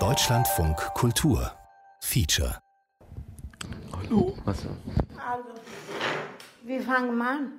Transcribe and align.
Deutschlandfunk 0.00 0.76
Kultur 0.94 1.52
Feature 2.00 2.58
Hallo. 3.92 4.36
Was? 4.44 4.66
Also, 5.16 5.48
wir 6.64 6.82
fangen 6.82 7.22
an. 7.22 7.52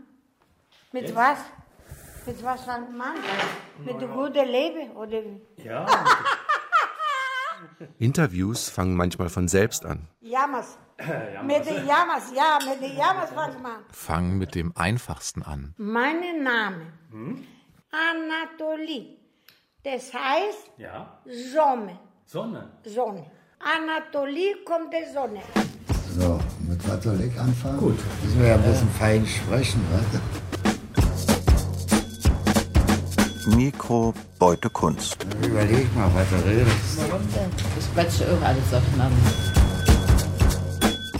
Mit 0.92 1.16
was? 1.16 1.38
Mit 2.26 2.44
was 2.44 2.66
fangen 2.66 2.98
wir 2.98 3.06
an? 3.06 3.16
Mit 3.86 4.02
dem 4.02 4.12
guten 4.12 4.46
Leben? 4.50 4.92
Oder 4.98 5.24
wie? 5.24 5.42
Ja. 5.64 5.86
Interviews 8.00 8.68
fangen 8.68 8.98
manchmal 8.98 9.30
von 9.30 9.48
selbst 9.48 9.86
an. 9.86 10.10
Jammers. 10.20 10.78
Mit 11.46 11.66
den 11.66 11.88
Jammers, 11.88 12.34
ja, 12.36 12.60
mit 12.70 12.82
den 12.82 12.98
Jammers 12.98 13.30
fangen 13.30 13.62
wir 13.62 13.70
an. 13.70 13.86
Fangen 13.90 14.38
mit 14.38 14.54
dem 14.54 14.76
einfachsten 14.76 15.44
an. 15.44 15.74
Mein 15.78 16.44
Name. 16.44 16.92
Anatolie. 17.90 19.25
Das 19.86 20.12
heißt 20.12 20.72
Ja. 20.80 21.06
Sonne. 21.54 22.00
Sonne. 22.26 22.70
Sonne. 22.84 23.24
Anatolie 23.60 24.56
kommt 24.66 24.92
der 24.92 25.14
Sonne. 25.14 25.42
So, 26.18 26.40
mit 26.68 26.90
was 26.90 27.04
soll 27.04 27.22
ich 27.22 27.40
anfangen? 27.40 27.78
Gut. 27.78 28.00
Müssen 28.24 28.40
wir 28.42 28.48
ja 28.48 28.56
ein 28.56 28.64
bisschen 28.64 28.90
fein 28.98 29.28
sprechen, 29.28 29.80
was? 29.92 30.04
Mikrobeute 33.56 34.72
Kunst. 34.72 35.24
Überleg 35.46 35.96
mal, 35.96 36.10
was 36.16 36.28
du 36.32 36.38
redest. 36.50 37.00
Das 37.76 37.94
quetscht 37.94 38.24
auch 38.24 38.42
alles 38.44 38.74
aufeinander. 38.74 39.32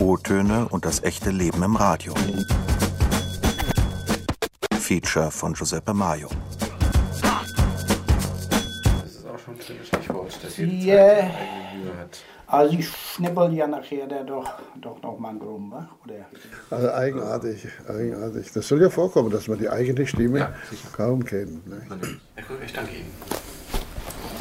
O-Töne 0.00 0.66
und 0.70 0.84
das 0.84 1.04
echte 1.04 1.30
Leben 1.30 1.62
im 1.62 1.76
Radio. 1.76 2.14
Feature 4.80 5.30
von 5.30 5.54
Giuseppe 5.54 5.94
Maio. 5.94 6.28
Hat. 10.58 12.18
Also 12.48 12.78
ich 12.78 12.88
schnippel 12.88 13.52
ja 13.54 13.66
nachher 13.66 14.06
da 14.06 14.22
doch, 14.22 14.48
doch 14.80 15.02
noch 15.02 15.18
mal 15.18 15.36
rum, 15.36 15.72
wa? 15.72 15.88
oder? 16.04 16.26
Also 16.70 16.92
eigenartig, 16.92 17.66
eigenartig. 17.88 18.52
Das 18.52 18.68
soll 18.68 18.82
ja 18.82 18.90
vorkommen, 18.90 19.30
dass 19.30 19.48
man 19.48 19.58
die 19.58 19.68
eigene 19.68 20.06
Stimme 20.06 20.38
Ja, 20.38 20.54
kaum 20.96 21.24
kennt. 21.24 21.66
Ne? 21.66 21.82
Ich 22.64 22.72
danke 22.72 22.94
Ihnen. 22.94 23.12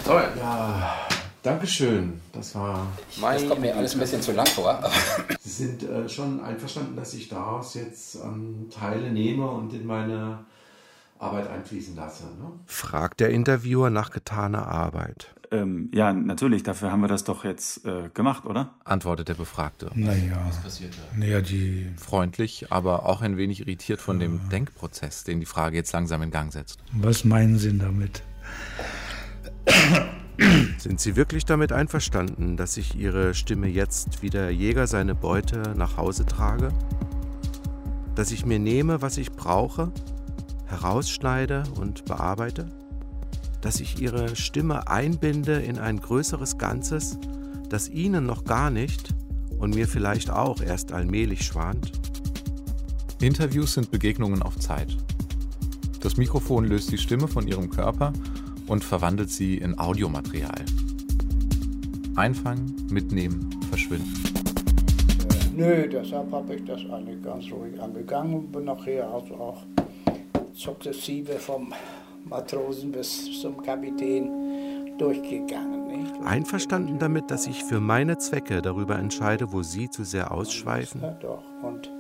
So, 0.06 0.12
ja. 0.14 1.08
Dankeschön. 1.42 2.22
Das 2.32 2.56
war 2.56 2.88
mein. 3.18 3.40
Das 3.40 3.48
kommt 3.48 3.62
mir 3.62 3.76
alles 3.76 3.94
ein 3.94 4.00
bisschen 4.00 4.22
zu 4.22 4.32
lang 4.32 4.48
vor. 4.48 4.84
Sie 5.40 5.50
sind 5.50 5.84
äh, 5.84 6.10
schon 6.10 6.44
einverstanden, 6.44 6.96
dass 6.96 7.14
ich 7.14 7.30
daraus 7.30 7.76
jetzt 7.76 8.16
ähm, 8.16 8.68
Teile 8.72 9.12
nehme 9.12 9.48
und 9.48 9.72
in 9.72 9.86
meine 9.86 10.40
Arbeit 11.20 11.48
einfließen 11.48 11.96
lasse. 11.96 12.24
Ne? 12.24 12.52
Fragt 12.66 13.20
der 13.20 13.30
Interviewer 13.30 13.92
nach 13.92 14.10
getaner 14.10 14.68
Arbeit. 14.68 15.35
Ähm, 15.52 15.90
ja, 15.94 16.12
natürlich, 16.14 16.64
dafür 16.64 16.92
haben 16.92 17.02
wir 17.02 17.08
das 17.08 17.24
doch 17.24 17.44
jetzt 17.44 17.86
äh, 17.86 18.10
gemacht, 18.14 18.46
oder? 18.46 18.74
Antwortet 18.84 19.28
der 19.28 19.34
Befragte. 19.36 19.90
Naja, 19.94 20.44
Was 20.48 20.62
passiert 20.62 20.94
da? 20.96 21.18
naja, 21.18 21.42
die, 21.42 21.88
Freundlich, 21.98 22.72
aber 22.72 23.06
auch 23.06 23.22
ein 23.22 23.38
wenig 23.38 23.62
irritiert 23.62 24.02
von 24.02 24.20
dem 24.20 24.50
Denkprozess, 24.50 25.24
den 25.24 25.40
die 25.40 25.46
Frage 25.46 25.76
jetzt 25.78 25.92
langsam 25.94 26.22
in 26.22 26.32
Gang 26.32 26.52
setzt. 26.54 26.80
was 26.94 27.24
meinen 27.26 27.58
Sie 27.58 27.78
damit? 27.78 28.24
Sind 30.78 31.00
Sie 31.00 31.16
wirklich 31.16 31.46
damit 31.46 31.72
einverstanden, 31.72 32.58
dass 32.58 32.78
ich 32.78 32.96
Ihre 32.96 33.34
Stimme 33.34 33.68
jetzt 33.68 34.22
wie 34.22 34.30
der 34.30 34.52
Jäger 34.52 34.86
seine 34.88 35.16
Beute 35.16 35.74
nach 35.76 35.98
Hause 35.98 36.26
trage? 36.26 36.70
Dass 38.16 38.32
ich 38.32 38.46
mir 38.46 38.60
nehme, 38.60 39.02
was 39.02 39.18
ich 39.18 39.32
brauche, 39.32 39.92
herausschneide 40.68 41.64
und 41.80 42.06
bearbeite? 42.06 42.68
Dass 43.66 43.80
ich 43.80 44.00
Ihre 44.00 44.36
Stimme 44.36 44.90
einbinde 44.90 45.54
in 45.54 45.80
ein 45.80 46.00
größeres 46.00 46.60
Ganzes, 46.60 47.18
das 47.68 47.90
Ihnen 47.90 48.28
noch 48.28 48.44
gar 48.44 48.70
nicht 48.70 49.10
und 49.58 49.74
mir 49.74 49.88
vielleicht 49.88 50.30
auch 50.30 50.62
erst 50.62 50.92
allmählich 50.92 51.42
schwant? 51.44 51.92
Interviews 53.20 53.74
sind 53.74 53.90
Begegnungen 53.90 54.44
auf 54.44 54.60
Zeit. 54.60 54.96
Das 56.00 56.16
Mikrofon 56.16 56.66
löst 56.66 56.92
die 56.92 57.00
Stimme 57.00 57.28
von 57.28 57.48
ihrem 57.48 57.72
Körper 57.72 58.14
und 58.68 58.84
verwandelt 58.84 59.32
sie 59.32 59.58
in 59.58 59.80
Audiomaterial. 59.80 60.64
Einfangen, 62.16 62.88
mitnehmen, 62.92 63.50
verschwinden. 63.72 64.14
Nö, 65.56 65.90
deshalb 65.90 66.32
habe 66.32 66.54
ich 66.54 66.66
das 66.66 66.82
eigentlich 66.82 67.20
ganz 67.24 67.46
ruhig 67.52 67.82
angegangen 67.82 68.36
und 68.36 68.52
bin 68.52 68.66
nachher 68.66 69.10
also 69.10 69.34
auch 69.34 69.64
sukzessive 70.54 71.40
vom 71.40 71.74
Matrosen 72.26 72.92
bis 72.92 73.40
zum 73.42 73.62
Kapitän 73.62 74.98
durchgegangen. 74.98 75.88
Nicht? 75.88 76.16
Einverstanden 76.24 77.00
damit, 77.00 77.30
dass 77.32 77.48
ich 77.48 77.64
für 77.64 77.80
meine 77.80 78.18
Zwecke 78.18 78.62
darüber 78.62 78.98
entscheide, 78.98 79.52
wo 79.52 79.64
Sie 79.64 79.90
zu 79.90 80.04
sehr 80.04 80.32
ausschweifen? 80.32 81.02
Ja, 81.02 81.12
doch. 81.12 81.44
Und 81.62 81.92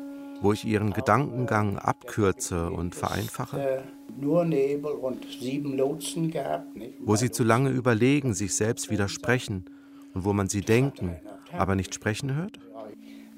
wo 0.41 0.53
ich 0.53 0.65
ihren 0.65 0.91
Gedankengang 0.91 1.77
abkürze 1.77 2.69
und 2.69 2.93
vereinfache, 2.93 3.59
äh, 3.59 3.81
nur 4.19 4.45
Nebel 4.45 4.91
und 4.91 5.25
sieben 5.39 5.77
Lotsen 5.77 6.31
gehabt. 6.31 6.75
Nicht? 6.75 6.93
wo 6.99 7.15
sie 7.15 7.31
zu 7.31 7.43
lange 7.43 7.69
überlegen, 7.69 8.33
sich 8.33 8.53
selbst 8.55 8.89
widersprechen 8.89 9.65
und 10.13 10.25
wo 10.25 10.33
man 10.33 10.47
sie 10.47 10.61
denken, 10.61 11.15
aber 11.51 11.75
nicht 11.75 11.93
sprechen 11.93 12.35
hört? 12.35 12.59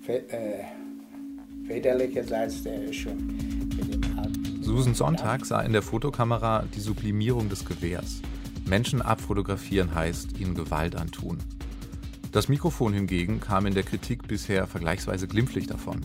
Äh, 0.08 0.64
väterlicherseits, 1.68 2.64
der 2.64 2.84
ist 2.84 2.96
schon. 2.96 3.97
Susan 4.68 4.94
Sonntag 4.94 5.46
sah 5.46 5.62
in 5.62 5.72
der 5.72 5.82
Fotokamera 5.82 6.66
die 6.76 6.82
Sublimierung 6.82 7.48
des 7.48 7.64
Gewehrs. 7.64 8.22
Menschen 8.66 9.02
abfotografieren 9.02 9.96
heißt 9.96 10.38
ihnen 10.42 10.56
Gewalt 10.56 10.98
antun. 10.98 11.38
Das 12.34 12.50
Mikrofon 12.50 12.92
hingegen 12.92 13.40
kam 13.40 13.66
in 13.66 13.74
der 13.74 13.84
Kritik 13.84 14.28
bisher 14.28 14.68
vergleichsweise 14.68 15.26
glimpflich 15.26 15.68
davon. 15.68 16.02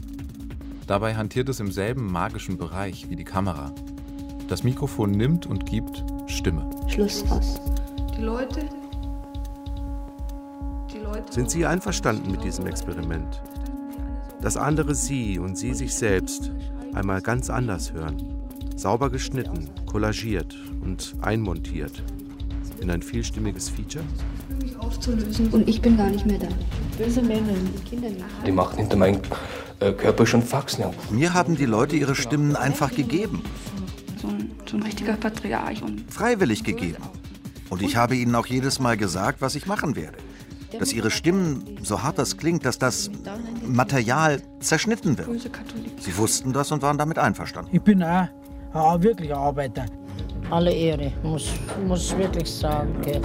Dabei 0.87 1.17
hantiert 1.17 1.49
es 1.49 1.59
im 1.59 1.73
selben 1.73 2.07
magischen 2.07 2.57
Bereich 2.57 3.11
wie 3.11 3.17
die 3.17 3.25
Kamera. 3.25 3.73
Das 4.47 4.63
Mikrofon 4.63 5.11
nimmt 5.11 5.45
und 5.45 5.67
gibt 5.67 6.05
Stimme. 6.29 6.71
Schluss 6.87 7.29
aus. 7.33 7.61
Die 8.17 8.23
Leute. 8.23 8.69
Die 10.95 10.99
Leute. 10.99 11.33
Sind 11.33 11.51
Sie 11.51 11.67
einverstanden 11.67 12.31
mit 12.31 12.45
diesem 12.45 12.67
Experiment? 12.67 13.43
Dass 14.41 14.57
andere 14.57 14.95
Sie 14.95 15.41
und 15.41 15.59
Sie 15.59 15.75
sich 15.75 15.97
selbst 15.97 16.53
einmal 16.95 17.23
ganz 17.23 17.51
anders 17.51 17.93
hören. 17.93 18.42
Sauber 18.83 19.11
geschnitten, 19.11 19.71
kollagiert 19.87 20.57
und 20.83 21.15
einmontiert. 21.23 22.03
In 22.81 22.91
ein 22.91 23.01
vielstimmiges 23.01 23.69
Feature? 23.69 24.05
mich 24.61 24.77
aufzulösen. 24.77 25.49
Und 25.51 25.69
ich 25.69 25.81
bin 25.81 25.97
gar 25.97 26.11
nicht 26.11 26.27
mehr 26.27 26.39
da. 26.39 26.49
Böse 26.99 27.23
Männer, 27.23 27.53
die 27.53 27.89
Kinder 27.89 28.11
nicht. 28.11 28.25
Die 28.45 28.51
macht 28.51 28.77
hinter 28.77 28.97
meinem 28.97 29.21
äh, 29.79 29.93
Körper 29.93 30.27
schon 30.27 30.43
Faxen. 30.43 30.85
Mir 31.11 31.33
haben 31.33 31.57
die 31.57 31.65
Leute 31.65 31.95
ihre 31.95 32.17
Stimmen 32.17 32.57
einfach 32.57 32.93
gegeben, 32.93 33.45
So 34.21 34.27
ein, 34.27 34.51
so 34.69 34.77
ein 34.77 34.83
richtiger 34.83 35.15
Patriarch. 35.15 35.81
Und 35.81 36.13
freiwillig 36.13 36.65
gegeben. 36.65 37.03
Und 37.71 37.83
ich 37.83 37.97
habe 37.97 38.17
ihnen 38.17 38.35
auch 38.35 38.47
jedes 38.47 38.81
Mal 38.81 38.97
gesagt, 38.97 39.41
was 39.41 39.55
ich 39.55 39.67
machen 39.67 39.95
werde. 39.95 40.19
Dass 40.77 40.93
ihre 40.93 41.13
Stimmen, 41.13 41.79
so 41.83 42.03
hart 42.03 42.19
das 42.19 42.37
klingt, 42.37 42.65
dass 42.65 42.79
das 42.79 43.11
Material 43.65 44.43
zerschnitten 44.59 45.19
wird. 45.19 45.29
Sie 46.01 46.17
wussten 46.17 46.53
das 46.53 46.73
und 46.73 46.83
waren 46.83 46.99
damit 46.99 47.19
einverstanden. 47.19 47.71
Ich 47.73 47.83
bin 47.83 48.03
auch 48.03 48.29
wirklich 48.75 49.35
Arbeiter. 49.35 49.87
Alle 50.51 50.73
Ehre, 50.73 51.13
muss, 51.23 51.53
muss 51.87 52.17
wirklich 52.17 52.51
sagen. 52.51 53.01
Gell. 53.03 53.23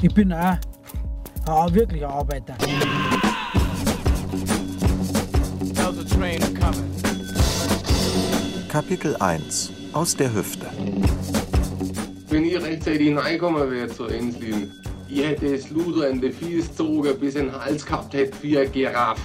Ich 0.00 0.12
bin 0.14 0.32
auch, 0.32 1.72
wirklich 1.72 2.04
Arbeiter. 2.04 2.54
Kapitel 8.68 9.16
1 9.16 9.72
Aus 9.92 10.16
der 10.16 10.32
Hüfte. 10.32 10.66
Wenn 12.28 12.44
ich 12.44 12.60
rechtzeitig 12.62 13.08
hineingekommen 13.08 13.70
wäre 13.70 13.88
zur 13.88 14.10
Enslin, 14.10 14.72
ich 15.08 15.22
hätte 15.22 15.52
das 15.52 15.68
Luder 15.70 16.08
in 16.08 16.20
den 16.20 16.32
Fies 16.32 16.68
gezogen, 16.68 17.18
bis 17.20 17.34
in 17.34 17.46
den 17.46 17.60
Hals 17.60 17.84
gehabt 17.84 18.14
hätte 18.14 18.34
wie 18.42 18.58
ein 18.58 18.72
Giraff. 18.72 19.20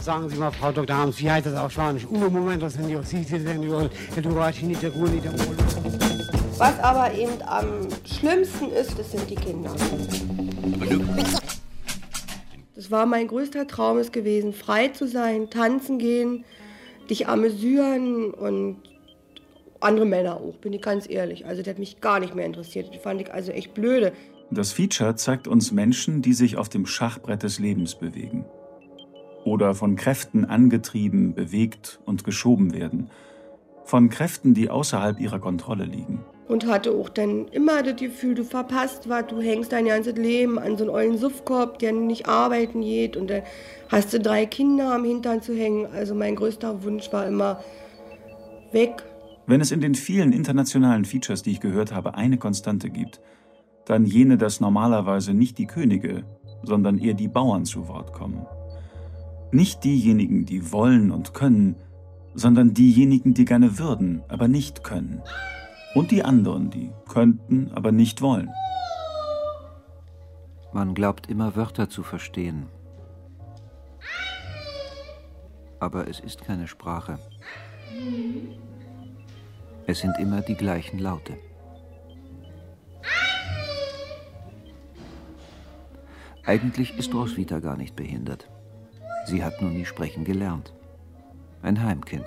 Sagen 0.00 0.28
Sie 0.28 0.36
mal, 0.36 0.50
Frau 0.52 0.72
Dr. 0.72 0.96
Harms, 0.96 1.18
wie 1.20 1.30
heißt 1.30 1.46
das 1.46 1.54
auf 1.54 1.72
Spanisch? 1.72 2.06
Un 2.06 2.32
momento, 2.32 2.68
señor, 2.68 3.04
sí, 3.04 3.24
sí, 3.24 3.38
señor, 3.40 3.90
el 4.16 4.26
Uruguay, 4.26 4.52
ni 4.62 4.74
te 4.74 4.90
ni 4.90 5.20
te 5.20 5.30
Was 6.56 6.78
aber 6.80 7.12
eben 7.14 7.42
am 7.42 7.88
schlimmsten 8.04 8.70
ist, 8.70 8.98
das 8.98 9.10
sind 9.10 9.28
die 9.28 9.34
Kinder. 9.34 9.70
Das 12.74 12.90
war 12.90 13.06
mein 13.06 13.26
größter 13.26 13.66
Traum 13.66 13.98
ist 13.98 14.12
gewesen, 14.12 14.52
frei 14.52 14.88
zu 14.88 15.08
sein, 15.08 15.50
tanzen 15.50 15.98
gehen, 15.98 16.44
dich 17.10 17.28
amüsieren 17.28 18.30
und 18.30 18.76
andere 19.80 20.06
Männer 20.06 20.36
auch, 20.36 20.56
bin 20.56 20.72
ich 20.72 20.82
ganz 20.82 21.08
ehrlich. 21.08 21.44
Also 21.46 21.62
das 21.62 21.70
hat 21.72 21.78
mich 21.78 22.00
gar 22.00 22.20
nicht 22.20 22.34
mehr 22.34 22.46
interessiert. 22.46 22.94
Die 22.94 22.98
fand 22.98 23.20
ich 23.20 23.32
also 23.32 23.52
echt 23.52 23.74
blöde. 23.74 24.12
Das 24.50 24.72
Feature 24.72 25.16
zeigt 25.16 25.46
uns 25.46 25.72
Menschen, 25.72 26.22
die 26.22 26.32
sich 26.32 26.56
auf 26.56 26.68
dem 26.68 26.86
Schachbrett 26.86 27.42
des 27.42 27.58
Lebens 27.58 27.94
bewegen. 27.94 28.44
Oder 29.48 29.74
von 29.74 29.96
Kräften 29.96 30.44
angetrieben, 30.44 31.34
bewegt 31.34 32.00
und 32.04 32.22
geschoben 32.22 32.74
werden. 32.74 33.08
Von 33.86 34.10
Kräften, 34.10 34.52
die 34.52 34.68
außerhalb 34.68 35.18
ihrer 35.18 35.38
Kontrolle 35.38 35.84
liegen. 35.84 36.22
Und 36.48 36.66
hatte 36.66 36.92
auch 36.92 37.08
dann 37.08 37.48
immer 37.48 37.82
das 37.82 37.96
Gefühl, 37.96 38.34
du 38.34 38.44
verpasst 38.44 39.08
was, 39.08 39.26
du 39.28 39.40
hängst 39.40 39.72
dein 39.72 39.86
ganzes 39.86 40.16
Leben 40.16 40.58
an 40.58 40.76
so 40.76 40.84
einen 40.84 40.90
ollen 40.90 41.16
Suffkorb, 41.16 41.78
der 41.78 41.92
nicht 41.92 42.28
arbeiten 42.28 42.82
geht 42.82 43.16
und 43.16 43.30
dann 43.30 43.42
hast 43.88 44.12
du 44.12 44.20
drei 44.20 44.44
Kinder 44.44 44.94
am 44.94 45.04
Hintern 45.04 45.40
zu 45.40 45.54
hängen. 45.54 45.86
Also 45.94 46.14
mein 46.14 46.36
größter 46.36 46.84
Wunsch 46.84 47.10
war 47.10 47.26
immer 47.26 47.62
weg. 48.72 49.02
Wenn 49.46 49.62
es 49.62 49.72
in 49.72 49.80
den 49.80 49.94
vielen 49.94 50.32
internationalen 50.32 51.06
Features, 51.06 51.42
die 51.42 51.52
ich 51.52 51.60
gehört 51.60 51.94
habe, 51.94 52.14
eine 52.16 52.36
Konstante 52.36 52.90
gibt, 52.90 53.22
dann 53.86 54.04
jene, 54.04 54.36
dass 54.36 54.60
normalerweise 54.60 55.32
nicht 55.32 55.56
die 55.56 55.66
Könige, 55.66 56.24
sondern 56.62 56.98
eher 56.98 57.14
die 57.14 57.28
Bauern 57.28 57.64
zu 57.64 57.88
Wort 57.88 58.12
kommen. 58.12 58.46
Nicht 59.50 59.84
diejenigen, 59.84 60.44
die 60.44 60.72
wollen 60.72 61.10
und 61.10 61.32
können, 61.32 61.76
sondern 62.34 62.74
diejenigen, 62.74 63.34
die 63.34 63.46
gerne 63.46 63.78
würden, 63.78 64.22
aber 64.28 64.46
nicht 64.46 64.84
können. 64.84 65.22
Und 65.94 66.10
die 66.10 66.22
anderen, 66.22 66.70
die 66.70 66.92
könnten, 67.08 67.70
aber 67.72 67.90
nicht 67.90 68.20
wollen. 68.20 68.50
Man 70.72 70.94
glaubt 70.94 71.28
immer 71.30 71.56
Wörter 71.56 71.88
zu 71.88 72.02
verstehen. 72.02 72.66
Aber 75.80 76.08
es 76.08 76.20
ist 76.20 76.42
keine 76.44 76.68
Sprache. 76.68 77.18
Es 79.86 80.00
sind 80.00 80.18
immer 80.18 80.42
die 80.42 80.56
gleichen 80.56 80.98
Laute. 80.98 81.38
Eigentlich 86.44 86.96
ist 86.98 87.14
Roswitha 87.14 87.60
gar 87.60 87.76
nicht 87.76 87.96
behindert. 87.96 88.50
Sie 89.28 89.44
hat 89.44 89.60
nur 89.60 89.70
nie 89.70 89.84
sprechen 89.84 90.24
gelernt. 90.24 90.72
Ein 91.60 91.82
Heimkind. 91.82 92.24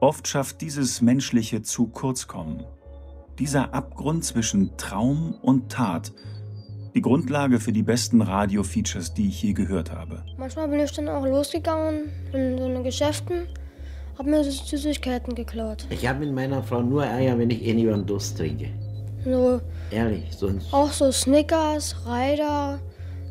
Oft 0.00 0.26
schafft 0.26 0.60
dieses 0.60 1.00
menschliche 1.00 1.62
zu 1.62 1.86
kurz 1.86 2.26
kommen. 2.26 2.64
Dieser 3.38 3.74
Abgrund 3.74 4.24
zwischen 4.24 4.76
Traum 4.76 5.34
und 5.40 5.70
Tat. 5.70 6.12
Die 6.96 7.00
Grundlage 7.02 7.60
für 7.60 7.72
die 7.72 7.84
besten 7.84 8.22
Radio-Features, 8.22 9.14
die 9.14 9.28
ich 9.28 9.40
je 9.40 9.52
gehört 9.52 9.92
habe. 9.92 10.24
Manchmal 10.36 10.66
bin 10.66 10.80
ich 10.80 10.90
dann 10.90 11.08
auch 11.08 11.24
losgegangen 11.24 12.10
in 12.32 12.58
so 12.58 12.64
eine 12.64 12.82
Geschäften, 12.82 13.46
hab 14.18 14.26
mir 14.26 14.42
so 14.42 14.50
Süßigkeiten 14.50 15.36
geklaut. 15.36 15.86
Ich 15.90 16.08
habe 16.08 16.20
mit 16.20 16.34
meiner 16.34 16.60
Frau 16.64 16.82
nur 16.82 17.04
Eier, 17.04 17.38
wenn 17.38 17.50
ich 17.50 17.64
eh 17.64 17.74
nicht 17.74 17.88
einen 17.88 18.04
Durst 18.06 18.36
trinke. 18.36 18.70
So, 19.24 19.60
Ehrlich, 19.92 20.24
sonst. 20.34 20.74
auch 20.74 20.90
so 20.90 21.12
Snickers, 21.12 21.94
Reider, 22.04 22.80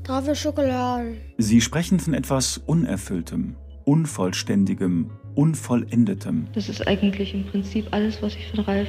Tafel 0.07 0.35
Schokoladen. 0.35 1.17
Sie 1.37 1.59
sprechen 1.59 1.99
von 1.99 2.13
etwas 2.13 2.61
Unerfülltem, 2.65 3.57
Unvollständigem, 3.83 5.09
Unvollendetem. 5.35 6.47
Das 6.53 6.69
ist 6.69 6.87
eigentlich 6.87 7.33
im 7.33 7.45
Prinzip 7.45 7.87
alles, 7.91 8.21
was 8.21 8.33
ich 8.35 8.49
von 8.51 8.61
Ralf 8.61 8.87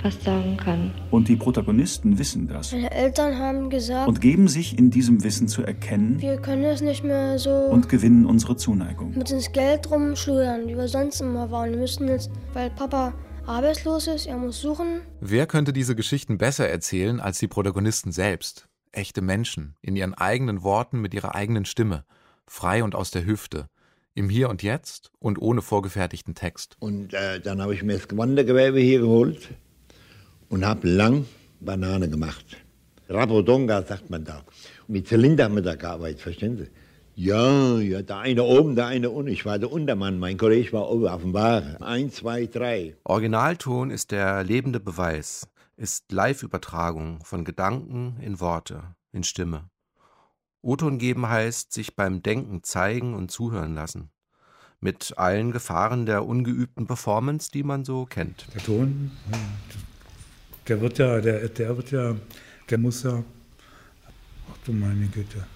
fast 0.00 0.22
sagen 0.24 0.56
kann. 0.56 0.90
Und 1.10 1.28
die 1.28 1.36
Protagonisten 1.36 2.18
wissen 2.18 2.48
das 2.48 2.72
Meine 2.72 2.90
Eltern 2.92 3.36
haben 3.36 3.68
gesagt, 3.68 4.08
und 4.08 4.22
geben 4.22 4.48
sich 4.48 4.78
in 4.78 4.90
diesem 4.90 5.22
Wissen 5.22 5.48
zu 5.48 5.62
erkennen 5.62 6.18
wir 6.18 6.38
können 6.38 6.64
es 6.64 6.80
nicht 6.80 7.04
mehr 7.04 7.38
so 7.38 7.50
und 7.50 7.90
gewinnen 7.90 8.24
unsere 8.24 8.56
Zuneigung. 8.56 9.18
mit 9.18 9.30
ins 9.30 9.52
Geld 9.52 9.90
rumschludern, 9.90 10.66
wie 10.66 10.76
wir 10.76 10.88
sonst 10.88 11.20
immer 11.20 11.50
waren. 11.50 11.72
Wir 11.72 11.78
müssen 11.78 12.08
jetzt, 12.08 12.30
weil 12.54 12.70
Papa 12.70 13.12
arbeitslos 13.46 14.06
ist, 14.06 14.26
er 14.26 14.38
muss 14.38 14.62
suchen. 14.62 15.02
Wer 15.20 15.46
könnte 15.46 15.74
diese 15.74 15.94
Geschichten 15.94 16.38
besser 16.38 16.66
erzählen 16.66 17.20
als 17.20 17.38
die 17.38 17.48
Protagonisten 17.48 18.12
selbst? 18.12 18.66
Echte 18.92 19.20
Menschen, 19.20 19.76
in 19.80 19.96
ihren 19.96 20.14
eigenen 20.14 20.62
Worten, 20.62 21.00
mit 21.00 21.14
ihrer 21.14 21.34
eigenen 21.34 21.64
Stimme, 21.64 22.04
frei 22.46 22.82
und 22.82 22.94
aus 22.94 23.10
der 23.10 23.24
Hüfte, 23.24 23.68
im 24.14 24.28
Hier 24.28 24.48
und 24.48 24.62
Jetzt 24.62 25.10
und 25.18 25.40
ohne 25.40 25.62
vorgefertigten 25.62 26.34
Text. 26.34 26.76
Und 26.80 27.14
äh, 27.14 27.40
dann 27.40 27.62
habe 27.62 27.74
ich 27.74 27.82
mir 27.82 27.98
das 27.98 28.06
Wandergewebe 28.16 28.80
hier 28.80 29.00
geholt 29.00 29.48
und 30.48 30.66
habe 30.66 30.88
lang 30.88 31.26
Banane 31.60 32.08
gemacht. 32.08 32.44
Rabodonga 33.08 33.82
sagt 33.82 34.10
man 34.10 34.24
da. 34.24 34.38
Und 34.86 34.94
mit 34.94 35.08
Zylinder 35.08 35.44
haben 35.44 35.54
wir 35.54 35.62
da 35.62 35.74
gearbeitet, 35.74 36.20
verstehen 36.20 36.58
Sie? 36.58 36.68
Ja, 37.14 37.78
ja, 37.78 38.02
der 38.02 38.18
eine 38.18 38.44
oben, 38.44 38.76
der 38.76 38.86
eine 38.86 39.10
unten. 39.10 39.32
Ich 39.32 39.44
war 39.44 39.58
der 39.58 39.72
Untermann, 39.72 40.20
mein 40.20 40.36
Kollege 40.36 40.72
war 40.72 40.88
oben 40.88 41.08
auf 41.08 41.22
dem 41.22 41.32
Wagen. 41.32 41.82
Eins, 41.82 42.16
zwei, 42.16 42.46
drei. 42.46 42.94
Originalton 43.02 43.90
ist 43.90 44.12
der 44.12 44.44
lebende 44.44 44.78
Beweis, 44.78 45.48
ist 45.78 46.10
Live-Übertragung 46.10 47.24
von 47.24 47.44
Gedanken 47.44 48.18
in 48.20 48.40
Worte, 48.40 48.96
in 49.12 49.22
Stimme. 49.22 49.70
O-Ton 50.60 50.98
geben 50.98 51.28
heißt 51.28 51.72
sich 51.72 51.94
beim 51.94 52.20
Denken 52.20 52.64
zeigen 52.64 53.14
und 53.14 53.30
zuhören 53.30 53.74
lassen. 53.74 54.10
Mit 54.80 55.14
allen 55.16 55.52
Gefahren 55.52 56.04
der 56.04 56.26
ungeübten 56.26 56.86
Performance, 56.86 57.50
die 57.52 57.62
man 57.62 57.84
so 57.84 58.06
kennt. 58.06 58.46
Der 58.54 58.62
Ton, 58.62 59.12
der 60.66 60.80
wird 60.80 60.98
ja, 60.98 61.20
der, 61.20 61.48
der 61.48 61.76
wird 61.76 61.90
ja, 61.92 62.16
der 62.68 62.78
muss 62.78 63.04
ja, 63.04 63.22
ach 64.50 64.58
du 64.64 64.72
meine 64.72 65.06
Güte. 65.06 65.46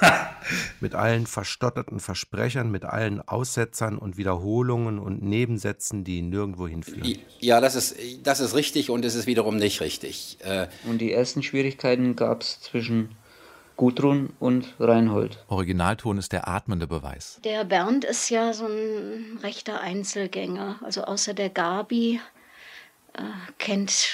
mit 0.80 0.94
allen 0.94 1.26
verstotterten 1.26 2.00
Versprechern, 2.00 2.70
mit 2.70 2.84
allen 2.84 3.26
Aussetzern 3.26 3.98
und 3.98 4.16
Wiederholungen 4.16 4.98
und 4.98 5.22
Nebensätzen, 5.22 6.04
die 6.04 6.22
nirgendwo 6.22 6.66
hinführen. 6.66 7.18
Ja, 7.40 7.60
das 7.60 7.74
ist, 7.74 7.96
das 8.22 8.40
ist 8.40 8.54
richtig 8.54 8.90
und 8.90 9.04
es 9.04 9.14
ist 9.14 9.26
wiederum 9.26 9.56
nicht 9.56 9.80
richtig. 9.80 10.38
Äh, 10.44 10.68
Und 10.84 10.98
die 10.98 11.12
ersten 11.12 11.42
Schwierigkeiten 11.42 12.16
gab 12.16 12.42
es 12.42 12.60
zwischen 12.60 13.16
Gudrun 13.76 14.32
und 14.38 14.74
Reinhold. 14.78 15.38
Originalton 15.48 16.18
ist 16.18 16.32
der 16.32 16.46
atmende 16.48 16.86
Beweis. 16.86 17.40
Der 17.44 17.64
Bernd 17.64 18.04
ist 18.04 18.28
ja 18.28 18.52
so 18.52 18.66
ein 18.66 19.38
rechter 19.42 19.80
Einzelgänger. 19.80 20.78
Also 20.82 21.02
außer 21.04 21.34
der 21.34 21.48
Gabi 21.48 22.20
äh, 23.14 23.22
kennt, 23.58 24.10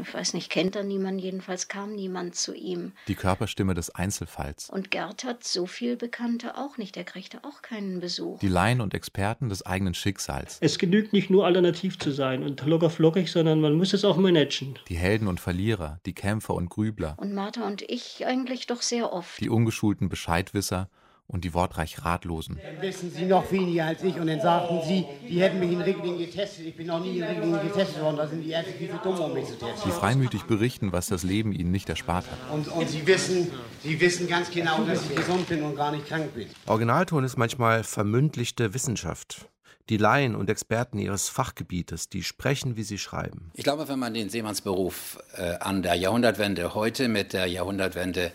ich 0.00 0.14
weiß 0.14 0.34
nicht, 0.34 0.50
kennt 0.50 0.76
er 0.76 0.84
niemand, 0.84 1.20
jedenfalls 1.20 1.68
kam 1.68 1.94
niemand 1.94 2.34
zu 2.34 2.54
ihm. 2.54 2.92
Die 3.08 3.14
Körperstimme 3.14 3.74
des 3.74 3.90
Einzelfalls. 3.90 4.70
Und 4.70 4.90
Gerd 4.90 5.24
hat 5.24 5.44
so 5.44 5.66
viel 5.66 5.96
Bekannte 5.96 6.56
auch 6.56 6.78
nicht, 6.78 6.96
der 6.96 7.04
kriegte 7.04 7.44
auch 7.44 7.62
keinen 7.62 8.00
Besuch. 8.00 8.38
Die 8.40 8.48
Laien 8.48 8.80
und 8.80 8.94
Experten 8.94 9.48
des 9.48 9.64
eigenen 9.66 9.94
Schicksals. 9.94 10.58
Es 10.60 10.78
genügt 10.78 11.12
nicht 11.12 11.30
nur 11.30 11.44
alternativ 11.46 11.98
zu 11.98 12.10
sein 12.10 12.42
und 12.42 12.64
locker 12.64 12.90
flockig, 12.90 13.30
sondern 13.30 13.60
man 13.60 13.74
muss 13.74 13.92
es 13.92 14.04
auch 14.04 14.16
managen. 14.16 14.78
Die 14.88 14.96
Helden 14.96 15.28
und 15.28 15.40
Verlierer, 15.40 16.00
die 16.06 16.14
Kämpfer 16.14 16.54
und 16.54 16.70
Grübler. 16.70 17.16
Und 17.18 17.34
Martha 17.34 17.66
und 17.66 17.82
ich 17.82 18.24
eigentlich 18.26 18.66
doch 18.66 18.82
sehr 18.82 19.12
oft. 19.12 19.40
Die 19.40 19.50
ungeschulten 19.50 20.08
Bescheidwisser 20.08 20.88
und 21.26 21.44
die 21.44 21.54
wortreich 21.54 22.04
Ratlosen. 22.04 22.58
Dann 22.62 22.82
wissen 22.82 23.10
Sie 23.10 23.24
noch 23.24 23.50
weniger 23.50 23.86
als 23.86 24.02
ich 24.02 24.16
und 24.16 24.26
dann 24.26 24.40
sagten 24.40 24.80
Sie, 24.86 25.06
die 25.28 25.40
hätten 25.40 25.60
mich 25.60 25.72
in 25.72 25.80
Rickling 25.80 26.18
getestet. 26.18 26.66
Ich 26.66 26.76
bin 26.76 26.86
noch 26.88 27.00
nie 27.00 27.18
in 27.18 27.24
Rickling 27.24 27.52
getestet 27.52 28.02
worden. 28.02 28.16
Da 28.16 28.26
sind 28.26 28.42
die 28.42 28.50
Ärzte 28.50 28.72
viel 28.72 28.90
zu 28.90 28.98
dumm, 28.98 29.18
um 29.18 29.32
mich 29.32 29.46
zu 29.46 29.58
testen. 29.58 29.82
Die 29.86 29.90
freimütig 29.90 30.42
berichten, 30.42 30.92
was 30.92 31.06
das 31.06 31.22
Leben 31.22 31.52
ihnen 31.52 31.70
nicht 31.70 31.88
erspart 31.88 32.26
hat. 32.30 32.38
Und, 32.52 32.68
und 32.68 32.88
Sie, 32.88 33.06
wissen, 33.06 33.50
Sie 33.82 33.98
wissen 34.00 34.28
ganz 34.28 34.50
genau, 34.50 34.84
dass 34.84 35.02
ich 35.08 35.16
gesund 35.16 35.48
bin 35.48 35.62
und 35.62 35.76
gar 35.76 35.92
nicht 35.92 36.06
krank 36.06 36.34
bin. 36.34 36.48
Originalton 36.66 37.24
ist 37.24 37.36
manchmal 37.38 37.82
vermündlichte 37.82 38.74
Wissenschaft. 38.74 39.48
Die 39.88 39.96
Laien 39.96 40.36
und 40.36 40.48
Experten 40.48 40.98
ihres 40.98 41.28
Fachgebietes, 41.28 42.08
die 42.08 42.22
sprechen, 42.22 42.76
wie 42.76 42.84
sie 42.84 42.98
schreiben. 42.98 43.50
ich 43.54 43.64
glaube, 43.64 43.88
wenn 43.88 43.98
man 43.98 44.14
den 44.14 44.28
Seemannsberuf 44.28 45.18
äh, 45.36 45.56
an 45.56 45.82
der 45.82 45.96
Jahrhundertwende 45.96 46.74
heute 46.74 47.08
mit 47.08 47.32
der 47.32 47.46
Jahrhundertwende 47.46 48.32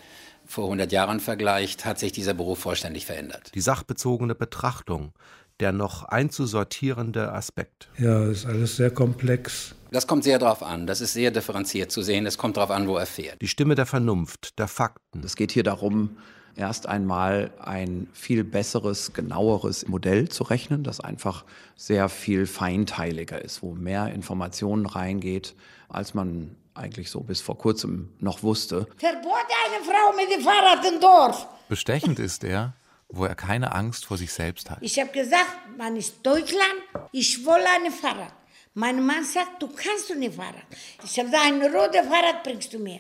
vor 0.48 0.66
100 0.66 0.92
Jahren 0.92 1.20
vergleicht, 1.20 1.86
hat 1.86 2.00
sich 2.00 2.12
dieser 2.12 2.34
Beruf 2.34 2.60
vollständig 2.60 3.06
verändert. 3.06 3.52
Die 3.54 3.62
sachbezogene 3.62 4.36
Betrachtung, 4.36 5.14
der 5.60 5.72
noch 5.72 6.04
einzusortierende 6.04 7.32
Aspekt. 7.32 7.90
Ja, 7.98 8.26
ist 8.26 8.46
alles 8.46 8.76
sehr 8.76 8.92
komplex. 8.92 9.76
Das 9.92 10.08
kommt 10.08 10.24
sehr 10.24 10.40
darauf 10.40 10.64
an. 10.64 10.88
Das 10.88 11.02
ist 11.02 11.14
sehr 11.14 11.32
differenziert 11.32 11.92
zu 11.92 12.02
sehen. 12.02 12.26
Es 12.26 12.38
kommt 12.38 12.58
darauf 12.58 12.72
an, 12.72 12.88
wo 12.88 12.98
er 12.98 13.06
fährt. 13.06 13.42
Die 13.42 13.48
Stimme 13.48 13.76
der 13.76 13.86
Vernunft, 13.86 14.60
der 14.60 14.68
Fakten. 14.68 15.24
Es 15.24 15.36
geht 15.36 15.52
hier 15.52 15.64
darum, 15.64 16.18
erst 16.56 16.88
einmal 16.88 17.52
ein 17.60 18.08
viel 18.14 18.44
besseres, 18.44 19.14
genaueres 19.14 19.88
Modell 19.88 20.28
zu 20.28 20.44
rechnen, 20.44 20.84
das 20.84 21.00
einfach 21.00 21.46
sehr 21.76 22.10
viel 22.10 22.46
feinteiliger 22.46 23.42
ist, 23.42 23.62
wo 23.62 23.74
mehr 23.74 24.14
Informationen 24.14 24.86
reingeht, 24.86 25.56
als 25.88 26.14
man 26.14 26.56
eigentlich 26.78 27.10
so 27.10 27.22
bis 27.22 27.42
vor 27.42 27.58
kurzem 27.58 28.14
noch 28.20 28.44
wusste. 28.44 28.88
Verbot 28.98 29.34
eine 29.66 29.84
Frau 29.84 30.16
mit 30.16 30.32
dem 30.32 30.42
Fahrrad 30.42 30.86
im 30.86 31.00
Dorf. 31.00 31.48
Bestechend 31.70 32.20
ist 32.20 32.44
er, 32.44 32.74
wo 33.10 33.26
er 33.26 33.36
keine 33.36 33.74
Angst 33.74 34.06
vor 34.06 34.18
sich 34.18 34.32
selbst 34.32 34.70
hat. 34.70 34.80
Ich 34.82 35.00
habe 35.00 35.12
gesagt, 35.12 35.78
man 35.78 35.96
ist 35.96 36.26
Deutschland, 36.26 36.82
ich 37.12 37.46
will 37.46 37.54
ein 37.54 37.92
Fahrrad. 37.92 38.34
Mein 38.74 39.06
Mann 39.06 39.24
sagt, 39.24 39.62
du 39.62 39.68
kannst 39.68 40.10
du 40.10 40.16
nicht 40.16 40.36
Fahrrad. 40.36 40.66
Ich 41.04 41.18
habe 41.18 41.30
gesagt, 41.30 41.46
ein 41.46 41.62
rotes 41.62 42.08
Fahrrad 42.08 42.44
bringst 42.44 42.74
du 42.74 42.80
mir. 42.80 43.00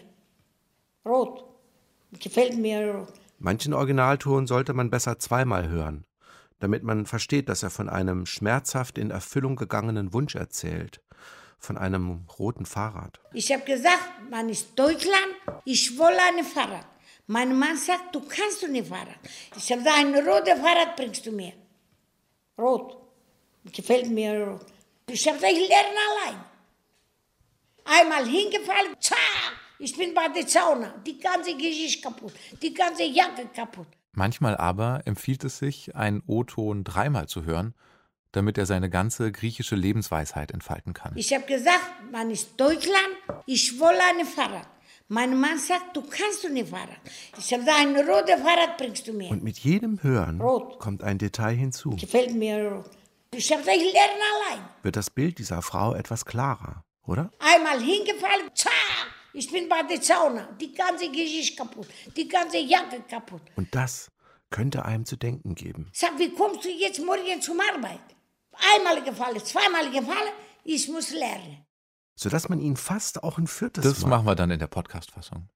Rot. 1.05 1.43
Gefällt 2.19 2.57
mir 2.57 2.93
rot. 2.93 3.13
Manchen 3.39 3.73
Originalton 3.73 4.47
sollte 4.47 4.73
man 4.73 4.89
besser 4.89 5.19
zweimal 5.19 5.69
hören, 5.69 6.05
damit 6.59 6.83
man 6.83 7.05
versteht, 7.05 7.49
dass 7.49 7.61
er 7.61 7.69
von 7.69 7.89
einem 7.89 8.25
schmerzhaft 8.25 8.97
in 8.97 9.11
Erfüllung 9.11 9.55
gegangenen 9.55 10.13
Wunsch 10.13 10.33
erzählt, 10.33 11.01
von 11.59 11.77
einem 11.77 12.25
roten 12.39 12.65
Fahrrad. 12.65 13.19
Ich 13.33 13.51
habe 13.51 13.63
gesagt, 13.63 14.29
man 14.29 14.49
ist 14.49 14.77
Deutschland, 14.77 15.35
ich 15.65 15.97
will 15.97 16.17
ein 16.29 16.43
Fahrrad. 16.43 16.85
Mein 17.27 17.57
Mann 17.57 17.77
sagt, 17.77 18.15
du 18.15 18.21
kannst 18.21 18.61
du 18.61 18.67
nicht 18.67 18.87
Fahrrad. 18.87 19.19
Ich 19.55 19.71
habe 19.71 19.81
gesagt, 19.81 19.99
ein 19.99 20.15
rotes 20.15 20.59
Fahrrad 20.59 20.95
bringst 20.95 21.25
du 21.25 21.31
mir. 21.31 21.53
Rot. 22.57 22.97
Gefällt 23.73 24.09
mir 24.09 24.47
rot. 24.47 24.65
Ich 25.09 25.27
habe 25.27 25.37
gesagt, 25.37 25.53
ich 25.53 25.67
lerne 25.67 25.99
allein. 26.11 26.43
Einmal 27.85 28.25
hingefallen, 28.25 28.95
zack, 28.99 29.17
ich 29.79 29.95
bin 29.95 30.13
bei 30.13 30.27
der 30.29 30.47
Sauna. 30.47 30.95
Die 31.05 31.17
ganze 31.19 31.55
Geschichte 31.55 32.01
kaputt, 32.01 32.33
die 32.61 32.73
ganze 32.73 33.03
Jacke 33.03 33.45
kaputt. 33.53 33.87
Manchmal 34.11 34.57
aber 34.57 35.01
empfiehlt 35.05 35.43
es 35.43 35.59
sich, 35.59 35.95
einen 35.95 36.23
O-Ton 36.27 36.83
dreimal 36.83 37.27
zu 37.27 37.45
hören, 37.45 37.73
damit 38.37 38.57
er 38.57 38.65
seine 38.65 38.89
ganze 38.89 39.31
griechische 39.31 39.75
Lebensweisheit 39.75 40.51
entfalten 40.51 40.93
kann. 40.93 41.11
Ich 41.15 41.33
habe 41.33 41.45
gesagt, 41.45 41.81
man 42.11 42.29
ist 42.31 42.51
Deutschland, 42.55 43.09
ich 43.45 43.79
will 43.79 43.97
ein 44.09 44.25
Fahrrad. 44.25 44.67
Mein 45.09 45.39
Mann 45.39 45.57
sagt, 45.57 45.95
du 45.95 46.01
kannst 46.01 46.43
du 46.43 46.49
nicht 46.49 46.69
Fahrrad. 46.69 46.99
Ich 47.37 47.51
habe 47.51 47.63
gesagt, 47.63 47.79
ein 47.79 47.95
rotes 47.95 48.41
Fahrrad 48.41 48.77
bringst 48.77 49.07
du 49.07 49.13
mir. 49.13 49.29
Und 49.31 49.43
mit 49.43 49.57
jedem 49.59 50.01
Hören 50.03 50.39
Rot. 50.39 50.79
kommt 50.79 51.01
ein 51.03 51.17
Detail 51.17 51.55
hinzu. 51.55 51.89
Gefällt 51.91 52.35
mir 52.35 52.71
rot. 52.71 52.89
Ich 53.33 53.51
habe 53.51 53.61
gesagt, 53.61 53.77
ich 53.77 53.91
lerne 53.93 54.23
allein. 54.35 54.65
Wird 54.83 54.95
das 54.95 55.09
Bild 55.09 55.39
dieser 55.39 55.61
Frau 55.61 55.93
etwas 55.95 56.25
klarer, 56.25 56.83
oder? 57.05 57.31
Einmal 57.39 57.79
hingefallen, 57.81 58.49
zack, 58.53 58.71
ich 59.33 59.51
bin 59.51 59.67
bei 59.67 59.81
der 59.83 60.01
Sauna. 60.01 60.47
Die 60.59 60.73
ganze 60.73 61.09
Geschichte 61.09 61.55
kaputt, 61.55 61.87
die 62.15 62.27
ganze 62.27 62.57
Jacke 62.57 63.01
kaputt. 63.09 63.41
Und 63.55 63.73
das 63.73 64.09
könnte 64.49 64.85
einem 64.85 65.05
zu 65.05 65.15
denken 65.15 65.55
geben. 65.55 65.89
Sag, 65.93 66.17
wie 66.19 66.31
kommst 66.33 66.63
du 66.65 66.69
jetzt 66.69 66.99
morgen 66.99 67.41
zum 67.41 67.59
Arbeit? 67.59 67.99
Einmal 68.75 69.03
gefallen, 69.03 69.43
zweimal 69.43 69.91
gefallen, 69.91 70.33
ich 70.63 70.87
muss 70.89 71.11
lernen. 71.11 71.65
Sodass 72.15 72.49
man 72.49 72.59
ihn 72.59 72.75
fast 72.77 73.23
auch 73.23 73.37
ein 73.37 73.47
viertes 73.47 73.83
Das 73.83 74.01
Mal. 74.01 74.09
machen 74.09 74.25
wir 74.25 74.35
dann 74.35 74.51
in 74.51 74.59
der 74.59 74.67
Podcast-Fassung. 74.67 75.49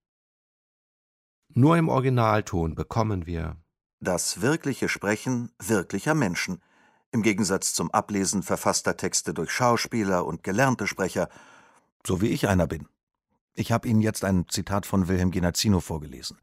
Nur 1.53 1.77
im 1.77 1.89
Originalton 1.89 2.75
bekommen 2.75 3.25
wir 3.25 3.58
Das 4.00 4.41
wirkliche 4.41 4.88
Sprechen 4.89 5.51
wirklicher 5.60 6.13
Menschen. 6.15 6.62
Im 7.12 7.24
Gegensatz 7.24 7.74
zum 7.74 7.91
Ablesen 7.91 8.41
verfasster 8.41 8.96
Texte 8.96 9.34
durch 9.34 9.51
Schauspieler 9.51 10.25
und 10.25 10.43
gelernte 10.43 10.88
Sprecher, 10.88 11.27
so 12.05 12.22
wie 12.22 12.27
ich 12.29 12.48
einer 12.48 12.67
bin. 12.67 12.88
Ich 13.53 13.72
habe 13.74 13.88
Ihnen 13.88 14.01
jetzt 14.01 14.24
ein 14.24 14.48
Zitat 14.48 14.86
von 14.86 15.08
Wilhelm 15.10 15.31
Genazzino 15.31 15.81
vorgelesen. 15.81 16.38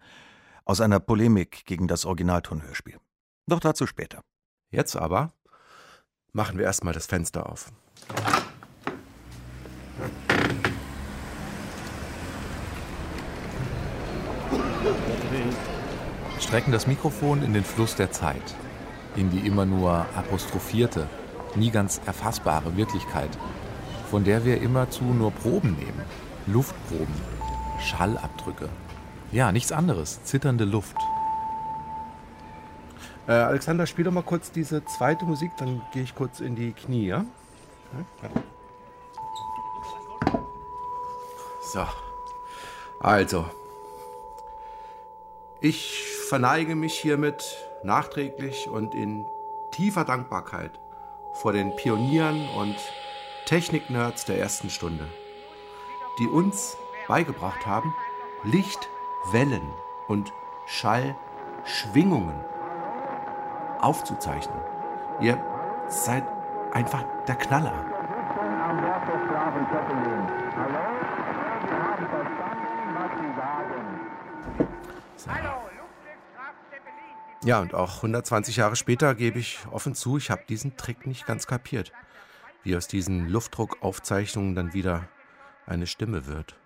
Aus 0.66 0.82
einer 0.82 1.00
Polemik 1.00 1.64
gegen 1.64 1.88
das 1.88 2.04
Originaltonhörspiel. 2.04 2.98
Doch 3.46 3.60
dazu 3.60 3.86
später. 3.86 4.20
Jetzt 4.70 4.94
aber 4.94 5.32
machen 6.32 6.58
wir 6.58 6.64
erstmal 6.64 6.94
das 6.94 7.06
Fenster 7.06 7.48
auf. 7.50 7.72
Strecken 16.40 16.72
das 16.72 16.86
Mikrofon 16.86 17.42
in 17.42 17.52
den 17.52 17.64
Fluss 17.64 17.94
der 17.96 18.10
Zeit, 18.10 18.54
in 19.16 19.30
die 19.30 19.46
immer 19.46 19.66
nur 19.66 20.06
apostrophierte, 20.16 21.06
nie 21.56 21.70
ganz 21.70 22.00
erfassbare 22.06 22.76
Wirklichkeit, 22.76 23.30
von 24.10 24.24
der 24.24 24.44
wir 24.44 24.60
immerzu 24.60 25.04
nur 25.04 25.30
Proben 25.30 25.72
nehmen, 25.72 26.02
Luftproben, 26.46 27.14
Schallabdrücke. 27.80 28.68
Ja, 29.32 29.52
nichts 29.52 29.72
anderes, 29.72 30.22
zitternde 30.24 30.64
Luft. 30.64 30.96
Äh, 33.28 33.32
Alexander, 33.32 33.86
spiel 33.86 34.06
doch 34.06 34.12
mal 34.12 34.22
kurz 34.22 34.50
diese 34.50 34.82
zweite 34.86 35.26
Musik, 35.26 35.52
dann 35.58 35.82
gehe 35.92 36.02
ich 36.02 36.14
kurz 36.14 36.40
in 36.40 36.56
die 36.56 36.72
Knie, 36.72 37.08
ja? 37.08 37.26
So. 41.60 41.86
Also. 43.00 43.44
Ich 45.60 46.02
verneige 46.28 46.74
mich 46.74 46.98
hiermit 46.98 47.58
nachträglich 47.82 48.66
und 48.68 48.94
in 48.94 49.26
tiefer 49.72 50.04
Dankbarkeit 50.04 50.80
vor 51.34 51.52
den 51.52 51.76
Pionieren 51.76 52.48
und 52.56 52.76
Techniknerds 53.44 54.24
der 54.24 54.38
ersten 54.38 54.70
Stunde, 54.70 55.06
die 56.18 56.26
uns 56.26 56.78
beigebracht 57.08 57.66
haben, 57.66 57.94
Lichtwellen 58.44 59.68
und 60.06 60.32
Schallschwingungen 60.66 62.34
aufzuzeichnen. 63.80 64.58
Ihr 65.20 65.38
seid 65.88 66.24
einfach 66.72 67.04
der 67.26 67.36
Knaller. 67.36 67.72
Ja, 77.44 77.60
und 77.60 77.74
auch 77.74 77.96
120 77.96 78.56
Jahre 78.56 78.76
später 78.76 79.14
gebe 79.14 79.38
ich 79.38 79.60
offen 79.70 79.94
zu, 79.94 80.18
ich 80.18 80.30
habe 80.30 80.42
diesen 80.48 80.76
Trick 80.76 81.06
nicht 81.06 81.26
ganz 81.26 81.46
kapiert. 81.46 81.92
Wie 82.62 82.76
aus 82.76 82.88
diesen 82.88 83.28
Luftdruckaufzeichnungen 83.28 84.54
dann 84.54 84.74
wieder 84.74 85.08
eine 85.66 85.86
Stimme 85.86 86.26
wird. 86.26 86.56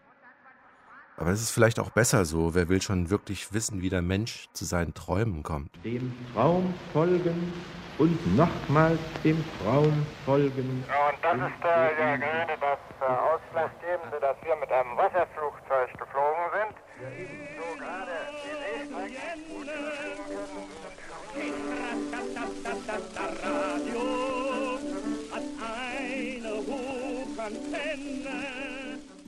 Aber 1.16 1.31
es 1.31 1.40
ist 1.40 1.50
vielleicht 1.50 1.78
auch 1.78 1.90
besser 1.90 2.25
so. 2.25 2.54
Wer 2.54 2.69
will 2.69 2.81
schon 2.83 3.11
wirklich 3.11 3.52
wissen, 3.52 3.83
wie 3.83 3.90
der 3.90 4.02
Mensch 4.02 4.49
zu 4.52 4.64
seinen 4.64 4.95
Träumen 4.95 5.42
kommt? 5.42 5.71
Dem 5.85 6.12
Traum 6.33 6.75
folgen 6.92 7.52
und 7.99 8.37
nochmals 8.37 8.99
dem 9.23 9.45
Traum 9.62 10.07
folgen. 10.25 10.85
Ja, 10.88 11.09
und 11.11 11.19
das 11.23 11.50
ist 11.50 11.64
äh, 11.64 12.00
ja 12.00 12.16
gerade 12.16 12.52
das 12.61 12.78
äh, 13.00 13.04
Ausschlaggebende, 13.04 14.19
dass 14.21 14.37
wir 14.42 14.57
mit 14.57 14.73
einem 14.73 14.97
Wasserflugzeug 14.97 15.90
geflogen 15.99 16.45
sind. 16.52 16.75
So 17.57 17.78
gerade 17.78 18.12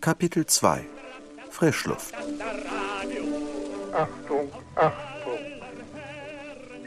Kapitel 0.00 0.47
2 0.47 0.94
Frischluft 1.55 2.13
Achtung, 3.93 4.51
Achtung. 4.75 5.39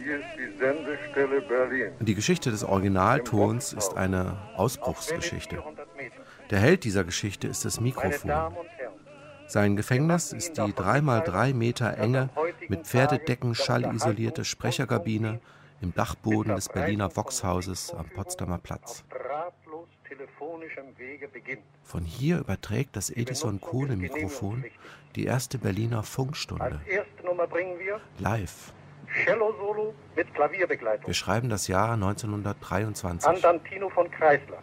Hier 0.04 0.18
ist 0.18 0.26
die 0.38 0.60
Sendestelle 0.60 1.42
Berlin. 1.42 1.92
Die 2.02 2.16
Geschichte 2.16 2.52
des 2.52 2.66
Originaltons 2.66 3.72
ist 3.72 3.96
eine 3.96 4.38
Ausbruchsgeschichte. 4.58 5.64
Der 6.50 6.60
Held 6.60 6.84
dieser 6.84 7.06
Geschichte 7.06 7.48
ist 7.48 7.64
das 7.64 7.80
Mikrofon. 7.80 8.30
Sein 9.48 9.78
Gefängnis 9.78 10.34
ist 10.34 10.58
die 10.58 10.74
3x3 10.74 11.54
Meter 11.54 11.98
enge, 11.98 12.30
mit 12.68 12.86
Pferdedecken 12.88 13.56
schallisolierte 13.56 14.44
Sprecherkabine 14.44 15.40
im 15.80 15.94
Dachboden 15.94 16.56
des 16.56 16.68
Berliner 16.68 17.16
Voxhauses 17.16 17.94
am 17.94 18.10
Potsdamer 18.10 18.58
Platz. 18.58 19.06
Drahtlos 19.10 19.88
telefonischem 20.06 20.18
Wege 20.18 20.46
beginnt. 20.46 20.57
Von 21.84 22.04
hier 22.04 22.40
überträgt 22.40 22.96
das 22.96 23.10
Edison 23.10 23.62
Kohlemikrofon 23.62 24.66
die 25.16 25.26
erste 25.26 25.58
Berliner 25.58 26.04
Funkstunde. 26.04 26.82
Live. 28.20 28.74
Cello-Solo 29.24 29.94
mit 30.16 30.34
Klavierbegleitung. 30.34 31.08
Wir 31.08 31.14
schreiben 31.14 31.50
das 31.50 31.68
Jahr 31.68 31.94
1923. 31.94 33.28
Andantino 33.28 33.90
von 33.90 34.12
Kreisler. 34.12 34.62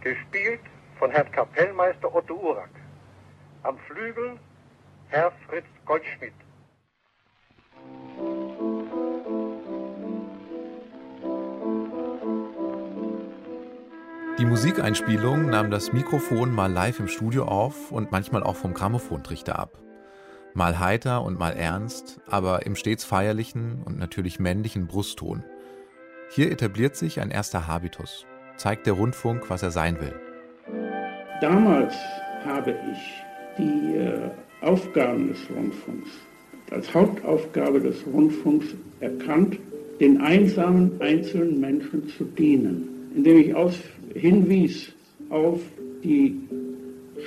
Gespielt 0.00 0.60
von 0.98 1.10
Herrn 1.10 1.30
Kapellmeister 1.30 2.14
Otto 2.14 2.34
Urak. 2.34 2.70
Am 3.62 3.78
Flügel 3.86 4.38
Herr 5.08 5.30
Fritz 5.46 5.66
Goldschmidt. 5.84 6.32
Die 14.42 14.48
Musikeinspielung 14.48 15.50
nahm 15.50 15.70
das 15.70 15.92
Mikrofon 15.92 16.52
mal 16.52 16.66
live 16.66 16.98
im 16.98 17.06
Studio 17.06 17.44
auf 17.44 17.92
und 17.92 18.10
manchmal 18.10 18.42
auch 18.42 18.56
vom 18.56 18.74
Grammophontrichter 18.74 19.56
ab. 19.56 19.78
Mal 20.52 20.80
heiter 20.80 21.22
und 21.22 21.38
mal 21.38 21.52
ernst, 21.52 22.20
aber 22.26 22.66
im 22.66 22.74
stets 22.74 23.04
feierlichen 23.04 23.84
und 23.84 24.00
natürlich 24.00 24.40
männlichen 24.40 24.88
Brustton. 24.88 25.44
Hier 26.28 26.50
etabliert 26.50 26.96
sich 26.96 27.20
ein 27.20 27.30
erster 27.30 27.68
Habitus, 27.68 28.26
zeigt 28.56 28.86
der 28.86 28.94
Rundfunk, 28.94 29.48
was 29.48 29.62
er 29.62 29.70
sein 29.70 30.00
will. 30.00 30.14
Damals 31.40 31.94
habe 32.44 32.74
ich 32.90 33.22
die 33.58 33.94
äh, 33.94 34.28
Aufgaben 34.60 35.28
des 35.28 35.38
Rundfunks 35.54 36.10
als 36.72 36.92
Hauptaufgabe 36.92 37.78
des 37.78 38.04
Rundfunks 38.12 38.66
erkannt, 38.98 39.56
den 40.00 40.20
einsamen 40.20 41.00
einzelnen 41.00 41.60
Menschen 41.60 42.08
zu 42.08 42.24
dienen, 42.24 43.12
indem 43.14 43.38
ich 43.38 43.54
aus, 43.54 43.78
hinwies 44.14 44.92
auf 45.30 45.60
die 46.02 46.36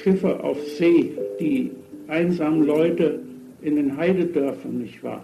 Schiffe 0.03 0.43
auf 0.43 0.61
See, 0.77 1.17
die 1.39 1.71
einsamen 2.07 2.63
Leute 2.63 3.19
in 3.61 3.75
den 3.75 3.97
Heidedörfern, 3.97 4.79
nicht 4.79 5.03
wahr? 5.03 5.23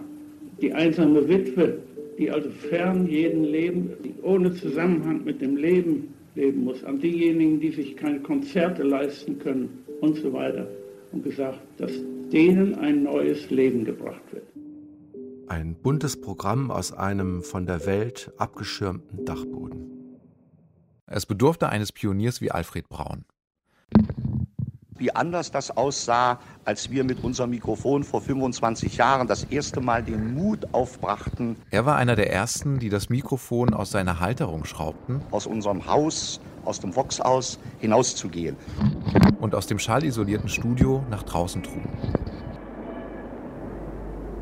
Die 0.60 0.72
einsame 0.72 1.28
Witwe, 1.28 1.78
die 2.18 2.30
also 2.30 2.48
fern 2.50 3.06
jeden 3.06 3.44
Leben, 3.44 3.90
die 4.04 4.14
ohne 4.22 4.52
Zusammenhang 4.54 5.24
mit 5.24 5.40
dem 5.40 5.56
Leben 5.56 6.14
leben 6.34 6.64
muss, 6.64 6.82
an 6.84 7.00
diejenigen, 7.00 7.60
die 7.60 7.70
sich 7.70 7.96
keine 7.96 8.20
Konzerte 8.20 8.82
leisten 8.82 9.38
können 9.38 9.84
und 10.00 10.16
so 10.16 10.32
weiter. 10.32 10.66
Und 11.12 11.24
gesagt, 11.24 11.60
dass 11.76 11.92
denen 12.32 12.74
ein 12.76 13.02
neues 13.02 13.50
Leben 13.50 13.84
gebracht 13.84 14.22
wird. 14.32 14.44
Ein 15.48 15.74
buntes 15.74 16.18
Programm 16.18 16.70
aus 16.70 16.92
einem 16.92 17.42
von 17.42 17.66
der 17.66 17.84
Welt 17.84 18.32
abgeschirmten 18.38 19.26
Dachboden. 19.26 19.91
Es 21.14 21.26
bedurfte 21.26 21.68
eines 21.68 21.92
Pioniers 21.92 22.40
wie 22.40 22.50
Alfred 22.50 22.88
Braun. 22.88 23.26
Wie 24.96 25.14
anders 25.14 25.50
das 25.50 25.76
aussah, 25.76 26.38
als 26.64 26.90
wir 26.90 27.04
mit 27.04 27.22
unserem 27.22 27.50
Mikrofon 27.50 28.02
vor 28.02 28.22
25 28.22 28.96
Jahren 28.96 29.26
das 29.28 29.44
erste 29.44 29.82
Mal 29.82 30.02
den 30.02 30.32
Mut 30.32 30.72
aufbrachten. 30.72 31.56
Er 31.70 31.84
war 31.84 31.96
einer 31.96 32.16
der 32.16 32.32
ersten, 32.32 32.78
die 32.78 32.88
das 32.88 33.10
Mikrofon 33.10 33.74
aus 33.74 33.90
seiner 33.90 34.20
Halterung 34.20 34.64
schraubten. 34.64 35.20
Aus 35.32 35.46
unserem 35.46 35.86
Haus, 35.86 36.40
aus 36.64 36.80
dem 36.80 36.96
Voxhaus 36.96 37.58
hinauszugehen. 37.78 38.56
Und 39.38 39.54
aus 39.54 39.66
dem 39.66 39.78
schallisolierten 39.78 40.48
Studio 40.48 41.04
nach 41.10 41.24
draußen 41.24 41.62
trugen. 41.62 41.90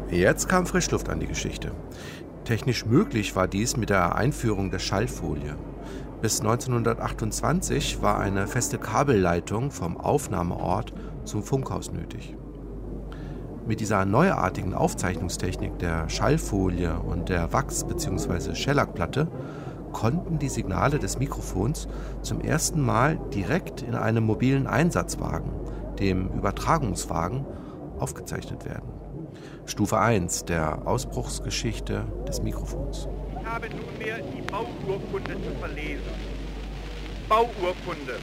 Jetzt 0.08 0.48
kam 0.48 0.66
Frischluft 0.66 1.08
an 1.08 1.18
die 1.18 1.26
Geschichte. 1.26 1.72
Technisch 2.44 2.86
möglich 2.86 3.34
war 3.34 3.48
dies 3.48 3.76
mit 3.76 3.90
der 3.90 4.14
Einführung 4.14 4.70
der 4.70 4.78
Schallfolie. 4.78 5.56
Bis 6.22 6.40
1928 6.40 8.02
war 8.02 8.18
eine 8.18 8.46
feste 8.46 8.76
Kabelleitung 8.76 9.70
vom 9.70 9.96
Aufnahmeort 9.96 10.92
zum 11.24 11.42
Funkhaus 11.42 11.92
nötig. 11.92 12.36
Mit 13.66 13.80
dieser 13.80 14.04
neuartigen 14.04 14.74
Aufzeichnungstechnik 14.74 15.78
der 15.78 16.10
Schallfolie 16.10 16.98
und 16.98 17.30
der 17.30 17.54
Wachs- 17.54 17.84
bzw. 17.84 18.54
Schellackplatte 18.54 19.28
konnten 19.92 20.38
die 20.38 20.50
Signale 20.50 20.98
des 20.98 21.18
Mikrofons 21.18 21.88
zum 22.20 22.42
ersten 22.42 22.82
Mal 22.82 23.18
direkt 23.32 23.80
in 23.80 23.94
einem 23.94 24.24
mobilen 24.24 24.66
Einsatzwagen, 24.66 25.50
dem 25.98 26.28
Übertragungswagen, 26.28 27.46
aufgezeichnet 27.98 28.66
werden. 28.66 28.90
Stufe 29.64 29.98
1 29.98 30.44
der 30.44 30.86
Ausbruchsgeschichte 30.86 32.04
des 32.28 32.42
Mikrofons. 32.42 33.08
Ich 33.40 33.46
habe 33.46 33.68
nunmehr 33.70 34.18
die 34.18 34.42
Bauurkunde 34.42 35.32
zu 35.32 35.58
verlesen. 35.58 36.02
Bauurkunde. 37.28 38.18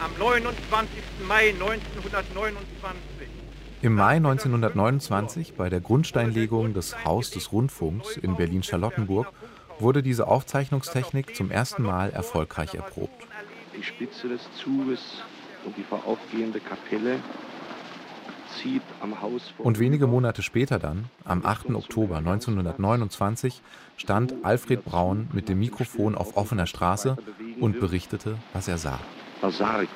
Am 0.00 0.10
29. 0.18 1.02
Mai 1.26 1.48
1929. 1.50 3.28
Im 3.82 3.94
Mai 3.94 4.16
1929, 4.16 5.54
bei 5.54 5.68
der 5.68 5.80
Grundsteinlegung 5.80 6.74
des 6.74 7.04
Haus 7.04 7.30
des 7.30 7.52
Rundfunks 7.52 8.16
in 8.16 8.36
Berlin-Charlottenburg, 8.36 9.32
wurde 9.78 10.02
diese 10.02 10.26
Aufzeichnungstechnik 10.28 11.34
zum 11.34 11.50
ersten 11.50 11.82
Mal 11.82 12.10
erfolgreich 12.10 12.74
erprobt. 12.74 13.26
Die 13.76 13.82
Spitze 13.82 14.28
des 14.28 14.42
Zuges 14.56 15.22
und 15.64 15.76
die 15.76 15.84
voraufgehende 15.84 16.60
Kapelle 16.60 17.20
Und 19.58 19.78
wenige 19.78 20.06
Monate 20.06 20.42
später 20.42 20.78
dann, 20.78 21.04
am 21.24 21.44
8. 21.44 21.70
Oktober 21.74 22.16
1929, 22.18 23.60
stand 23.96 24.34
Alfred 24.42 24.84
Braun 24.84 25.28
mit 25.32 25.48
dem 25.48 25.58
Mikrofon 25.58 26.14
auf 26.14 26.36
offener 26.36 26.66
Straße 26.66 27.16
und 27.60 27.80
berichtete, 27.80 28.36
was 28.52 28.68
er 28.68 28.78
sah. 28.78 28.98
Der 29.42 29.50
Sarg 29.50 29.88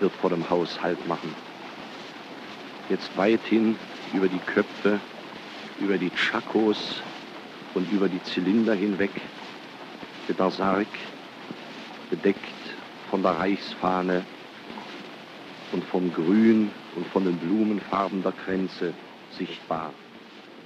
wird 0.00 0.12
vor 0.12 0.30
dem 0.30 0.48
Haus 0.48 0.80
Halt 0.82 1.06
machen. 1.08 1.34
Jetzt 2.88 3.16
weithin 3.16 3.76
über 4.12 4.28
die 4.28 4.38
Köpfe, 4.38 5.00
über 5.80 5.98
die 5.98 6.10
Tschakos 6.10 7.02
und 7.74 7.90
über 7.92 8.08
die 8.08 8.22
Zylinder 8.22 8.74
hinweg 8.74 9.10
wird 10.26 10.38
der 10.38 10.50
Sarg 10.50 10.86
bedeckt 12.10 12.38
von 13.10 13.22
der 13.22 13.32
Reichsfahne 13.32 14.24
und 15.72 15.84
vom 15.84 16.12
Grün 16.12 16.70
und 16.98 17.06
von 17.06 17.24
den 17.24 17.38
Blumenfarben 17.38 18.22
der 18.24 18.32
Kränze 18.32 18.92
sichtbar. 19.30 19.92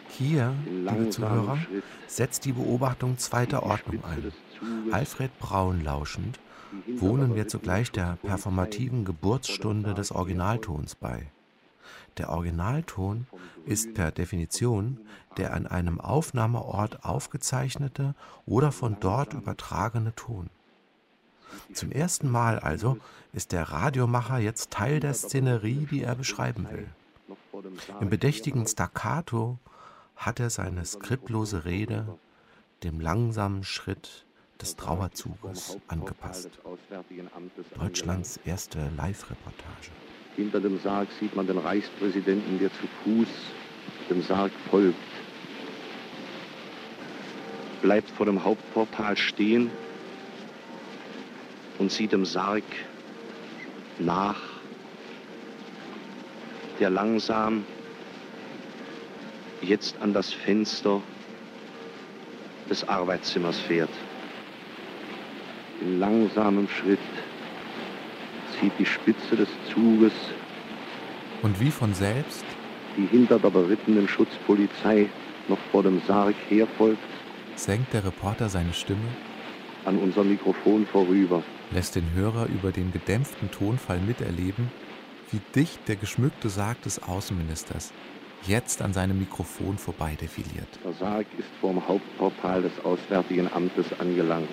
Hier, 0.09 0.55
liebe 0.67 1.11
Zuhörer, 1.11 1.59
setzt 2.07 2.47
die 2.47 2.53
Beobachtung 2.53 3.19
zweiter 3.19 3.63
Ordnung 3.63 4.03
ein. 4.05 4.33
Alfred 4.93 5.39
Braun 5.39 5.85
lauschend, 5.85 6.41
wohnen 6.97 7.35
wir 7.35 7.49
zugleich 7.49 7.93
der 7.93 8.17
performativen 8.23 9.05
Geburtsstunde 9.05 9.93
des 9.93 10.11
Originaltons 10.11 10.95
bei. 10.95 11.27
Der 12.17 12.31
Originalton 12.31 13.27
ist 13.67 13.95
per 13.95 14.11
Definition 14.11 15.01
der 15.37 15.55
an 15.55 15.67
einem 15.67 16.01
Aufnahmeort 16.01 17.05
aufgezeichnete 17.05 18.15
oder 18.47 18.73
von 18.73 18.97
dort 19.01 19.35
übertragene 19.35 20.15
Ton. 20.15 20.51
Zum 21.73 21.91
ersten 21.91 22.31
Mal 22.31 22.59
also 22.59 22.99
ist 23.33 23.53
der 23.53 23.65
Radiomacher 23.65 24.39
jetzt 24.39 24.71
Teil 24.71 25.01
der 25.01 25.15
Szenerie, 25.15 25.87
die 25.91 26.03
er 26.03 26.15
beschreiben 26.15 26.69
will. 26.71 26.89
Im 28.01 28.11
bedächtigen 28.11 28.67
Staccato 28.67 29.59
hat 30.17 30.41
er 30.41 30.51
seine 30.51 30.85
skriptlose 30.85 31.65
Rede 31.65 32.19
dem 32.83 33.01
langsamen 33.01 33.65
Schritt 33.65 34.25
des 34.61 34.77
Trauerzuges 34.77 35.79
angepasst. 35.89 36.51
Deutschlands 37.79 38.39
erste 38.45 38.79
Live-Reportage. 38.97 39.91
Hinter 40.37 40.61
dem 40.61 40.81
Sarg 40.81 41.09
sieht 41.21 41.35
man 41.37 41.47
den 41.47 41.59
Reichspräsidenten, 41.59 42.59
der 42.59 42.71
zu 42.71 42.87
Fuß 43.05 43.29
dem 44.09 44.23
Sarg 44.23 44.53
folgt. 44.71 44.97
Bleibt 47.83 48.11
vor 48.11 48.27
dem 48.27 48.43
Hauptportal 48.43 49.17
stehen 49.17 49.71
und 51.83 51.91
sieht 51.91 52.13
dem 52.13 52.25
Sarg 52.25 52.63
nach, 53.99 54.41
der 56.79 56.91
langsam 56.91 57.65
jetzt 59.63 59.97
an 60.01 60.13
das 60.13 60.33
Fenster 60.33 61.03
des 62.71 62.89
Arbeitszimmers 62.89 63.59
fährt. 63.59 63.91
In 65.81 65.99
langsamem 65.99 66.69
Schritt 66.69 67.01
zieht 68.61 68.73
die 68.79 68.87
Spitze 68.87 69.35
des 69.35 69.49
Zuges 69.75 70.13
Und 71.43 71.59
wie 71.59 71.73
von 71.73 71.93
selbst? 71.95 72.45
die 72.97 73.07
hinter 73.07 73.39
der 73.41 73.51
berittenen 73.51 74.07
Schutzpolizei 74.07 75.09
noch 75.49 75.59
vor 75.73 75.83
dem 75.83 76.01
Sarg 76.07 76.37
herfolgt, 76.49 77.03
senkt 77.57 77.93
der 77.95 78.05
Reporter 78.05 78.49
seine 78.51 78.73
Stimme, 78.75 79.09
an 79.85 79.99
unser 79.99 80.25
Mikrofon 80.25 80.87
vorüber. 80.87 81.43
lässt 81.73 81.97
den 81.97 82.13
Hörer 82.15 82.47
über 82.47 82.73
den 82.73 82.93
gedämpften 82.93 83.51
Tonfall 83.51 84.01
miterleben, 84.01 84.71
wie 85.31 85.41
dicht 85.55 85.89
der 85.89 85.97
geschmückte 85.97 86.49
Sarg 86.49 86.81
des 86.83 87.03
Außenministers 87.03 87.93
jetzt 88.47 88.83
an 88.83 88.93
seinem 88.93 89.19
Mikrofon 89.19 89.79
vorbei 89.79 90.17
defiliert. 90.21 90.69
Der 90.85 90.93
Sarg 90.95 91.27
ist 91.39 91.49
vor 91.61 91.73
dem 91.73 91.87
Hauptportal 91.87 92.63
des 92.63 92.73
Auswärtigen 92.85 93.51
Amtes 93.53 93.87
angelangt. 93.99 94.49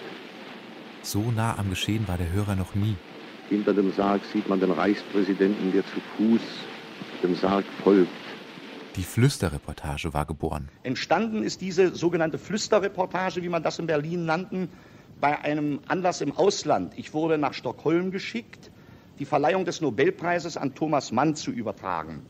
So 1.02 1.32
nah 1.32 1.58
am 1.58 1.70
Geschehen 1.70 2.08
war 2.08 2.18
der 2.18 2.32
Hörer 2.32 2.56
noch 2.56 2.76
nie. 2.76 2.96
Hinter 3.50 3.74
dem 3.74 3.92
Sarg 3.94 4.22
sieht 4.32 4.48
man 4.48 4.60
den 4.60 4.72
Reichspräsidenten, 4.72 5.72
der 5.72 5.84
zu 5.86 6.00
Fuß 6.18 6.42
dem 7.24 7.36
Sarg 7.36 7.66
folgt. 7.84 8.10
Die 8.96 9.04
Flüsterreportage 9.04 10.14
war 10.14 10.26
geboren. 10.26 10.70
Entstanden 10.84 11.44
ist 11.44 11.62
diese 11.62 11.96
sogenannte 11.96 12.38
Flüsterreportage, 12.38 13.42
wie 13.42 13.50
man 13.50 13.64
das 13.64 13.80
in 13.80 13.88
Berlin 13.88 14.26
nannten, 14.26 14.70
bei 15.22 15.40
einem 15.40 15.80
Anlass 15.88 16.22
im 16.22 16.36
Ausland. 16.36 16.94
Ich 16.98 17.14
wurde 17.14 17.38
nach 17.38 17.54
Stockholm 17.54 18.12
geschickt, 18.12 18.72
die 19.20 19.26
Verleihung 19.26 19.66
des 19.66 19.82
Nobelpreises 19.82 20.56
an 20.58 20.76
Thomas 20.76 21.12
Mann 21.12 21.36
zu 21.36 21.52
übertragen. 21.52 22.22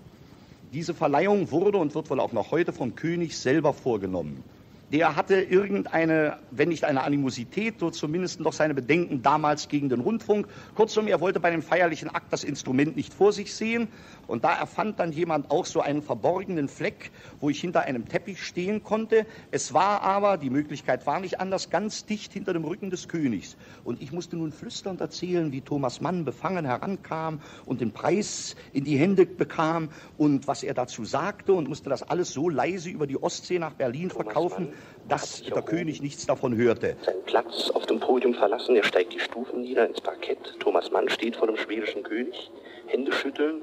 Diese 0.74 0.94
Verleihung 0.94 1.52
wurde 1.52 1.78
und 1.78 1.96
wird 1.96 2.10
wohl 2.10 2.20
auch 2.20 2.32
noch 2.32 2.52
heute 2.52 2.74
vom 2.74 2.96
König 2.96 3.38
selber 3.38 3.74
vorgenommen. 3.74 4.44
Der 4.92 5.16
hatte 5.16 5.40
irgendeine, 5.40 6.40
wenn 6.50 6.70
nicht 6.70 6.84
eine 6.84 7.04
Animosität, 7.04 7.80
so 7.80 7.92
zumindest 7.92 8.40
doch 8.44 8.54
seine 8.54 8.74
Bedenken 8.74 9.22
damals 9.22 9.68
gegen 9.68 9.88
den 9.88 10.00
Rundfunk. 10.00 10.48
Kurzum, 10.74 11.08
er 11.08 11.22
wollte 11.22 11.40
bei 11.40 11.52
dem 11.52 11.62
feierlichen 11.62 12.10
Akt 12.10 12.34
das 12.34 12.44
Instrument 12.44 12.96
nicht 12.96 13.14
vor 13.14 13.32
sich 13.32 13.54
sehen. 13.54 13.88
Und 14.26 14.44
da 14.44 14.58
erfand 14.58 15.00
dann 15.00 15.12
jemand 15.12 15.52
auch 15.52 15.68
so 15.68 15.82
einen 15.82 16.02
verborgenen 16.02 16.68
Fleck, 16.68 17.12
wo 17.40 17.52
ich 17.52 17.62
hinter 17.62 17.82
einem 17.82 18.08
Teppich 18.08 18.44
stehen 18.44 18.84
konnte. 18.84 19.28
Es 19.52 19.76
war 19.76 20.02
aber, 20.02 20.38
die 20.38 20.50
Möglichkeit 20.50 21.06
war 21.06 21.20
nicht 21.20 21.40
anders, 21.40 21.70
ganz 21.70 22.06
dicht 22.06 22.34
hinter 22.34 22.54
dem 22.54 22.64
Rücken 22.64 22.90
des 22.90 23.08
Königs. 23.08 23.58
Und 23.84 24.02
ich 24.02 24.12
musste 24.12 24.38
nun 24.38 24.52
flüsternd 24.52 25.02
erzählen, 25.02 25.52
wie 25.52 25.62
Thomas 25.62 26.02
Mann 26.02 26.26
befangen 26.26 26.66
herankam 26.66 27.42
und 27.66 27.80
den 27.82 27.92
Preis 27.92 28.56
in 28.74 28.86
die 28.86 28.98
Hände 28.98 29.28
bekam 29.28 29.90
und 30.18 30.48
was 30.48 30.64
er 30.64 30.74
dazu 30.74 31.06
sagte 31.06 31.54
und 31.54 31.70
musste 31.70 31.92
das 31.92 32.02
alles 32.02 32.34
so 32.34 32.50
leise 32.50 32.90
über 32.90 33.06
die 33.06 33.22
Ostsee 33.22 33.60
nach 33.60 33.74
Berlin 33.74 34.10
verkaufen, 34.10 34.70
dass 35.08 35.42
der 35.42 35.62
König 35.62 36.02
nichts 36.02 36.26
davon 36.26 36.56
hörte. 36.56 36.96
Seinen 37.04 37.24
Platz 37.24 37.70
auf 37.72 37.86
dem 37.86 38.00
Podium 38.00 38.34
verlassen, 38.34 38.76
er 38.76 38.84
steigt 38.84 39.14
die 39.14 39.20
Stufen 39.20 39.62
nieder 39.62 39.88
ins 39.88 40.02
Parkett. 40.02 40.56
Thomas 40.60 40.92
Mann 40.92 41.10
steht 41.10 41.36
vor 41.36 41.48
dem 41.48 41.58
schwedischen 41.58 42.04
König, 42.04 42.52
Hände 42.88 43.12
schütteln. 43.12 43.62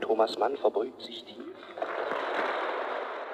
Thomas 0.00 0.38
Mann 0.38 0.56
verbeugt 0.56 1.00
sich 1.02 1.24
tief. 1.24 1.36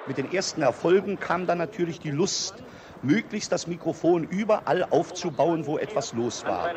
Mit 0.07 0.17
den 0.17 0.31
ersten 0.33 0.61
Erfolgen 0.61 1.19
kam 1.19 1.47
dann 1.47 1.57
natürlich 1.57 1.99
die 1.99 2.11
Lust, 2.11 2.55
möglichst 3.01 3.51
das 3.51 3.67
Mikrofon 3.67 4.23
überall 4.25 4.83
aufzubauen, 4.83 5.65
wo 5.65 5.77
etwas 5.77 6.13
los 6.13 6.45
war. 6.45 6.71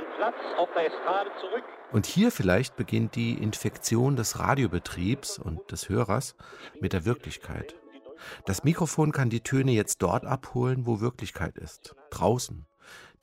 Und 1.93 2.07
hier 2.07 2.31
vielleicht 2.31 2.77
beginnt 2.77 3.15
die 3.15 3.35
Infektion 3.35 4.17
des 4.17 4.39
Radiobetriebs 4.39 5.39
und 5.39 5.71
des 5.71 5.89
Hörers 5.89 6.37
mit 6.81 6.93
der 6.93 7.05
Wirklichkeit. 7.05 7.75
Das 8.45 8.65
Mikrofon 8.65 9.13
kann 9.13 9.31
die 9.31 9.41
Töne 9.41 9.73
jetzt 9.73 10.03
dort 10.03 10.25
abholen, 10.25 10.87
wo 10.87 11.01
Wirklichkeit 11.01 11.57
ist. 11.59 11.95
Draußen, 12.11 12.67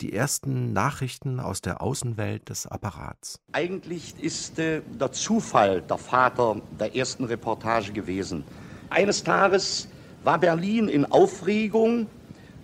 Die 0.01 0.13
ersten 0.13 0.73
Nachrichten 0.73 1.39
aus 1.39 1.61
der 1.61 1.81
Außenwelt 1.81 2.49
des 2.49 2.65
Apparats. 2.67 3.39
Eigentlich 3.51 4.15
ist 4.19 4.59
äh, 4.59 4.81
der 4.99 5.11
Zufall 5.11 5.81
der 5.81 5.97
Vater 5.99 6.61
der 6.79 6.95
ersten 6.95 7.23
Reportage 7.25 7.93
gewesen. 7.93 8.43
Eines 8.89 9.23
Tages 9.23 9.87
war 10.23 10.39
Berlin 10.39 10.87
in 10.87 11.05
Aufregung 11.05 12.07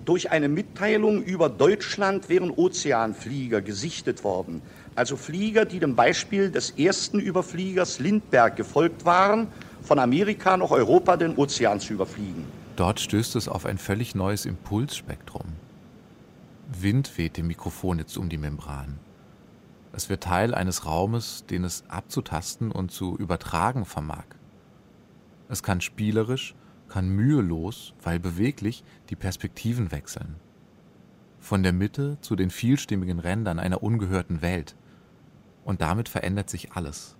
durch 0.05 0.31
eine 0.31 0.49
Mitteilung 0.49 1.21
über 1.21 1.49
Deutschland 1.49 2.29
wären 2.29 2.49
Ozeanflieger 2.49 3.61
gesichtet 3.61 4.23
worden. 4.23 4.63
Also 4.95 5.15
Flieger, 5.17 5.65
die 5.65 5.79
dem 5.79 5.95
Beispiel 5.95 6.49
des 6.49 6.71
ersten 6.71 7.19
Überfliegers 7.19 7.99
Lindbergh 7.99 8.55
gefolgt 8.55 9.05
waren, 9.05 9.49
von 9.89 9.97
Amerika 9.97 10.55
nach 10.55 10.69
Europa 10.69 11.17
den 11.17 11.35
Ozean 11.35 11.79
zu 11.79 11.93
überfliegen. 11.93 12.45
Dort 12.75 12.99
stößt 12.99 13.35
es 13.35 13.47
auf 13.47 13.65
ein 13.65 13.79
völlig 13.79 14.13
neues 14.13 14.45
Impulsspektrum. 14.45 15.47
Wind 16.79 17.17
weht 17.17 17.37
dem 17.37 17.47
Mikrofon 17.47 17.97
jetzt 17.97 18.15
um 18.15 18.29
die 18.29 18.37
Membran. 18.37 18.99
Es 19.91 20.07
wird 20.07 20.21
Teil 20.21 20.53
eines 20.53 20.85
Raumes, 20.85 21.43
den 21.49 21.63
es 21.63 21.85
abzutasten 21.87 22.71
und 22.71 22.91
zu 22.91 23.17
übertragen 23.17 23.83
vermag. 23.83 24.25
Es 25.49 25.63
kann 25.63 25.81
spielerisch, 25.81 26.53
kann 26.87 27.09
mühelos, 27.09 27.95
weil 28.03 28.19
beweglich, 28.19 28.83
die 29.09 29.15
Perspektiven 29.15 29.91
wechseln. 29.91 30.35
Von 31.39 31.63
der 31.63 31.73
Mitte 31.73 32.19
zu 32.21 32.35
den 32.35 32.51
vielstimmigen 32.51 33.17
Rändern 33.17 33.57
einer 33.57 33.81
ungehörten 33.81 34.43
Welt. 34.43 34.75
Und 35.65 35.81
damit 35.81 36.09
verändert 36.09 36.47
sich 36.47 36.73
alles. 36.73 37.15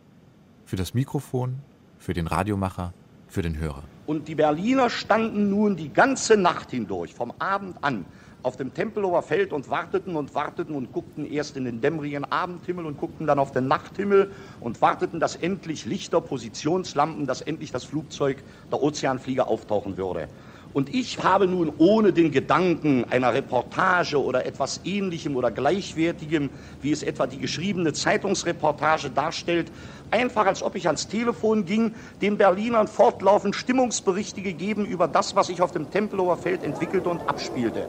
Für 0.65 0.75
das 0.75 0.93
Mikrofon, 0.93 1.63
für 1.99 2.13
den 2.13 2.27
Radiomacher, 2.27 2.93
für 3.27 3.41
den 3.41 3.59
Hörer. 3.59 3.83
Und 4.07 4.27
die 4.27 4.35
Berliner 4.35 4.89
standen 4.89 5.51
nun 5.51 5.75
die 5.75 5.93
ganze 5.93 6.35
Nacht 6.35 6.71
hindurch, 6.71 7.13
vom 7.13 7.31
Abend 7.37 7.75
an, 7.81 8.05
auf 8.41 8.55
dem 8.55 8.73
Tempelhofer 8.73 9.21
Feld 9.21 9.51
und 9.51 9.69
warteten 9.69 10.15
und 10.15 10.33
warteten 10.33 10.73
und 10.73 10.93
guckten 10.93 11.29
erst 11.29 11.57
in 11.57 11.65
den 11.65 11.81
dämmerigen 11.81 12.23
Abendhimmel 12.23 12.85
und 12.85 12.97
guckten 12.97 13.27
dann 13.27 13.37
auf 13.37 13.51
den 13.51 13.67
Nachthimmel 13.67 14.31
und 14.61 14.81
warteten, 14.81 15.19
dass 15.19 15.35
endlich 15.35 15.85
Lichter, 15.85 16.21
Positionslampen, 16.21 17.27
dass 17.27 17.41
endlich 17.41 17.71
das 17.71 17.83
Flugzeug 17.83 18.37
der 18.71 18.81
Ozeanflieger 18.81 19.47
auftauchen 19.47 19.97
würde. 19.97 20.29
Und 20.71 20.93
ich 20.93 21.23
habe 21.23 21.47
nun 21.47 21.73
ohne 21.79 22.13
den 22.13 22.31
Gedanken 22.31 23.03
einer 23.09 23.33
Reportage 23.33 24.23
oder 24.23 24.45
etwas 24.45 24.81
Ähnlichem 24.85 25.35
oder 25.35 25.49
Gleichwertigem, 25.49 26.51
wie 26.81 26.91
es 26.91 27.01
etwa 27.01 27.25
die 27.25 27.39
geschriebene 27.39 27.91
Zeitungsreportage 27.91 29.09
darstellt, 29.09 29.71
einfach 30.11 30.45
als 30.45 30.63
ob 30.63 30.75
ich 30.75 30.87
ans 30.87 31.07
Telefon 31.07 31.65
ging, 31.65 31.93
den 32.21 32.37
Berlinern 32.37 32.87
fortlaufend 32.87 33.55
Stimmungsberichte 33.55 34.41
gegeben 34.41 34.85
über 34.85 35.07
das, 35.07 35.35
was 35.35 35.47
sich 35.47 35.61
auf 35.61 35.71
dem 35.71 35.89
Tempelhofer 35.89 36.37
Feld 36.37 36.63
entwickelte 36.63 37.09
und 37.09 37.27
abspielte. 37.27 37.87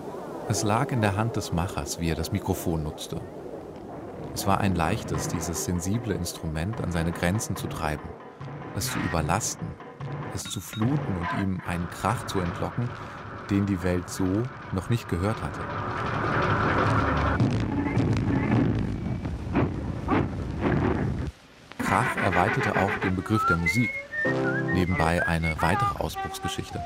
Es 0.48 0.62
lag 0.62 0.90
in 0.90 1.00
der 1.00 1.16
Hand 1.16 1.36
des 1.36 1.52
Machers, 1.52 2.00
wie 2.00 2.10
er 2.10 2.16
das 2.16 2.32
Mikrofon 2.32 2.82
nutzte. 2.82 3.20
Es 4.34 4.46
war 4.46 4.58
ein 4.58 4.74
leichtes, 4.74 5.28
dieses 5.28 5.64
sensible 5.64 6.14
Instrument 6.14 6.80
an 6.80 6.92
seine 6.92 7.12
Grenzen 7.12 7.56
zu 7.56 7.66
treiben, 7.66 8.08
es 8.76 8.90
zu 8.90 8.98
überlasten, 8.98 9.66
es 10.34 10.44
zu 10.44 10.60
fluten 10.60 10.96
und 10.96 11.42
ihm 11.42 11.60
einen 11.66 11.88
Krach 11.90 12.26
zu 12.26 12.40
entlocken, 12.40 12.88
den 13.50 13.66
die 13.66 13.82
Welt 13.82 14.08
so 14.08 14.24
noch 14.72 14.90
nicht 14.90 15.08
gehört 15.08 15.42
hatte. 15.42 15.60
Krach 21.90 22.16
erweiterte 22.18 22.80
auch 22.80 22.96
den 23.02 23.16
Begriff 23.16 23.44
der 23.46 23.56
Musik, 23.56 23.90
nebenbei 24.74 25.26
eine 25.26 25.60
weitere 25.60 25.98
Ausbruchsgeschichte. 25.98 26.80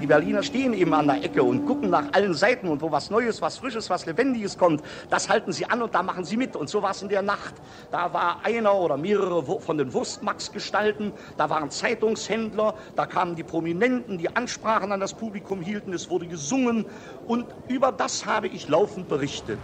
Die 0.00 0.06
Berliner 0.06 0.42
stehen 0.42 0.72
eben 0.72 0.94
an 0.94 1.06
der 1.06 1.22
Ecke 1.22 1.42
und 1.42 1.66
gucken 1.66 1.90
nach 1.90 2.12
allen 2.12 2.32
Seiten 2.32 2.68
und 2.68 2.80
wo 2.80 2.90
was 2.90 3.10
Neues, 3.10 3.42
was 3.42 3.58
Frisches, 3.58 3.90
was 3.90 4.06
Lebendiges 4.06 4.56
kommt, 4.56 4.82
das 5.10 5.28
halten 5.28 5.52
sie 5.52 5.66
an 5.66 5.82
und 5.82 5.94
da 5.94 6.02
machen 6.02 6.24
sie 6.24 6.38
mit. 6.38 6.56
Und 6.56 6.70
so 6.70 6.82
war 6.82 6.92
es 6.92 7.02
in 7.02 7.10
der 7.10 7.20
Nacht. 7.20 7.54
Da 7.90 8.12
war 8.14 8.40
einer 8.42 8.74
oder 8.74 8.96
mehrere 8.96 9.60
von 9.60 9.76
den 9.76 9.92
Wurstmax-Gestalten, 9.92 11.12
da 11.36 11.50
waren 11.50 11.70
Zeitungshändler, 11.70 12.74
da 12.96 13.04
kamen 13.04 13.36
die 13.36 13.42
Prominenten, 13.42 14.16
die 14.16 14.34
Ansprachen 14.34 14.90
an 14.92 15.00
das 15.00 15.12
Publikum 15.12 15.60
hielten, 15.60 15.92
es 15.92 16.08
wurde 16.08 16.26
gesungen 16.26 16.86
und 17.26 17.46
über 17.68 17.92
das 17.92 18.24
habe 18.24 18.48
ich 18.48 18.68
laufend 18.68 19.08
berichtet. 19.08 19.58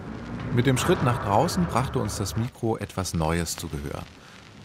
Mit 0.55 0.66
dem 0.66 0.77
Schritt 0.77 1.03
nach 1.03 1.25
draußen 1.25 1.64
brachte 1.66 1.99
uns 1.99 2.18
das 2.18 2.37
Mikro 2.37 2.77
etwas 2.77 3.14
Neues 3.14 3.57
zu 3.57 3.68
Gehör. 3.68 4.03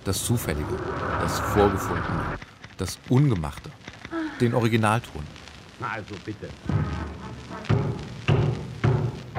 Das 0.04 0.26
Zufällige, 0.26 0.78
das 1.22 1.40
Vorgefundene, 1.40 2.38
das 2.78 2.98
Ungemachte, 3.10 3.70
den 4.40 4.54
Originalton. 4.54 5.41
Also 5.82 6.16
bitte. 6.26 6.48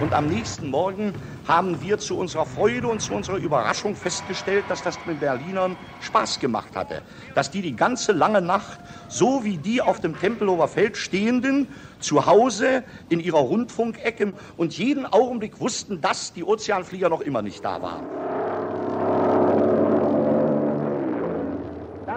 Und 0.01 0.13
am 0.15 0.27
nächsten 0.27 0.69
Morgen 0.69 1.13
haben 1.47 1.81
wir 1.81 1.97
zu 1.99 2.19
unserer 2.19 2.45
Freude 2.45 2.89
und 2.89 3.01
zu 3.01 3.15
unserer 3.15 3.37
Überraschung 3.37 3.95
festgestellt, 3.95 4.65
dass 4.69 4.83
das 4.83 4.99
den 5.05 5.21
Berlinern 5.21 5.77
Spaß 6.01 6.41
gemacht 6.41 6.75
hatte. 6.75 7.03
Dass 7.37 7.53
die 7.53 7.63
die 7.63 7.77
ganze 7.77 8.11
lange 8.11 8.43
Nacht, 8.43 8.81
so 9.09 9.45
wie 9.45 9.59
die 9.59 9.81
auf 9.81 10.01
dem 10.01 10.19
Tempelhofer 10.19 10.67
Feld 10.67 10.97
stehenden, 10.97 11.69
zu 12.01 12.27
Hause 12.27 12.83
in 13.11 13.21
ihrer 13.21 13.39
Rundfunkecke 13.39 14.33
und 14.57 14.77
jeden 14.77 15.07
Augenblick 15.07 15.61
wussten, 15.61 16.01
dass 16.01 16.33
die 16.33 16.43
Ozeanflieger 16.43 17.09
noch 17.09 17.21
immer 17.21 17.43
nicht 17.43 17.65
da 17.65 17.81
waren. 17.81 18.05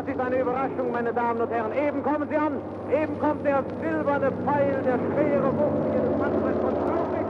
Das 0.06 0.14
ist 0.14 0.22
eine 0.22 0.40
Überraschung, 0.40 0.92
meine 0.92 1.12
Damen 1.12 1.42
und 1.42 1.50
Herren. 1.50 1.74
Eben 1.74 2.04
kommen 2.04 2.30
Sie 2.30 2.38
an. 2.38 2.62
Eben 2.92 3.20
kommt 3.20 3.44
der 3.44 3.64
silberne 3.82 4.32
Pfeil, 4.32 4.84
der 4.84 5.00
schwere 5.00 5.58
Wucht 5.58 5.96
Ihres 5.96 6.18
Manfred 6.20 6.62
von 6.62 6.76
Schleswig. 6.76 7.26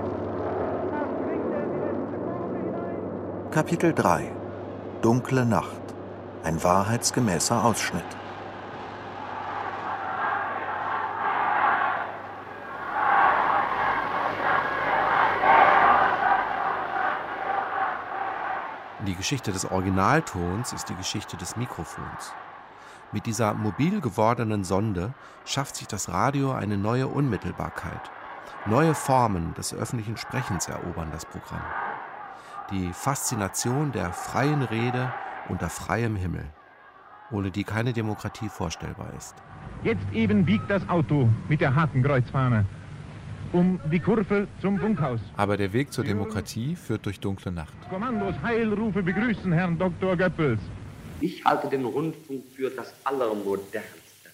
Kapitel 3.52 3.94
3 3.94 4.30
Dunkle 5.02 5.46
Nacht. 5.46 5.82
Ein 6.44 6.62
wahrheitsgemäßer 6.62 7.64
Ausschnitt. 7.64 8.04
Die 19.08 19.16
Geschichte 19.16 19.54
des 19.54 19.72
Originaltons 19.72 20.74
ist 20.74 20.90
die 20.90 20.96
Geschichte 20.96 21.38
des 21.38 21.56
Mikrofons. 21.56 22.34
Mit 23.12 23.26
dieser 23.26 23.54
mobil 23.54 24.02
gewordenen 24.02 24.64
Sonde 24.64 25.14
schafft 25.46 25.76
sich 25.76 25.88
das 25.88 26.10
Radio 26.10 26.52
eine 26.52 26.78
neue 26.78 27.08
Unmittelbarkeit. 27.08 28.12
Neue 28.66 28.96
Formen 28.96 29.54
des 29.54 29.74
öffentlichen 29.74 30.18
Sprechens 30.18 30.68
erobern 30.68 31.10
das 31.12 31.26
Programm. 31.26 31.62
Die 32.72 32.92
Faszination 32.94 33.92
der 33.92 34.12
freien 34.12 34.64
Rede 34.64 35.14
unter 35.50 35.70
freiem 35.70 36.16
Himmel, 36.16 36.46
ohne 37.32 37.52
die 37.52 37.64
keine 37.64 37.94
Demokratie 37.94 38.50
vorstellbar 38.50 39.14
ist. 39.16 39.36
Jetzt 39.84 40.06
eben 40.12 40.46
biegt 40.46 40.70
das 40.70 40.88
Auto 40.90 41.30
mit 41.48 41.62
der 41.62 41.76
Hakenkreuzfahne 41.76 42.66
um 43.56 43.80
die 43.92 44.00
Kurve 44.00 44.48
zum 44.60 44.78
Funkhaus. 44.78 45.20
Aber 45.38 45.58
der 45.58 45.72
Weg 45.72 45.94
zur 45.94 46.04
Demokratie 46.04 46.76
führt 46.76 47.06
durch 47.06 47.20
dunkle 47.20 47.52
Nacht. 47.52 47.74
Kommandos 47.90 48.36
Heilrufe 48.44 49.02
begrüßen 49.02 49.52
Herrn 49.52 49.78
Dr. 49.78 50.18
Goebbels. 50.18 50.60
Ich 51.22 51.46
halte 51.46 51.70
den 51.70 51.86
Rundfunk 51.86 52.44
für 52.56 52.70
das 52.70 52.94
Allermodernste 53.06 54.30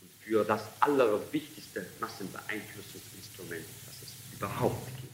und 0.00 0.10
für 0.20 0.44
das 0.44 0.68
Allerwichtigste 0.80 1.86
Massenbeeinflussungsinstrument, 2.00 3.64
das 3.86 4.02
es 4.02 4.36
überhaupt 4.36 4.86
gibt. 4.96 5.12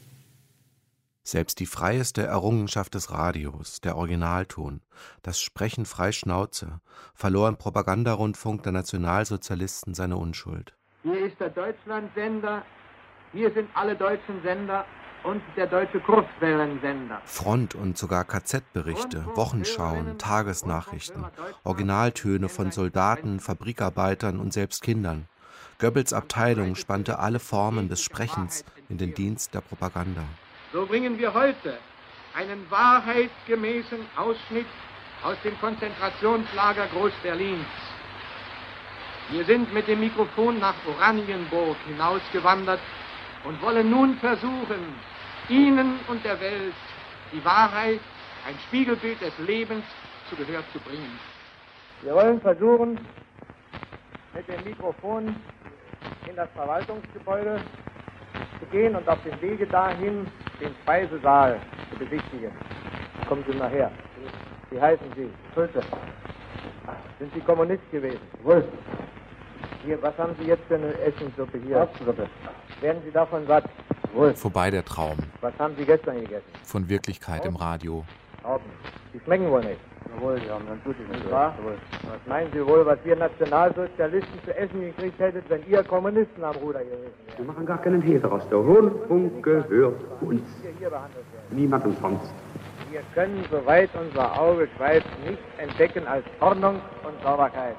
Selbst 1.23 1.59
die 1.59 1.67
freieste 1.67 2.23
Errungenschaft 2.23 2.95
des 2.95 3.11
Radios, 3.11 3.81
der 3.81 3.97
Originalton, 3.97 4.81
das 5.21 5.39
Sprechen 5.39 5.85
frei 5.85 6.11
Schnauze, 6.11 6.81
verlor 7.13 7.47
im 7.49 7.57
Propagandarundfunk 7.57 8.63
der 8.63 8.71
Nationalsozialisten 8.71 9.93
seine 9.93 10.17
Unschuld. 10.17 10.75
Hier 11.03 11.19
ist 11.27 11.39
der 11.39 11.49
Deutschlandsender, 11.49 12.63
hier 13.31 13.53
sind 13.53 13.69
alle 13.75 13.95
deutschen 13.95 14.41
Sender 14.41 14.85
und 15.23 15.41
der 15.55 15.67
deutsche 15.67 15.99
Kurzwellensender. 15.99 17.21
Front- 17.25 17.75
und 17.75 17.97
sogar 17.97 18.23
KZ-Berichte, 18.25 19.25
Wochenschauen, 19.35 20.17
Tagesnachrichten, 20.17 21.25
Originaltöne 21.63 22.49
von 22.49 22.71
Soldaten, 22.71 23.39
Fabrikarbeitern 23.39 24.39
und 24.39 24.53
selbst 24.53 24.81
Kindern. 24.81 25.27
Goebbels 25.79 26.13
Abteilung 26.13 26.75
spannte 26.75 27.19
alle 27.19 27.39
Formen 27.39 27.89
des 27.89 28.01
Sprechens 28.01 28.65
in 28.89 28.97
den 28.97 29.13
Dienst 29.13 29.53
der 29.53 29.61
Propaganda. 29.61 30.23
So 30.73 30.85
bringen 30.85 31.17
wir 31.17 31.33
heute 31.33 31.77
einen 32.35 32.69
wahrheitsgemäßen 32.69 33.99
Ausschnitt 34.15 34.67
aus 35.23 35.35
dem 35.43 35.57
Konzentrationslager 35.59 36.87
Groß-Berlins. 36.87 37.65
Wir 39.31 39.45
sind 39.45 39.73
mit 39.73 39.87
dem 39.87 39.99
Mikrofon 39.99 40.59
nach 40.59 40.75
Oranienburg 40.87 41.77
hinausgewandert 41.87 42.79
und 43.43 43.61
wollen 43.61 43.89
nun 43.89 44.17
versuchen, 44.17 44.95
Ihnen 45.49 45.99
und 46.07 46.23
der 46.23 46.39
Welt 46.39 46.73
die 47.31 47.43
Wahrheit, 47.43 47.99
ein 48.47 48.55
Spiegelbild 48.67 49.21
des 49.21 49.37
Lebens 49.39 49.83
zu 50.29 50.35
Gehör 50.35 50.63
zu 50.71 50.79
bringen. 50.79 51.19
Wir 52.01 52.13
wollen 52.13 52.39
versuchen, 52.39 52.97
mit 54.35 54.47
dem 54.47 54.63
Mikrofon 54.63 55.35
in 56.29 56.35
das 56.35 56.49
Verwaltungsgebäude 56.55 57.59
zu 58.59 58.65
gehen 58.67 58.95
und 58.95 59.07
auf 59.09 59.21
dem 59.23 59.41
Wege 59.41 59.65
dahin 59.67 60.27
den 60.61 60.73
Speisesaal 60.83 61.59
zu 61.89 61.97
besichtigen. 61.97 62.51
Kommen 63.27 63.43
Sie 63.47 63.57
nachher. 63.57 63.91
Wie 64.69 64.79
heißen 64.79 65.05
Sie? 65.15 65.29
Schulze. 65.53 65.83
Sind 67.19 67.33
Sie 67.33 67.41
Kommunist 67.41 67.91
gewesen? 67.91 68.21
Wohl. 68.43 68.63
Hier, 69.83 70.01
was 70.01 70.17
haben 70.17 70.35
Sie 70.39 70.45
jetzt 70.45 70.65
für 70.67 70.75
eine 70.75 70.93
Essenssuppe 70.99 71.57
hier? 71.59 71.77
Erbsensuppe. 71.77 72.27
Werden 72.81 73.01
Sie 73.03 73.11
davon 73.11 73.45
satt? 73.47 73.65
Wohl. 74.13 74.33
Vorbei 74.33 74.71
der 74.71 74.83
Traum. 74.83 75.17
Was 75.41 75.53
haben 75.59 75.75
Sie 75.77 75.85
gestern 75.85 76.19
gegessen? 76.21 76.45
Von 76.63 76.89
Wirklichkeit 76.89 77.45
im 77.45 77.55
Radio. 77.55 78.03
Trauben. 78.41 78.65
Die 79.13 79.19
schmecken 79.19 79.49
wohl 79.49 79.63
nicht. 79.63 79.79
Jawohl, 80.15 80.39
die 80.39 80.49
haben 80.49 80.65
dann 80.67 80.83
tut 80.83 80.95
es 80.99 81.15
nicht 81.15 81.31
wahr? 81.31 81.55
Was 81.63 82.19
meinen 82.27 82.51
Sie 82.51 82.65
wohl, 82.65 82.85
was 82.85 82.97
ihr 83.05 83.15
Nationalsozialisten 83.15 84.43
zu 84.43 84.55
essen 84.55 84.81
gekriegt 84.81 85.19
hättet, 85.19 85.49
wenn 85.49 85.61
ihr 85.67 85.83
Kommunisten 85.83 86.43
am 86.43 86.55
Ruder 86.57 86.79
gewesen 86.79 87.03
wärt? 87.25 87.37
Wir 87.37 87.45
machen 87.45 87.65
gar 87.65 87.81
keinen 87.81 88.01
Hehl 88.01 88.19
daraus. 88.19 88.47
Der 88.49 88.57
Rundfunk 88.57 89.43
gehört 89.43 90.01
uns. 90.21 90.41
Niemandem 91.51 91.95
sonst. 92.01 92.33
Wir 92.91 93.01
können, 93.13 93.45
soweit 93.51 93.89
unser 93.93 94.39
Auge 94.39 94.67
schweift, 94.77 95.07
nichts 95.25 95.43
entdecken 95.57 96.07
als 96.07 96.25
Ordnung 96.39 96.81
und 97.03 97.21
Sauberkeit. 97.23 97.75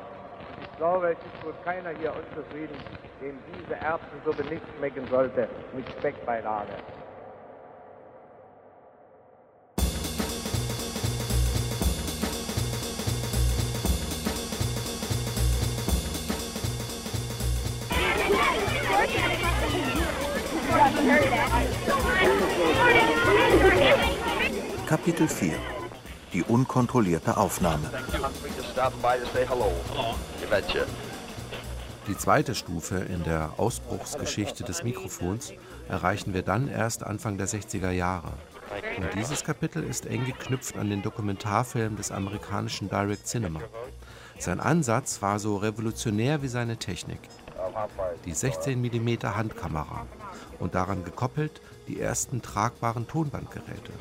Und 0.56 0.62
ich 0.62 0.76
glaube, 0.76 1.10
es 1.10 1.18
ist 1.18 1.44
wohl 1.44 1.54
keiner 1.64 1.90
hier 1.98 2.12
unzufrieden, 2.12 2.76
dem 3.20 3.38
diese 3.54 3.74
Erbsensuppe 3.74 4.44
nicht 4.44 4.62
schmecken 4.76 5.06
sollte, 5.08 5.48
mit 5.74 5.86
Speckbeilage. 5.98 6.72
Kapitel 24.86 25.28
4 25.28 25.54
Die 26.32 26.42
unkontrollierte 26.42 27.36
Aufnahme 27.36 27.90
Die 32.10 32.18
zweite 32.18 32.56
Stufe 32.56 32.96
in 32.96 33.22
der 33.22 33.52
Ausbruchsgeschichte 33.56 34.64
des 34.64 34.82
Mikrofons 34.82 35.52
erreichen 35.88 36.34
wir 36.34 36.42
dann 36.42 36.66
erst 36.66 37.04
Anfang 37.04 37.38
der 37.38 37.46
60er 37.46 37.92
Jahre. 37.92 38.32
Und 38.96 39.14
dieses 39.14 39.44
Kapitel 39.44 39.84
ist 39.84 40.06
eng 40.06 40.24
geknüpft 40.24 40.76
an 40.76 40.90
den 40.90 41.02
Dokumentarfilm 41.02 41.94
des 41.94 42.10
amerikanischen 42.10 42.88
Direct 42.88 43.28
Cinema. 43.28 43.60
Sein 44.40 44.58
Ansatz 44.58 45.22
war 45.22 45.38
so 45.38 45.58
revolutionär 45.58 46.42
wie 46.42 46.48
seine 46.48 46.78
Technik. 46.78 47.20
Die 48.24 48.32
16 48.32 48.80
mm 48.80 49.22
Handkamera 49.36 50.04
und 50.58 50.74
daran 50.74 51.04
gekoppelt 51.04 51.60
die 51.86 52.00
ersten 52.00 52.42
tragbaren 52.42 53.06
Tonbandgeräte. 53.06 53.92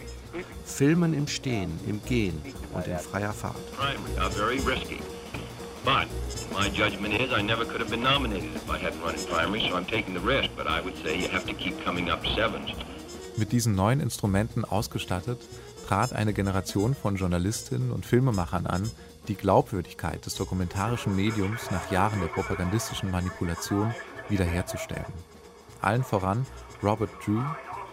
Filmen 0.66 1.14
im 1.14 1.28
Stehen, 1.28 1.80
im 1.88 2.04
Gehen 2.04 2.42
und 2.74 2.88
in 2.88 2.98
freier 2.98 3.34
Fahrt. 3.34 3.56
But 5.86 6.08
my 6.52 6.70
judgment 6.70 7.14
is 7.14 7.32
I 7.32 7.42
never 7.42 7.66
could 7.66 7.80
have 7.80 7.90
been 7.90 8.04
nominated 8.04 8.56
if 8.56 8.70
I 8.70 8.78
hadn't 8.78 9.02
run 9.02 9.16
in 9.16 9.26
primary, 9.26 9.70
so 9.70 9.78
I'm 9.78 9.86
taking 9.86 10.14
the 10.14 10.20
risk. 10.20 10.50
But 10.56 10.68
I 10.68 10.82
would 10.82 10.96
say 11.04 11.18
you 11.18 11.30
have 11.30 11.46
to 11.46 11.54
keep 11.54 11.84
coming 11.86 12.10
up 12.10 12.26
sevens. 12.26 12.72
Mit 13.38 13.52
diesen 13.52 13.76
neuen 13.76 14.02
Instrumenten 14.02 14.66
ausgestattet, 14.66 15.40
trat 15.88 16.14
eine 16.14 16.34
Generation 16.34 16.94
von 16.94 17.16
Journalistinnen 17.16 17.92
und 17.92 18.06
Filmemachern 18.06 18.68
an, 18.68 18.90
die 19.28 19.36
Glaubwürdigkeit 19.36 20.26
des 20.26 20.36
dokumentarischen 20.36 21.16
Mediums 21.16 21.72
nach 21.72 21.92
Jahren 21.92 22.20
der 22.20 22.28
propagandistischen 22.28 23.12
Manipulation 23.12 23.94
wiederherzustellen. 24.28 25.06
Allen 25.82 26.04
voran 26.04 26.46
Robert 26.84 27.10
Drew, 27.26 27.42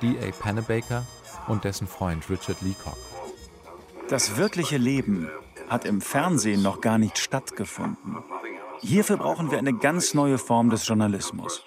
D.A. 0.03 0.33
Pennebaker 0.33 1.07
und 1.46 1.64
dessen 1.64 1.87
Freund 1.87 2.29
Richard 2.29 2.61
Leacock. 2.62 2.96
Das 4.09 4.37
wirkliche 4.37 4.77
Leben 4.77 5.29
hat 5.68 5.85
im 5.85 6.00
Fernsehen 6.00 6.62
noch 6.62 6.81
gar 6.81 6.98
nicht 6.98 7.18
stattgefunden. 7.18 8.16
Hierfür 8.81 9.16
brauchen 9.16 9.50
wir 9.50 9.59
eine 9.59 9.72
ganz 9.72 10.14
neue 10.14 10.38
Form 10.38 10.70
des 10.70 10.87
Journalismus. 10.87 11.64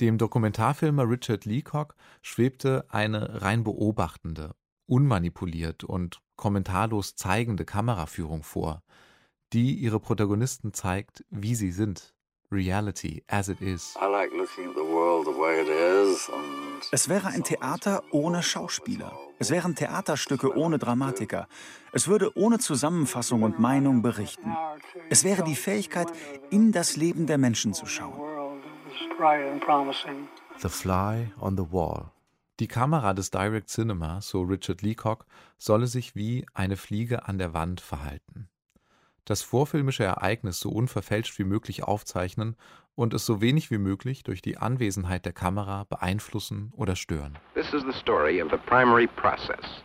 Dem 0.00 0.18
Dokumentarfilmer 0.18 1.08
Richard 1.08 1.46
Leacock 1.46 1.94
schwebte 2.20 2.84
eine 2.90 3.42
rein 3.42 3.64
beobachtende, 3.64 4.54
unmanipuliert 4.86 5.84
und 5.84 6.20
kommentarlos 6.36 7.16
zeigende 7.16 7.64
Kameraführung 7.64 8.42
vor, 8.42 8.82
die 9.52 9.74
ihre 9.74 10.00
Protagonisten 10.00 10.74
zeigt, 10.74 11.24
wie 11.30 11.54
sie 11.54 11.70
sind. 11.70 12.15
Reality 12.50 13.22
as 13.28 13.48
it 13.48 13.60
is. 13.60 13.94
I 14.00 14.06
like 14.06 14.32
looking 14.32 14.68
at 14.68 14.74
the 14.74 14.82
world 14.82 15.26
the 15.26 15.38
way 15.38 15.60
it 15.60 15.68
is 15.68 16.28
and 16.28 16.82
Es 16.92 17.08
wäre 17.08 17.28
ein 17.28 17.42
Theater 17.42 18.02
ohne 18.10 18.42
Schauspieler. 18.42 19.12
Es 19.38 19.50
wären 19.50 19.74
Theaterstücke 19.74 20.56
ohne 20.56 20.78
Dramatiker. 20.78 21.48
Es 21.92 22.08
würde 22.08 22.36
ohne 22.36 22.58
Zusammenfassung 22.58 23.42
und 23.42 23.58
Meinung 23.58 24.02
berichten. 24.02 24.56
Es 25.10 25.24
wäre 25.24 25.42
die 25.42 25.56
Fähigkeit, 25.56 26.08
in 26.50 26.72
das 26.72 26.96
Leben 26.96 27.26
der 27.26 27.38
Menschen 27.38 27.74
zu 27.74 27.86
schauen. 27.86 28.20
The 30.58 30.68
Fly 30.68 31.32
on 31.40 31.56
the 31.56 31.72
Wall. 31.72 32.10
Die 32.58 32.68
Kamera 32.68 33.12
des 33.12 33.30
Direct 33.30 33.68
Cinema, 33.68 34.20
so 34.22 34.40
Richard 34.40 34.80
Leacock, 34.80 35.26
solle 35.58 35.86
sich 35.86 36.14
wie 36.14 36.46
eine 36.54 36.76
Fliege 36.76 37.28
an 37.28 37.36
der 37.36 37.52
Wand 37.52 37.82
verhalten. 37.82 38.48
Das 39.26 39.42
vorfilmische 39.42 40.04
Ereignis 40.04 40.60
so 40.60 40.70
unverfälscht 40.70 41.36
wie 41.40 41.44
möglich 41.44 41.82
aufzeichnen 41.82 42.56
und 42.94 43.12
es 43.12 43.26
so 43.26 43.40
wenig 43.40 43.72
wie 43.72 43.78
möglich 43.78 44.22
durch 44.22 44.40
die 44.40 44.56
Anwesenheit 44.56 45.24
der 45.24 45.32
Kamera 45.32 45.84
beeinflussen 45.88 46.72
oder 46.76 46.94
stören. 46.94 47.36
This 47.54 47.72
is 47.74 47.82
the 47.82 47.98
story 48.00 48.40
of 48.40 48.50
the 48.52 48.56
primary 48.56 49.08
process, 49.08 49.82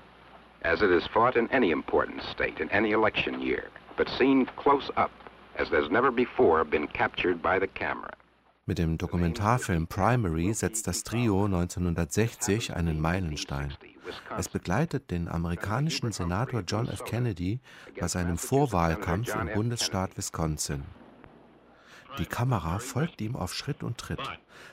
as 0.61 0.83
it 0.83 0.91
is 0.91 1.07
fought 1.07 1.35
in 1.35 1.49
any 1.49 1.71
important 1.71 2.21
state 2.31 2.61
in 2.61 2.69
any 2.69 2.91
election 2.91 3.41
year, 3.41 3.63
but 3.97 4.07
seen 4.19 4.45
close 4.57 4.93
up, 4.95 5.09
as 5.57 5.69
there's 5.71 5.89
never 5.89 6.11
before 6.11 6.63
been 6.63 6.87
captured 6.87 7.41
by 7.41 7.59
the 7.59 7.67
camera. 7.67 8.11
Mit 8.67 8.77
dem 8.77 8.99
Dokumentarfilm 8.99 9.87
Primary 9.87 10.53
setzt 10.53 10.85
das 10.85 11.01
Trio 11.01 11.45
1960 11.45 12.75
einen 12.75 13.01
Meilenstein. 13.01 13.73
Es 14.37 14.49
begleitet 14.49 15.11
den 15.11 15.27
amerikanischen 15.27 16.11
Senator 16.11 16.61
John 16.67 16.87
F. 16.87 17.03
Kennedy 17.03 17.59
bei 17.99 18.07
seinem 18.07 18.37
Vorwahlkampf 18.37 19.35
im 19.35 19.53
Bundesstaat 19.53 20.17
Wisconsin. 20.17 20.83
Die 22.17 22.25
Kamera 22.25 22.79
folgt 22.79 23.21
ihm 23.21 23.35
auf 23.37 23.53
Schritt 23.53 23.83
und 23.83 23.97
Tritt, 23.97 24.19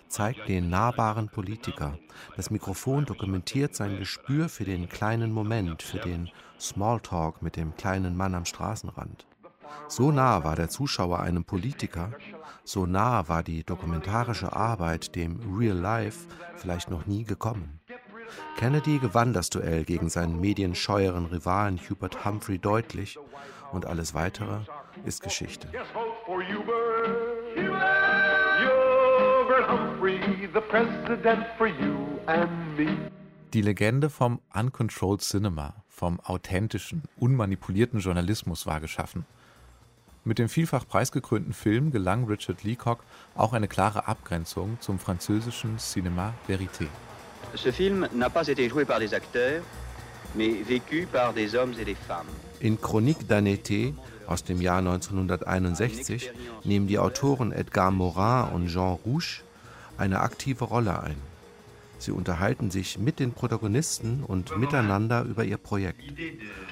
zeigt 0.09 0.49
den 0.49 0.71
nahbaren 0.71 1.29
Politiker. 1.29 1.97
Das 2.37 2.51
Mikrofon 2.51 3.05
dokumentiert 3.05 3.77
sein 3.77 3.97
Gespür 3.99 4.49
für 4.49 4.65
den 4.65 4.89
kleinen 4.89 5.31
Moment, 5.31 5.83
für 5.83 5.99
den 5.99 6.31
Smalltalk 6.59 7.41
mit 7.41 7.57
dem 7.57 7.77
kleinen 7.77 8.17
Mann 8.17 8.35
am 8.35 8.45
Straßenrand. 8.45 9.27
So 9.87 10.11
nah 10.11 10.43
war 10.45 10.57
der 10.57 10.69
Zuschauer 10.69 11.21
einem 11.21 11.45
Politiker, 11.45 12.13
so 12.65 12.87
nah 12.87 13.29
war 13.29 13.43
die 13.43 13.65
dokumentarische 13.65 14.53
Arbeit 14.53 15.15
dem 15.15 15.57
Real 15.57 15.77
Life 15.77 16.27
vielleicht 16.57 16.91
noch 16.91 17.07
nie 17.07 17.25
gekommen. 17.25 17.78
Kennedy 18.57 18.99
gewann 18.99 19.33
das 19.33 19.51
Duell 19.51 19.85
gegen 19.85 20.09
seinen 20.09 20.41
medienscheueren 20.41 21.27
Rivalen 21.27 21.79
Hubert 21.89 22.25
Humphrey 22.25 22.59
deutlich 22.59 23.19
und 23.73 23.87
alles 23.87 24.15
Weitere 24.15 24.61
ist 25.05 25.23
Geschichte. 25.23 25.69
Die 33.53 33.63
Legende 33.63 34.11
vom 34.11 34.41
Uncontrolled 34.55 35.23
Cinema, 35.23 35.75
vom 35.89 36.21
authentischen, 36.21 37.03
unmanipulierten 37.19 38.01
Journalismus 38.01 38.67
war 38.67 38.81
geschaffen. 38.81 39.25
Mit 40.25 40.39
dem 40.39 40.51
vielfach 40.51 40.87
preisgekrönten 40.87 41.55
Film 41.55 41.91
gelang 41.91 42.25
Richard 42.25 42.63
Leacock 42.63 43.03
auch 43.35 43.55
eine 43.55 43.69
klare 43.69 44.07
Abgrenzung 44.07 44.77
zum 44.81 44.99
französischen 44.99 45.79
Cinéma 45.79 46.33
Vérité. 46.47 46.89
Ce 47.55 47.71
film 47.71 48.09
n'a 48.15 48.31
pas 48.31 48.47
été 48.47 48.69
joué 48.69 48.85
par 48.85 48.99
des 48.99 49.15
acteurs, 49.15 49.63
mais 50.35 50.51
vécu 50.63 51.07
par 51.11 51.33
des 51.33 51.55
hommes 51.55 51.75
et 51.81 51.85
des 51.85 51.95
femmes. 51.95 52.27
In 52.63 52.77
Chronique 52.77 53.27
d'un 53.27 53.45
été 53.45 53.95
aus 54.27 54.43
dem 54.45 54.61
Jahr 54.61 54.79
1961 54.79 56.31
nehmen 56.65 56.87
die 56.87 56.99
Autoren 56.99 57.53
Edgar 57.53 57.91
Morin 57.91 58.49
und 58.53 58.69
Jean 58.69 58.99
Rouche 59.05 59.43
eine 59.97 60.21
aktive 60.21 60.65
Rolle 60.65 61.03
ein. 61.03 61.17
Sie 61.99 62.13
unterhalten 62.13 62.71
sich 62.71 62.99
mit 62.99 63.19
den 63.19 63.33
Protagonisten 63.33 64.23
und 64.25 64.57
miteinander 64.57 65.25
über 65.25 65.45
ihr 65.45 65.57
Projekt. 65.57 66.03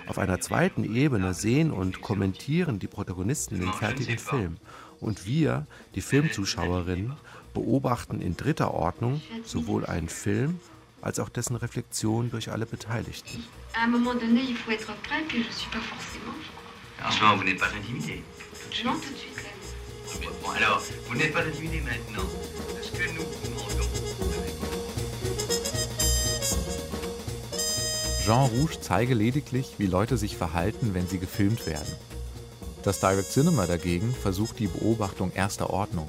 Auf 0.07 0.19
einer 0.19 0.41
zweiten 0.41 0.85
Ebene 0.85 1.35
sehen 1.35 1.73
und 1.73 2.01
kommentieren 2.01 2.79
die 2.79 2.87
Protagonisten 2.87 3.59
den 3.59 3.73
fertigen 3.73 4.19
Film. 4.19 4.59
Und 5.01 5.27
wir, 5.27 5.67
die 5.95 6.01
Filmzuschauerinnen, 6.01 7.13
beobachten 7.55 8.21
in 8.21 8.37
dritter 8.37 8.75
Ordnung 8.75 9.21
sowohl 9.45 9.87
einen 9.87 10.09
Film 10.09 10.61
als 11.03 11.21
auch 11.21 11.29
dessen 11.29 11.57
Reflexion 11.57 12.31
durch 12.31 12.51
alle 12.51 12.67
Beteiligten. 12.67 13.45
À 13.75 13.85
un 13.85 13.91
moment 13.91 14.15
donné, 14.15 14.41
il 14.41 14.57
faut 14.57 14.73
être 14.73 14.93
prêt, 15.03 15.23
puis 15.29 15.43
je 15.43 15.53
suis 15.53 15.71
pas 15.71 15.81
forcément. 15.81 16.35
En 17.05 17.11
ce 17.11 17.21
moment, 17.21 17.37
vous 17.37 17.45
n'êtes 17.45 17.59
pas 17.59 17.71
intimidé. 17.79 18.23
Non, 18.85 18.93
tout 18.95 19.13
de 19.13 19.17
suite. 19.17 19.37
Bon, 20.43 20.51
alors, 20.51 20.83
vous 21.09 21.15
n'êtes 21.17 21.33
pas 21.33 21.45
intimidé 21.45 21.81
maintenant 21.81 22.25
Parce 22.75 22.91
que 22.91 23.05
nous 23.15 23.25
commandons. 23.43 23.87
Jean 28.25 28.47
Rouge 28.47 28.79
zeige 28.81 29.15
lediglich, 29.15 29.75
wie 29.79 29.87
Leute 29.87 30.17
sich 30.17 30.37
verhalten, 30.37 30.95
wenn 30.95 31.07
sie 31.07 31.19
gefilmt 31.19 31.67
werden. 31.67 31.95
Das 32.87 33.01
Direct 33.01 33.33
Cinema 33.33 33.67
dagegen 33.67 34.15
versucht 34.15 34.61
die 34.61 34.69
Beobachtung 34.69 35.33
erster 35.33 35.71
Ordnung. 35.71 36.09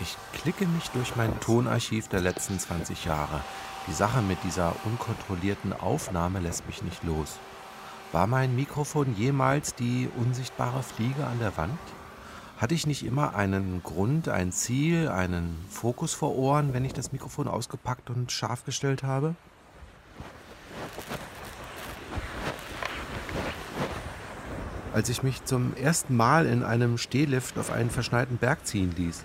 Ich 0.00 0.16
klicke 0.32 0.66
mich 0.66 0.88
durch 0.92 1.14
mein 1.14 1.38
Tonarchiv 1.40 2.08
der 2.08 2.22
letzten 2.22 2.58
20 2.58 3.04
Jahre. 3.04 3.42
Die 3.86 3.92
Sache 3.92 4.22
mit 4.22 4.38
dieser 4.44 4.74
unkontrollierten 4.86 5.74
Aufnahme 5.74 6.40
lässt 6.40 6.66
mich 6.66 6.82
nicht 6.82 7.04
los. 7.04 7.36
War 8.12 8.26
mein 8.26 8.56
Mikrofon 8.56 9.14
jemals 9.14 9.74
die 9.74 10.08
unsichtbare 10.16 10.82
Fliege 10.82 11.26
an 11.26 11.38
der 11.38 11.54
Wand? 11.58 11.78
Hatte 12.56 12.74
ich 12.74 12.86
nicht 12.86 13.04
immer 13.04 13.34
einen 13.34 13.82
Grund, 13.82 14.30
ein 14.30 14.52
Ziel, 14.52 15.10
einen 15.10 15.62
Fokus 15.68 16.14
vor 16.14 16.34
Ohren, 16.34 16.72
wenn 16.72 16.86
ich 16.86 16.94
das 16.94 17.12
Mikrofon 17.12 17.46
ausgepackt 17.46 18.08
und 18.08 18.32
scharf 18.32 18.64
gestellt 18.64 19.02
habe? 19.02 19.34
Als 24.94 25.08
ich 25.08 25.22
mich 25.22 25.42
zum 25.44 25.74
ersten 25.74 26.14
Mal 26.16 26.44
in 26.44 26.62
einem 26.62 26.98
Stehlift 26.98 27.58
auf 27.58 27.70
einen 27.70 27.88
verschneiten 27.88 28.36
Berg 28.36 28.66
ziehen 28.66 28.92
ließ, 28.94 29.22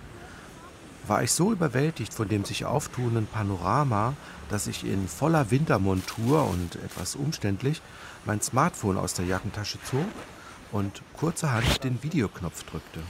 war 1.06 1.22
ich 1.22 1.32
so 1.32 1.52
überwältigt 1.52 2.14
von 2.14 2.26
dem 2.26 2.46
sich 2.46 2.64
auftuenden 2.64 3.26
Panorama, 3.26 4.14
dass 4.48 4.66
ich 4.66 4.84
in 4.84 5.08
voller 5.08 5.50
Wintermontur 5.50 6.48
und 6.48 6.76
etwas 6.76 7.16
umständlich 7.16 7.82
mein 8.24 8.40
Smartphone 8.40 8.96
aus 8.96 9.12
der 9.12 9.26
Jackentasche 9.26 9.76
zog 9.90 10.06
und 10.72 11.02
kurzerhand 11.14 11.84
den 11.84 12.02
Videoknopf 12.02 12.64
drückte. 12.64 13.00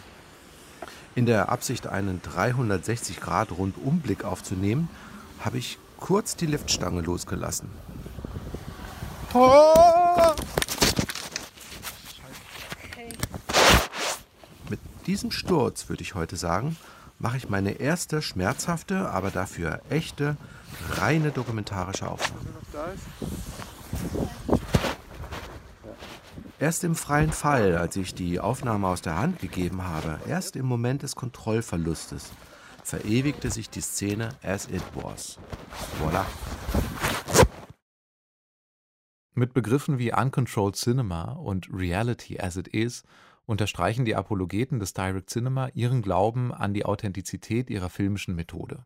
In 1.14 1.27
der 1.27 1.51
Absicht, 1.51 1.87
einen 1.87 2.21
360-Grad-Rundumblick 2.23 4.25
aufzunehmen, 4.25 4.88
habe 5.40 5.59
ich 5.59 5.79
kurz 5.99 6.35
die 6.35 6.47
Liftstange 6.47 7.03
losgelassen. 7.03 7.68
Mit 9.33 10.58
diesem 15.09 15.31
Sturz, 15.31 15.88
würde 15.88 16.03
ich 16.03 16.14
heute 16.14 16.37
sagen, 16.37 16.77
mache 17.18 17.38
ich 17.38 17.49
meine 17.49 17.73
erste 17.73 18.21
schmerzhafte, 18.21 19.09
aber 19.09 19.31
dafür 19.31 19.81
echte, 19.88 20.37
reine 20.90 21.31
dokumentarische 21.31 22.09
Aufnahme. 22.09 22.44
Erst 26.61 26.85
im 26.85 26.94
freien 26.94 27.33
Fall, 27.33 27.79
als 27.79 27.97
ich 27.97 28.14
die 28.14 28.38
Aufnahme 28.38 28.87
aus 28.88 29.01
der 29.01 29.16
Hand 29.16 29.38
gegeben 29.38 29.83
habe, 29.83 30.21
erst 30.29 30.57
im 30.57 30.66
Moment 30.66 31.03
des 31.03 31.16
Kontrollverlustes, 31.16 32.31
verewigte 32.85 33.51
sich 33.51 33.71
die 33.71 33.81
Szene 33.81 34.29
as 34.42 34.66
it 34.66 34.83
was. 34.94 35.38
Voilà. 36.03 36.27
Mit 39.35 39.55
Begriffen 39.55 39.99
wie 39.99 40.12
Uncontrolled 40.12 40.77
Cinema 40.77 41.33
und 41.33 41.68
Reality 41.73 42.38
as 42.38 42.57
it 42.57 42.68
is 42.68 43.05
unterstreichen 43.48 44.04
die 44.04 44.14
Apologeten 44.14 44.78
des 44.78 44.92
Direct 44.92 45.30
Cinema 45.30 45.68
ihren 45.72 46.02
Glauben 46.02 46.52
an 46.52 46.74
die 46.74 46.84
Authentizität 46.84 47.70
ihrer 47.70 47.88
filmischen 47.88 48.34
Methode, 48.34 48.84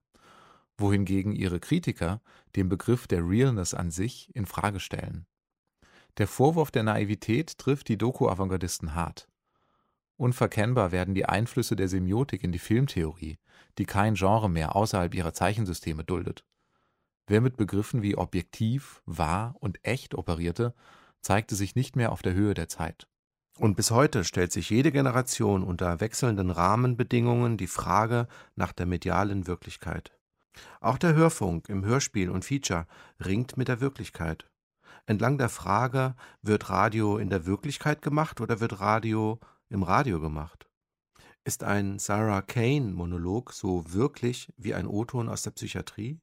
wohingegen 0.78 1.34
ihre 1.34 1.58
Kritiker 1.58 2.22
den 2.54 2.68
Begriff 2.68 3.08
der 3.08 3.26
Realness 3.28 3.74
an 3.74 3.90
sich 3.90 4.30
in 4.36 4.46
Frage 4.46 4.78
stellen. 4.78 5.26
Der 6.18 6.28
Vorwurf 6.28 6.70
der 6.70 6.84
Naivität 6.84 7.58
trifft 7.58 7.88
die 7.88 7.98
Doku-Avantgardisten 7.98 8.94
hart. 8.94 9.28
Unverkennbar 10.16 10.92
werden 10.92 11.14
die 11.14 11.26
Einflüsse 11.26 11.74
der 11.74 11.88
Semiotik 11.88 12.44
in 12.44 12.52
die 12.52 12.60
Filmtheorie, 12.60 13.38
die 13.78 13.84
kein 13.84 14.14
Genre 14.14 14.48
mehr 14.48 14.76
außerhalb 14.76 15.12
ihrer 15.12 15.32
Zeichensysteme 15.32 16.04
duldet. 16.04 16.44
Wer 17.26 17.40
mit 17.40 17.56
Begriffen 17.56 18.02
wie 18.02 18.16
objektiv, 18.16 19.02
wahr 19.06 19.56
und 19.58 19.84
echt 19.84 20.14
operierte, 20.14 20.72
zeigte 21.20 21.56
sich 21.56 21.74
nicht 21.74 21.96
mehr 21.96 22.12
auf 22.12 22.22
der 22.22 22.34
Höhe 22.34 22.54
der 22.54 22.68
Zeit. 22.68 23.08
Und 23.58 23.76
bis 23.76 23.90
heute 23.90 24.24
stellt 24.24 24.50
sich 24.50 24.70
jede 24.70 24.92
Generation 24.92 25.62
unter 25.62 26.00
wechselnden 26.00 26.50
Rahmenbedingungen 26.50 27.58
die 27.58 27.66
Frage 27.66 28.26
nach 28.56 28.72
der 28.72 28.86
medialen 28.86 29.46
Wirklichkeit. 29.46 30.16
Auch 30.80 30.98
der 30.98 31.14
Hörfunk 31.14 31.68
im 31.68 31.84
Hörspiel 31.84 32.30
und 32.30 32.44
Feature 32.44 32.86
ringt 33.24 33.56
mit 33.56 33.68
der 33.68 33.80
Wirklichkeit. 33.80 34.48
Entlang 35.06 35.36
der 35.36 35.48
Frage, 35.48 36.14
wird 36.42 36.70
Radio 36.70 37.18
in 37.18 37.28
der 37.28 37.46
Wirklichkeit 37.46 38.02
gemacht 38.02 38.40
oder 38.40 38.60
wird 38.60 38.80
Radio 38.80 39.38
im 39.68 39.82
Radio 39.82 40.20
gemacht? 40.20 40.68
Ist 41.44 41.64
ein 41.64 41.98
Sarah 41.98 42.42
Kane-Monolog 42.42 43.52
so 43.52 43.92
wirklich 43.92 44.52
wie 44.56 44.74
ein 44.74 44.86
O-Ton 44.86 45.28
aus 45.28 45.42
der 45.42 45.50
Psychiatrie? 45.50 46.20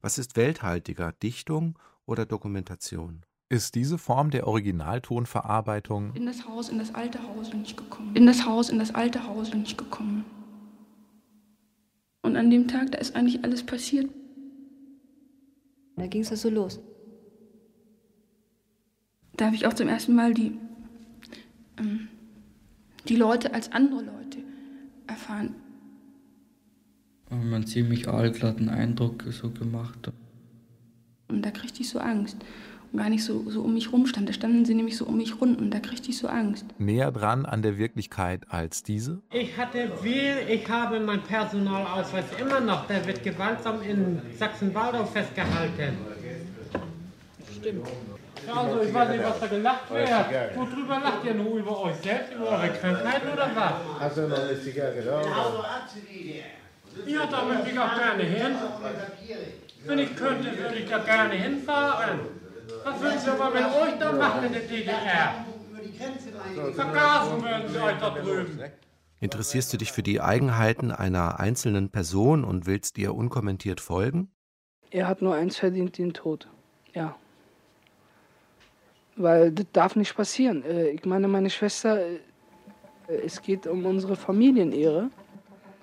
Was 0.00 0.16
ist 0.16 0.36
welthaltiger, 0.36 1.12
Dichtung 1.12 1.78
oder 2.06 2.24
Dokumentation? 2.24 3.24
Ist 3.48 3.74
diese 3.74 3.98
Form 3.98 4.30
der 4.30 4.46
Originaltonverarbeitung 4.46 6.14
In 6.14 6.26
das 6.26 6.48
Haus, 6.48 6.70
in 6.70 6.78
das 6.78 6.94
alte 6.94 7.22
Haus 7.22 7.50
bin 7.50 7.62
ich 7.62 7.76
gekommen. 7.76 8.16
In 8.16 8.26
das 8.26 8.46
Haus, 8.46 8.70
in 8.70 8.78
das 8.78 8.94
alte 8.94 9.26
Haus 9.26 9.50
bin 9.50 9.62
ich 9.62 9.76
gekommen. 9.76 10.24
Und 12.22 12.36
an 12.36 12.50
dem 12.50 12.68
Tag, 12.68 12.92
da 12.92 12.98
ist 12.98 13.14
eigentlich 13.14 13.44
alles 13.44 13.62
passiert. 13.62 14.10
Da 15.96 16.06
ging 16.06 16.22
es 16.22 16.28
so 16.28 16.48
los. 16.48 16.80
Da 19.36 19.46
habe 19.46 19.56
ich 19.56 19.66
auch 19.66 19.74
zum 19.74 19.88
ersten 19.88 20.14
Mal 20.14 20.32
die, 20.32 20.58
ähm, 21.78 22.08
die 23.08 23.16
Leute 23.16 23.52
als 23.52 23.72
andere 23.72 24.02
Leute 24.02 24.38
erfahren. 25.06 25.54
Und 27.30 27.50
man 27.50 27.66
ziemlich 27.66 28.08
aalglatten 28.08 28.68
Eindruck 28.68 29.24
so 29.30 29.50
gemacht. 29.50 30.10
Und 31.28 31.42
da 31.42 31.50
kriegte 31.50 31.82
ich 31.82 31.88
so 31.88 31.98
Angst. 31.98 32.38
Gar 32.96 33.10
nicht 33.10 33.24
so, 33.24 33.44
so 33.50 33.62
um 33.62 33.74
mich 33.74 33.92
rum 33.92 34.06
stand. 34.06 34.28
Da 34.28 34.32
standen 34.32 34.64
sie 34.64 34.74
nämlich 34.74 34.96
so 34.96 35.04
um 35.06 35.16
mich 35.16 35.40
rum 35.40 35.56
und 35.56 35.72
da 35.72 35.80
kriegte 35.80 36.10
ich 36.10 36.18
so 36.18 36.28
Angst. 36.28 36.64
näher 36.78 37.10
dran 37.10 37.44
an 37.44 37.60
der 37.60 37.76
Wirklichkeit 37.76 38.42
als 38.50 38.84
diese? 38.84 39.20
Ich 39.32 39.56
hatte 39.56 39.90
viel, 40.00 40.36
ich 40.48 40.68
habe 40.68 41.00
meinen 41.00 41.22
Personalausweis 41.22 42.26
immer 42.38 42.60
noch. 42.60 42.86
Der 42.86 43.04
wird 43.04 43.24
gewaltsam 43.24 43.82
in 43.82 44.22
Sachsen-Waldau 44.38 45.04
festgehalten. 45.06 45.96
Stimmt. 47.56 47.88
Also, 48.54 48.82
ich 48.82 48.94
weiß 48.94 49.08
nicht, 49.08 49.24
was 49.24 49.40
da 49.40 49.46
gelacht 49.46 49.90
wird. 49.90 50.08
Worüber 50.54 51.00
lacht 51.00 51.24
ihr 51.24 51.34
nur? 51.34 51.56
Über 51.58 51.80
euch 51.82 51.96
selbst, 51.96 52.34
über 52.34 52.48
eure 52.48 52.68
Krankheit 52.68 53.22
oder 53.32 53.50
was? 53.54 53.72
Hast 54.00 54.16
du 54.18 54.28
noch 54.28 54.38
eine 54.38 54.60
Zigarre 54.60 54.94
geraucht? 54.94 55.26
Ja, 57.06 57.26
da 57.26 57.44
möchte 57.44 57.70
ich 57.70 57.78
auch 57.78 57.98
gerne 57.98 58.22
hin. 58.22 58.54
Wenn 59.86 59.98
ich 59.98 60.14
könnte, 60.14 60.56
würde 60.56 60.76
ich 60.76 60.88
da 60.88 60.98
gerne 60.98 61.34
hinfahren. 61.34 62.20
Was 62.84 63.00
würden 63.00 63.18
Sie 63.18 63.30
aber 63.30 63.50
mit 63.50 63.64
euch 63.64 63.98
da 63.98 64.12
machen 64.12 64.44
in 64.44 64.52
der 64.52 64.62
DDR? 64.62 65.46
Vergasen 66.74 67.42
würden 67.42 67.68
Sie 67.68 67.78
euch 67.78 67.98
da 67.98 68.10
drüben. 68.10 68.60
Interessierst 69.20 69.72
du 69.72 69.78
dich 69.78 69.90
für 69.90 70.02
die 70.02 70.20
Eigenheiten 70.20 70.90
einer 70.90 71.40
einzelnen 71.40 71.88
Person 71.90 72.44
und 72.44 72.66
willst 72.66 72.98
ihr 72.98 73.14
unkommentiert 73.14 73.80
folgen? 73.80 74.30
Er 74.90 75.08
hat 75.08 75.22
nur 75.22 75.34
eins 75.34 75.56
verdient, 75.56 75.96
den 75.96 76.12
Tod. 76.12 76.46
Ja. 76.92 77.16
Weil 79.16 79.50
das 79.52 79.66
darf 79.72 79.96
nicht 79.96 80.14
passieren. 80.14 80.62
Äh, 80.64 80.90
Ich 80.90 81.04
meine, 81.06 81.26
meine 81.28 81.48
Schwester, 81.50 81.98
äh, 81.98 82.18
es 83.24 83.40
geht 83.40 83.66
um 83.66 83.86
unsere 83.86 84.16
Familienehre. 84.16 85.10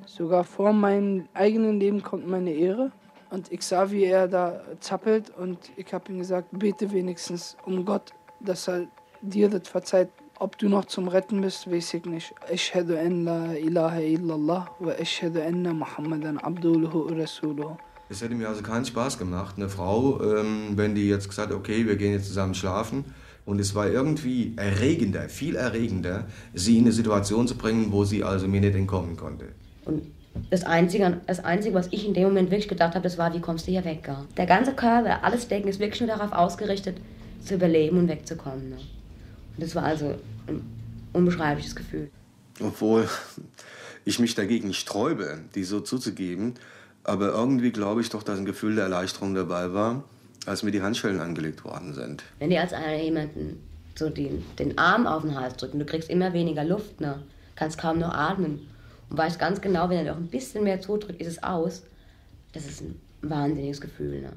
Sogar 0.06 0.44
vor 0.44 0.74
meinem 0.74 1.28
eigenen 1.34 1.80
Leben 1.80 2.04
kommt 2.04 2.28
meine 2.28 2.52
Ehre. 2.52 2.92
Und 3.32 3.50
ich 3.50 3.62
sah, 3.62 3.90
wie 3.90 4.04
er 4.04 4.28
da 4.28 4.62
zappelt 4.82 5.32
und 5.38 5.58
ich 5.78 5.94
habe 5.94 6.12
ihm 6.12 6.20
gesagt, 6.20 6.50
bete 6.52 6.92
wenigstens 6.92 7.56
um 7.66 7.86
Gott, 7.86 8.12
dass 8.42 8.68
er 8.68 8.88
dir 9.22 9.50
das 9.50 9.70
verzeiht. 9.70 10.10
Ob 10.38 10.58
du 10.58 10.68
noch 10.68 10.86
zum 10.86 11.08
Retten 11.08 11.40
bist, 11.40 11.72
weiß 11.72 11.94
ich 11.94 12.06
nicht. 12.06 12.34
Ashhadu 12.50 12.98
an 12.98 13.24
la 13.24 13.54
ilaha 13.54 14.02
illallah 14.02 14.68
wa 14.80 14.92
ashhadu 14.92 15.40
anna 15.42 15.72
Muhammadan 15.72 16.40
abduluhu 16.40 17.10
wa 17.10 17.16
rasuluhu. 17.16 17.78
Es 18.10 18.22
hätte 18.22 18.36
mir 18.36 18.50
also 18.50 18.64
keinen 18.64 18.84
Spaß 18.84 19.18
gemacht, 19.18 19.56
eine 19.56 19.70
Frau, 19.70 20.22
ähm, 20.22 20.74
wenn 20.76 20.94
die 20.94 21.08
jetzt 21.08 21.30
gesagt 21.30 21.52
hat, 21.52 21.58
okay, 21.58 21.88
wir 21.88 21.96
gehen 21.96 22.12
jetzt 22.12 22.28
zusammen 22.28 22.54
schlafen. 22.54 23.06
Und 23.46 23.62
es 23.62 23.74
war 23.76 23.88
irgendwie 23.88 24.54
erregender, 24.58 25.30
viel 25.30 25.56
erregender, 25.56 26.28
sie 26.54 26.78
in 26.78 26.84
eine 26.84 26.92
Situation 26.92 27.48
zu 27.48 27.56
bringen, 27.56 27.94
wo 27.94 28.04
sie 28.04 28.26
also 28.26 28.50
mir 28.50 28.60
nicht 28.60 28.76
entkommen 28.76 29.16
konnte. 29.16 29.54
Und 29.86 30.12
das 30.50 30.64
Einzige, 30.64 31.22
das 31.28 31.44
Einzige, 31.44 31.74
was 31.74 31.88
ich 31.92 32.06
in 32.06 32.14
dem 32.14 32.24
Moment 32.24 32.52
wirklich 32.52 32.68
gedacht 32.68 32.96
habe, 32.96 33.04
das 33.04 33.18
war, 33.18 33.34
wie 33.34 33.40
kommst 33.40 33.68
du 33.68 33.72
hier 33.72 33.86
weg? 33.86 34.04
Gar? 34.04 34.26
Der 34.38 34.46
ganze 34.46 34.74
Körper, 34.74 35.24
alles 35.24 35.48
Denken 35.48 35.68
ist 35.68 35.80
wirklich 35.80 36.02
nur 36.02 36.10
darauf 36.10 36.32
ausgerichtet, 36.32 36.98
zu 37.44 37.56
überleben 37.56 37.98
und 37.98 38.08
wegzukommen. 38.08 38.70
Ne? 38.70 38.76
Und 38.76 39.64
das 39.64 39.76
war 39.76 39.84
also 39.84 40.16
ein 40.48 40.62
unbeschreibliches 41.14 41.76
Gefühl. 41.76 42.10
Obwohl 42.62 43.08
ich 44.06 44.20
mich 44.20 44.36
dagegen 44.36 44.70
nicht 44.70 44.80
sträube, 44.80 45.40
die 45.56 45.64
so 45.64 45.80
zuzugeben. 45.80 46.56
Aber 47.04 47.30
irgendwie 47.30 47.72
glaube 47.72 48.02
ich 48.02 48.10
doch, 48.10 48.24
dass 48.24 48.38
ein 48.38 48.46
Gefühl 48.46 48.76
der 48.76 48.86
Erleichterung 48.86 49.34
dabei 49.34 49.74
war, 49.74 50.04
als 50.46 50.64
mir 50.64 50.72
die 50.72 50.82
Handschellen 50.82 51.20
angelegt 51.20 51.66
worden 51.66 51.94
sind. 51.94 52.24
Wenn 52.40 52.52
dir 52.52 52.62
als 52.62 52.74
einer 52.74 53.02
jemanden 53.02 53.58
so 53.96 54.10
den, 54.10 54.44
den 54.58 54.78
Arm 54.78 55.08
auf 55.08 55.24
den 55.24 55.40
Hals 55.40 55.58
drücken. 55.58 55.80
Du 55.80 55.86
kriegst 55.86 56.10
immer 56.10 56.34
weniger 56.34 56.64
Luft, 56.64 57.02
ne? 57.02 57.22
kannst 57.56 57.78
kaum 57.78 58.00
noch 58.00 58.14
atmen. 58.14 58.68
Und 59.12 59.18
weißt 59.18 59.40
ganz 59.40 59.60
genau, 59.60 59.90
wenn 59.90 60.06
er 60.06 60.14
noch 60.14 60.22
ein 60.22 60.28
bisschen 60.30 60.64
mehr 60.64 60.80
zudrückt, 60.80 61.20
ist 61.22 61.28
es 61.28 61.44
aus. 61.44 61.84
Das 62.54 62.66
ist 62.66 62.82
ein 62.82 62.96
wahnsinniges 63.22 63.82
Gefühl. 63.82 64.22
Ne? 64.22 64.32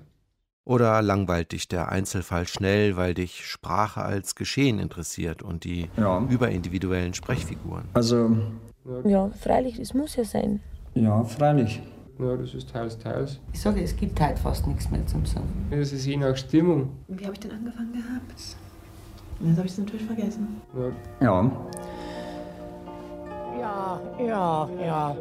Oder 0.64 1.00
langweilt 1.00 1.52
dich 1.52 1.68
der 1.68 1.92
Einzelfall 1.92 2.48
schnell, 2.48 2.96
weil 2.96 3.14
dich 3.14 3.46
Sprache 3.46 4.02
als 4.02 4.34
Geschehen 4.34 4.80
interessiert 4.80 5.42
und 5.42 5.62
die 5.62 5.88
Ja. 5.96 6.26
überindividuellen 6.28 7.14
Sprechfiguren? 7.14 7.84
Also, 7.94 8.36
Ja, 9.04 9.30
freilich, 9.30 9.78
es 9.78 9.94
muss 9.94 10.16
ja 10.16 10.24
sein. 10.24 10.60
ja, 10.94 11.22
freilich. 11.24 11.80
Ja, 12.18 12.36
das 12.36 12.52
ist 12.54 12.68
teils, 12.70 12.98
teils. 12.98 13.38
Ich 13.52 13.60
sage, 13.60 13.80
es 13.82 13.96
gibt 13.96 14.20
halt 14.20 14.38
fast 14.38 14.66
nichts 14.66 14.90
mehr 14.90 15.04
zum 15.06 15.24
Sagen. 15.24 15.48
Das 15.70 15.92
ist 15.92 16.04
je 16.04 16.16
nach 16.16 16.36
Stimmung. 16.36 16.90
Wie 17.08 17.24
habe 17.24 17.34
ich 17.34 17.40
denn 17.40 17.50
angefangen 17.52 17.92
gehabt? 17.92 18.30
Jetzt 19.40 19.56
habe 19.56 19.66
ich 19.66 19.72
es 19.72 19.78
natürlich 19.78 20.06
vergessen. 20.06 20.60
Ja. 21.20 21.26
Ja, 21.26 21.52
ja, 24.18 24.68
ja. 24.84 25.16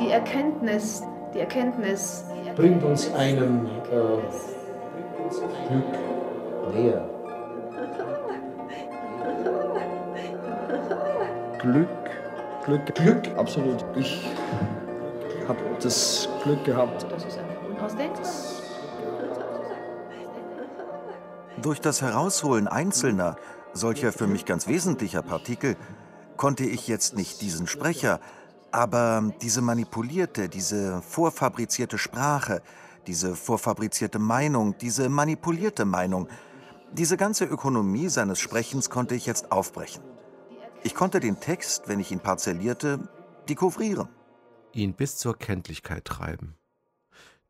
Die 0.00 0.10
Erkenntnis, 0.10 1.02
die 1.34 1.40
Erkenntnis. 1.40 2.24
Bringt 2.56 2.82
uns 2.82 3.12
einem 3.14 3.66
äh, 3.66 4.18
Glück 5.68 6.74
näher. 6.74 7.08
Glück, 11.58 11.88
Glück, 12.64 12.94
Glück, 12.94 13.36
absolut. 13.36 13.84
Ich 13.96 14.28
habe 15.48 15.58
das 15.82 16.28
Glück 16.42 16.64
gehabt. 16.64 17.06
Das 17.10 17.24
ist 17.24 17.38
einfach 17.38 17.68
unausdenkbar. 17.68 18.22
Durch 21.60 21.80
das 21.80 22.00
Herausholen 22.02 22.68
einzelner, 22.68 23.36
solcher 23.78 24.12
für 24.12 24.26
mich 24.26 24.44
ganz 24.44 24.66
wesentlicher 24.66 25.22
Partikel, 25.22 25.76
konnte 26.36 26.64
ich 26.64 26.86
jetzt 26.86 27.16
nicht 27.16 27.40
diesen 27.40 27.66
Sprecher, 27.66 28.20
aber 28.70 29.32
diese 29.40 29.62
manipulierte, 29.62 30.48
diese 30.48 31.00
vorfabrizierte 31.02 31.96
Sprache, 31.96 32.62
diese 33.06 33.34
vorfabrizierte 33.34 34.18
Meinung, 34.18 34.76
diese 34.78 35.08
manipulierte 35.08 35.84
Meinung, 35.84 36.28
diese 36.92 37.16
ganze 37.16 37.44
Ökonomie 37.44 38.08
seines 38.08 38.38
Sprechens 38.38 38.90
konnte 38.90 39.14
ich 39.14 39.26
jetzt 39.26 39.52
aufbrechen. 39.52 40.02
Ich 40.82 40.94
konnte 40.94 41.20
den 41.20 41.40
Text, 41.40 41.88
wenn 41.88 42.00
ich 42.00 42.12
ihn 42.12 42.20
parzellierte, 42.20 43.08
dekouvrieren. 43.48 44.08
Ihn 44.72 44.94
bis 44.94 45.16
zur 45.16 45.36
Kenntlichkeit 45.36 46.04
treiben. 46.04 46.54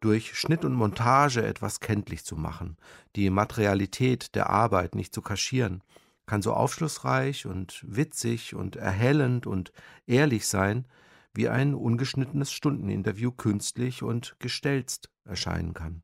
Durch 0.00 0.38
Schnitt 0.38 0.64
und 0.64 0.74
Montage 0.74 1.44
etwas 1.44 1.80
kenntlich 1.80 2.24
zu 2.24 2.36
machen, 2.36 2.76
die 3.16 3.30
Materialität 3.30 4.34
der 4.36 4.48
Arbeit 4.48 4.94
nicht 4.94 5.12
zu 5.12 5.22
kaschieren, 5.22 5.82
kann 6.28 6.42
so 6.42 6.52
aufschlussreich 6.52 7.46
und 7.46 7.84
witzig 7.88 8.54
und 8.54 8.76
erhellend 8.76 9.46
und 9.46 9.72
ehrlich 10.06 10.46
sein, 10.46 10.86
wie 11.34 11.48
ein 11.48 11.74
ungeschnittenes 11.74 12.52
Stundeninterview 12.52 13.32
künstlich 13.32 14.02
und 14.02 14.36
gestelzt 14.38 15.10
erscheinen 15.24 15.72
kann. 15.72 16.02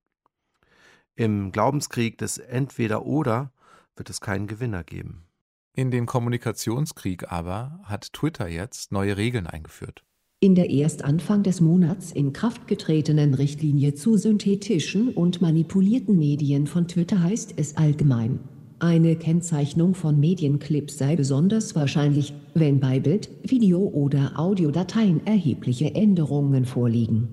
Im 1.14 1.52
Glaubenskrieg 1.52 2.18
des 2.18 2.38
Entweder-Oder 2.38 3.52
wird 3.96 4.10
es 4.10 4.20
keinen 4.20 4.46
Gewinner 4.46 4.82
geben. 4.82 5.26
In 5.74 5.90
den 5.90 6.06
Kommunikationskrieg 6.06 7.30
aber 7.30 7.80
hat 7.84 8.12
Twitter 8.12 8.48
jetzt 8.48 8.92
neue 8.92 9.16
Regeln 9.16 9.46
eingeführt. 9.46 10.04
In 10.40 10.54
der 10.54 10.70
erst 10.70 11.04
Anfang 11.04 11.42
des 11.42 11.60
Monats 11.60 12.12
in 12.12 12.32
Kraft 12.32 12.66
getretenen 12.66 13.34
Richtlinie 13.34 13.94
zu 13.94 14.16
synthetischen 14.16 15.08
und 15.08 15.42
manipulierten 15.42 16.18
Medien 16.18 16.66
von 16.66 16.88
Twitter 16.88 17.22
heißt 17.22 17.54
es 17.56 17.76
allgemein. 17.76 18.40
Eine 18.84 19.16
Kennzeichnung 19.16 19.94
von 19.94 20.20
Medienclips 20.20 20.98
sei 20.98 21.16
besonders 21.16 21.74
wahrscheinlich, 21.74 22.34
wenn 22.52 22.80
bei 22.80 23.00
Bild, 23.00 23.30
Video 23.42 23.78
oder 23.78 24.38
Audiodateien 24.38 25.26
erhebliche 25.26 25.94
Änderungen 25.94 26.66
vorliegen. 26.66 27.28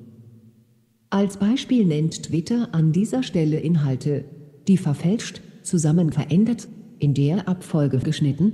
Als 1.10 1.36
Beispiel 1.36 1.86
nennt 1.86 2.24
Twitter 2.24 2.70
an 2.72 2.94
dieser 2.94 3.22
Stelle 3.22 3.60
Inhalte, 3.60 4.24
die 4.70 4.78
verfälscht, 4.78 5.42
zusammen 5.62 6.14
verändert, 6.14 6.70
in 7.00 7.14
der 7.14 7.50
Abfolge 7.50 7.98
geschnitten 7.98 8.54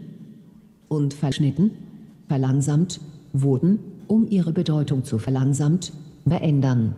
und 0.88 1.14
verschnitten, 1.14 1.70
verlangsamt 2.28 3.00
wurden, 3.32 3.78
um 4.08 4.28
ihre 4.28 4.54
Bedeutung 4.54 5.04
zu 5.04 5.20
verlangsamt, 5.20 5.94
verändern. 6.28 6.96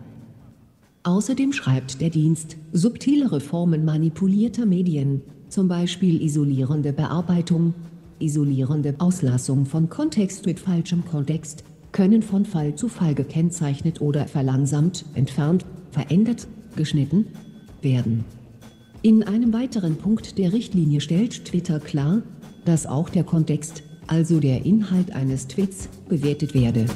Außerdem 1.02 1.52
schreibt 1.52 2.00
der 2.00 2.08
Dienst 2.08 2.56
subtilere 2.72 3.40
Formen 3.40 3.84
manipulierter 3.84 4.64
Medien, 4.64 5.20
zum 5.50 5.68
Beispiel 5.68 6.22
isolierende 6.22 6.92
Bearbeitung, 6.92 7.74
isolierende 8.18 8.94
Auslassung 8.98 9.66
von 9.66 9.88
Kontext 9.88 10.46
mit 10.46 10.60
falschem 10.60 11.04
Kontext, 11.04 11.64
können 11.92 12.22
von 12.22 12.46
Fall 12.46 12.76
zu 12.76 12.88
Fall 12.88 13.14
gekennzeichnet 13.14 14.00
oder 14.00 14.26
verlangsamt, 14.26 15.04
entfernt, 15.14 15.66
verändert, 15.90 16.46
geschnitten 16.76 17.26
werden. 17.82 18.24
In 19.02 19.24
einem 19.24 19.52
weiteren 19.52 19.96
Punkt 19.96 20.38
der 20.38 20.52
Richtlinie 20.52 21.00
stellt 21.00 21.44
Twitter 21.46 21.80
klar, 21.80 22.22
dass 22.64 22.86
auch 22.86 23.08
der 23.08 23.24
Kontext, 23.24 23.82
also 24.06 24.38
der 24.38 24.64
Inhalt 24.64 25.12
eines 25.12 25.48
Tweets, 25.48 25.88
bewertet 26.08 26.54
werde. 26.54 26.86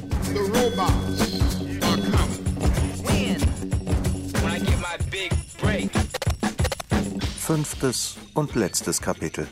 Fünftes 7.39 8.17
und 8.35 8.55
letztes 8.57 9.01
Kapitel. 9.01 9.47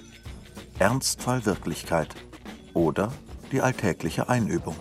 Ernstfall 0.78 1.47
Wirklichkeit 1.47 2.09
oder 2.74 3.12
die 3.53 3.61
alltägliche 3.61 4.28
Einübung. 4.28 4.76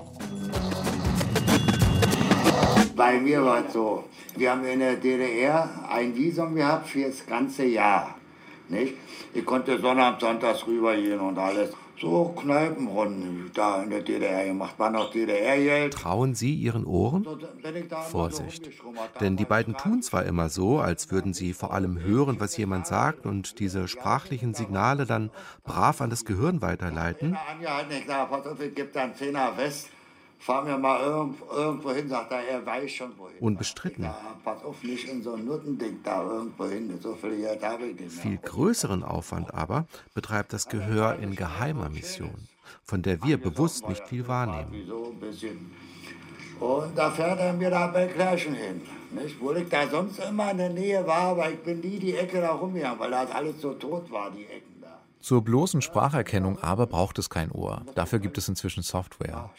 Bei 2.95 3.19
mir 3.19 3.43
war 3.43 3.65
es 3.65 3.73
so, 3.73 4.05
wir 4.35 4.51
haben 4.51 4.65
in 4.65 4.79
der 4.79 4.95
DDR 4.95 5.69
ein 5.89 6.15
Visum 6.15 6.55
gehabt 6.55 6.89
für 6.89 7.03
das 7.03 7.25
ganze 7.25 7.65
Jahr. 7.65 8.15
Nicht? 8.69 8.95
Ich 9.33 9.45
konnte 9.45 9.79
Sonnabend, 9.79 10.21
Sonntags 10.21 10.65
rübergehen 10.65 11.19
und 11.19 11.37
alles. 11.37 11.71
So 12.01 12.29
Kneipenrunden 12.29 13.51
da 13.53 13.83
in 13.83 13.91
der 13.91 14.01
DDR 14.01 14.45
gemacht. 14.45 14.79
War 14.79 14.89
noch 14.89 15.11
DDR-Geld. 15.11 15.93
Trauen 15.93 16.33
Sie 16.33 16.55
Ihren 16.55 16.83
Ohren? 16.83 17.27
Vorsicht. 18.09 18.71
Denn 19.19 19.37
die 19.37 19.45
beiden 19.45 19.77
tun 19.77 20.01
zwar 20.01 20.25
immer 20.25 20.49
so, 20.49 20.79
als 20.79 21.11
würden 21.11 21.35
sie 21.35 21.53
vor 21.53 21.75
allem 21.75 22.01
hören, 22.01 22.39
was 22.39 22.57
jemand 22.57 22.87
sagt 22.87 23.27
und 23.27 23.59
diese 23.59 23.87
sprachlichen 23.87 24.55
Signale 24.55 25.05
dann 25.05 25.29
brav 25.63 26.01
an 26.01 26.09
das 26.09 26.25
Gehirn 26.25 26.63
weiterleiten. 26.63 27.37
Angehalten, 27.49 27.91
ich 27.91 28.07
pass 28.07 28.47
auf, 28.47 28.59
ich 28.59 28.73
gebe 28.73 28.89
da 28.91 29.03
einen 29.03 29.13
Zehner 29.13 29.55
West. 29.57 29.89
Fahr 30.41 30.63
mir 30.63 30.75
mal 30.75 30.99
irgend, 30.99 31.37
irgendwo 31.51 31.91
hin, 31.91 32.09
sagt 32.09 32.31
er, 32.31 32.39
er 32.39 32.65
weiß 32.65 32.91
schon 32.91 33.15
wohin. 33.15 33.37
Unbestritten. 33.39 34.05
Ja, 34.05 34.17
pass 34.43 34.63
auf, 34.63 34.81
nicht 34.81 35.07
in 35.07 35.21
so 35.21 35.33
ein 35.33 35.45
Nuttending 35.45 35.99
da 36.03 36.23
irgendwo 36.23 36.65
hin. 36.65 36.97
So 36.99 37.13
viel 37.13 37.37
Geld 37.37 37.63
habe 37.63 37.85
ich 37.85 37.99
nicht. 37.99 38.11
Viel 38.11 38.37
größeren 38.39 39.03
Aufwand 39.03 39.53
aber 39.53 39.85
betreibt 40.15 40.51
das 40.51 40.67
Gehör 40.67 41.19
in 41.19 41.35
geheimer 41.35 41.89
Mission, 41.89 42.47
von 42.83 43.03
der 43.03 43.21
wir 43.23 43.37
bewusst 43.37 43.87
nicht 43.87 44.07
viel 44.07 44.27
wahrnehmen. 44.27 44.73
Und 46.59 46.97
da 46.97 47.11
fährt 47.11 47.39
er 47.39 47.53
mir 47.53 47.69
da 47.69 47.85
bei 47.87 48.07
Klärchen 48.07 48.55
hin. 48.55 48.81
Nicht? 49.11 49.39
Wo 49.39 49.51
ich 49.51 49.69
da 49.69 49.87
sonst 49.87 50.17
immer 50.19 50.49
in 50.49 50.57
der 50.57 50.69
Nähe 50.69 51.05
war, 51.05 51.33
aber 51.33 51.51
ich 51.51 51.59
bin 51.59 51.81
nie 51.81 51.99
die 51.99 52.15
Ecke 52.15 52.41
da 52.41 52.53
rumgegangen, 52.53 52.97
weil 52.97 53.11
das 53.11 53.29
alles 53.29 53.61
so 53.61 53.73
tot 53.73 54.11
war, 54.11 54.31
die 54.31 54.45
Ecken 54.45 54.81
da. 54.81 54.97
Zur 55.19 55.43
bloßen 55.43 55.83
Spracherkennung 55.83 56.57
aber 56.63 56.87
braucht 56.87 57.19
es 57.19 57.29
kein 57.29 57.51
Ohr. 57.51 57.85
Dafür 57.93 58.17
gibt 58.17 58.39
es 58.39 58.49
inzwischen 58.49 58.81
Software. 58.81 59.51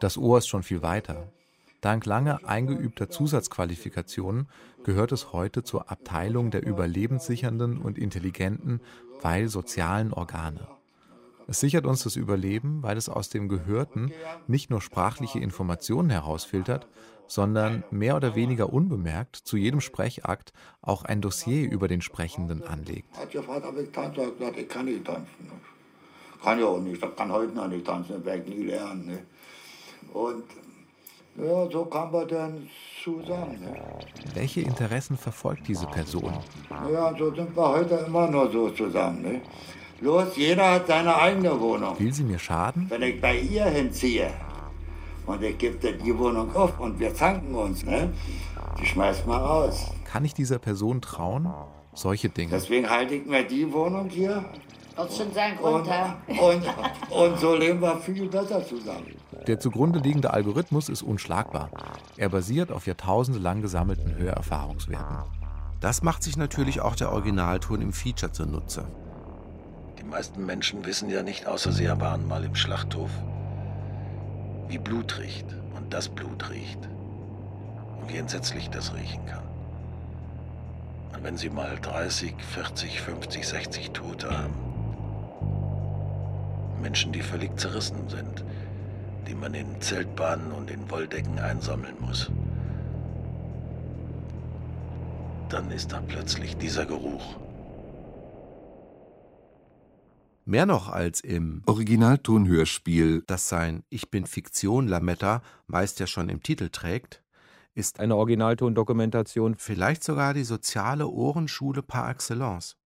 Das 0.00 0.16
Ohr 0.16 0.38
ist 0.38 0.48
schon 0.48 0.62
viel 0.62 0.80
weiter. 0.80 1.28
Dank 1.82 2.06
lange 2.06 2.46
eingeübter 2.46 3.10
Zusatzqualifikationen 3.10 4.48
gehört 4.82 5.12
es 5.12 5.34
heute 5.34 5.62
zur 5.62 5.90
Abteilung 5.90 6.50
der 6.50 6.66
überlebenssichernden 6.66 7.78
und 7.78 7.98
intelligenten, 7.98 8.80
weil 9.20 9.48
sozialen 9.48 10.14
Organe. 10.14 10.66
Es 11.48 11.60
sichert 11.60 11.84
uns 11.84 12.04
das 12.04 12.16
Überleben, 12.16 12.82
weil 12.82 12.96
es 12.96 13.10
aus 13.10 13.28
dem 13.28 13.48
Gehörten 13.48 14.12
nicht 14.46 14.70
nur 14.70 14.80
sprachliche 14.80 15.38
Informationen 15.38 16.08
herausfiltert, 16.08 16.86
sondern 17.26 17.84
mehr 17.90 18.16
oder 18.16 18.34
weniger 18.34 18.72
unbemerkt 18.72 19.36
zu 19.36 19.58
jedem 19.58 19.80
Sprechakt 19.82 20.52
auch 20.80 21.04
ein 21.04 21.20
Dossier 21.20 21.70
über 21.70 21.88
den 21.88 22.00
Sprechenden 22.00 22.62
anlegt. 22.62 23.14
Hat 23.18 23.34
ich 23.34 23.40
tanze. 23.92 24.20
Ich 24.20 24.26
hab 24.26 24.38
gesagt, 24.38 24.58
ich 24.58 24.68
kann 24.68 24.86
nicht 24.86 25.04
tanzen. 25.04 25.50
Kann 26.42 26.58
ja 26.58 26.66
auch 26.66 26.80
nicht. 26.80 27.02
Ich 27.02 27.16
kann 27.16 27.30
heute 27.30 27.52
noch 27.52 27.68
nicht 27.68 27.86
tanzen, 27.86 28.24
werde 28.24 28.42
ich 28.42 28.56
nie 28.56 28.64
lernen. 28.64 29.26
Und 30.12 30.44
ja, 31.36 31.70
so 31.70 31.84
kamen 31.84 32.12
wir 32.12 32.26
dann 32.26 32.68
zusammen. 33.02 33.60
Ne? 33.60 33.76
Welche 34.34 34.62
Interessen 34.62 35.16
verfolgt 35.16 35.68
diese 35.68 35.86
Person? 35.86 36.32
Ja, 36.92 37.14
so 37.16 37.34
sind 37.34 37.56
wir 37.56 37.68
heute 37.68 37.94
immer 38.06 38.26
noch 38.26 38.50
so 38.52 38.70
zusammen. 38.70 39.22
Ne? 39.22 39.40
Los, 40.00 40.36
jeder 40.36 40.72
hat 40.72 40.86
seine 40.86 41.14
eigene 41.14 41.58
Wohnung. 41.60 41.98
Will 41.98 42.12
sie 42.12 42.24
mir 42.24 42.38
schaden? 42.38 42.86
Wenn 42.88 43.02
ich 43.02 43.20
bei 43.20 43.38
ihr 43.38 43.66
hinziehe 43.66 44.30
und 45.26 45.42
ich 45.42 45.56
gebe 45.58 45.76
dir 45.76 45.92
die 45.92 46.16
Wohnung 46.18 46.54
auf 46.56 46.78
und 46.80 46.98
wir 46.98 47.14
zanken 47.14 47.54
uns, 47.54 47.84
ne? 47.84 48.12
die 48.80 48.86
schmeißt 48.86 49.26
mal 49.26 49.38
raus. 49.38 49.90
Kann 50.04 50.24
ich 50.24 50.34
dieser 50.34 50.58
Person 50.58 51.00
trauen? 51.00 51.52
Solche 51.94 52.28
Dinge. 52.28 52.50
Deswegen 52.50 52.88
halte 52.88 53.14
ich 53.14 53.26
mir 53.26 53.44
die 53.44 53.72
Wohnung 53.72 54.08
hier. 54.08 54.44
Wird 54.96 55.12
schon 55.12 55.32
seinen 55.32 55.56
Grund 55.56 55.86
Und, 56.28 56.38
und, 56.38 56.64
und 57.10 57.38
so 57.38 57.54
leben 57.54 57.80
wir 57.80 57.96
viel 57.98 58.28
besser 58.28 58.66
zusammen. 58.66 59.14
Der 59.46 59.58
zugrunde 59.58 59.98
liegende 59.98 60.32
Algorithmus 60.32 60.88
ist 60.88 61.02
unschlagbar. 61.02 61.70
Er 62.16 62.28
basiert 62.28 62.70
auf 62.70 62.86
jahrtausendelang 62.86 63.62
gesammelten 63.62 64.16
Hörerfahrungswerten. 64.16 65.18
Das 65.80 66.02
macht 66.02 66.22
sich 66.22 66.36
natürlich 66.36 66.80
auch 66.80 66.94
der 66.94 67.10
Originalton 67.10 67.80
im 67.80 67.92
Feature 67.92 68.32
zunutze. 68.32 68.86
Die 69.98 70.04
meisten 70.04 70.44
Menschen 70.44 70.84
wissen 70.84 71.08
ja 71.08 71.22
nicht, 71.22 71.46
außer 71.46 71.72
sie 71.72 71.88
waren 71.88 72.28
mal 72.28 72.44
im 72.44 72.54
Schlachthof, 72.54 73.10
wie 74.68 74.78
Blut 74.78 75.18
riecht 75.18 75.46
und 75.76 75.92
das 75.92 76.08
Blut 76.08 76.50
riecht 76.50 76.88
und 78.00 78.12
wie 78.12 78.18
entsetzlich 78.18 78.68
das 78.68 78.94
riechen 78.94 79.24
kann. 79.24 79.44
Und 81.14 81.24
wenn 81.24 81.36
sie 81.36 81.50
mal 81.50 81.78
30, 81.80 82.34
40, 82.42 83.00
50, 83.00 83.48
60 83.48 83.90
Tote 83.92 84.30
haben, 84.30 84.54
Menschen, 86.80 87.12
die 87.12 87.22
völlig 87.22 87.58
zerrissen 87.58 88.08
sind, 88.08 88.44
die 89.28 89.34
man 89.34 89.54
in 89.54 89.80
Zeltbahnen 89.80 90.52
und 90.52 90.70
in 90.70 90.90
Wolldecken 90.90 91.38
einsammeln 91.38 91.94
muss, 92.00 92.30
dann 95.48 95.70
ist 95.70 95.92
da 95.92 96.00
plötzlich 96.00 96.56
dieser 96.56 96.86
Geruch. 96.86 97.36
Mehr 100.44 100.66
noch 100.66 100.88
als 100.88 101.20
im 101.20 101.62
Originaltonhörspiel, 101.66 103.22
das 103.26 103.48
sein 103.48 103.84
Ich 103.88 104.10
bin 104.10 104.26
Fiktion 104.26 104.88
Lametta 104.88 105.42
meist 105.66 106.00
ja 106.00 106.06
schon 106.06 106.28
im 106.28 106.42
Titel 106.42 106.70
trägt, 106.70 107.22
ist 107.74 108.00
eine 108.00 108.16
Originaltondokumentation, 108.16 109.54
vielleicht 109.56 110.02
sogar 110.02 110.34
die 110.34 110.42
soziale 110.42 111.06
Ohrenschule 111.06 111.82
par 111.82 112.10
excellence. 112.10 112.79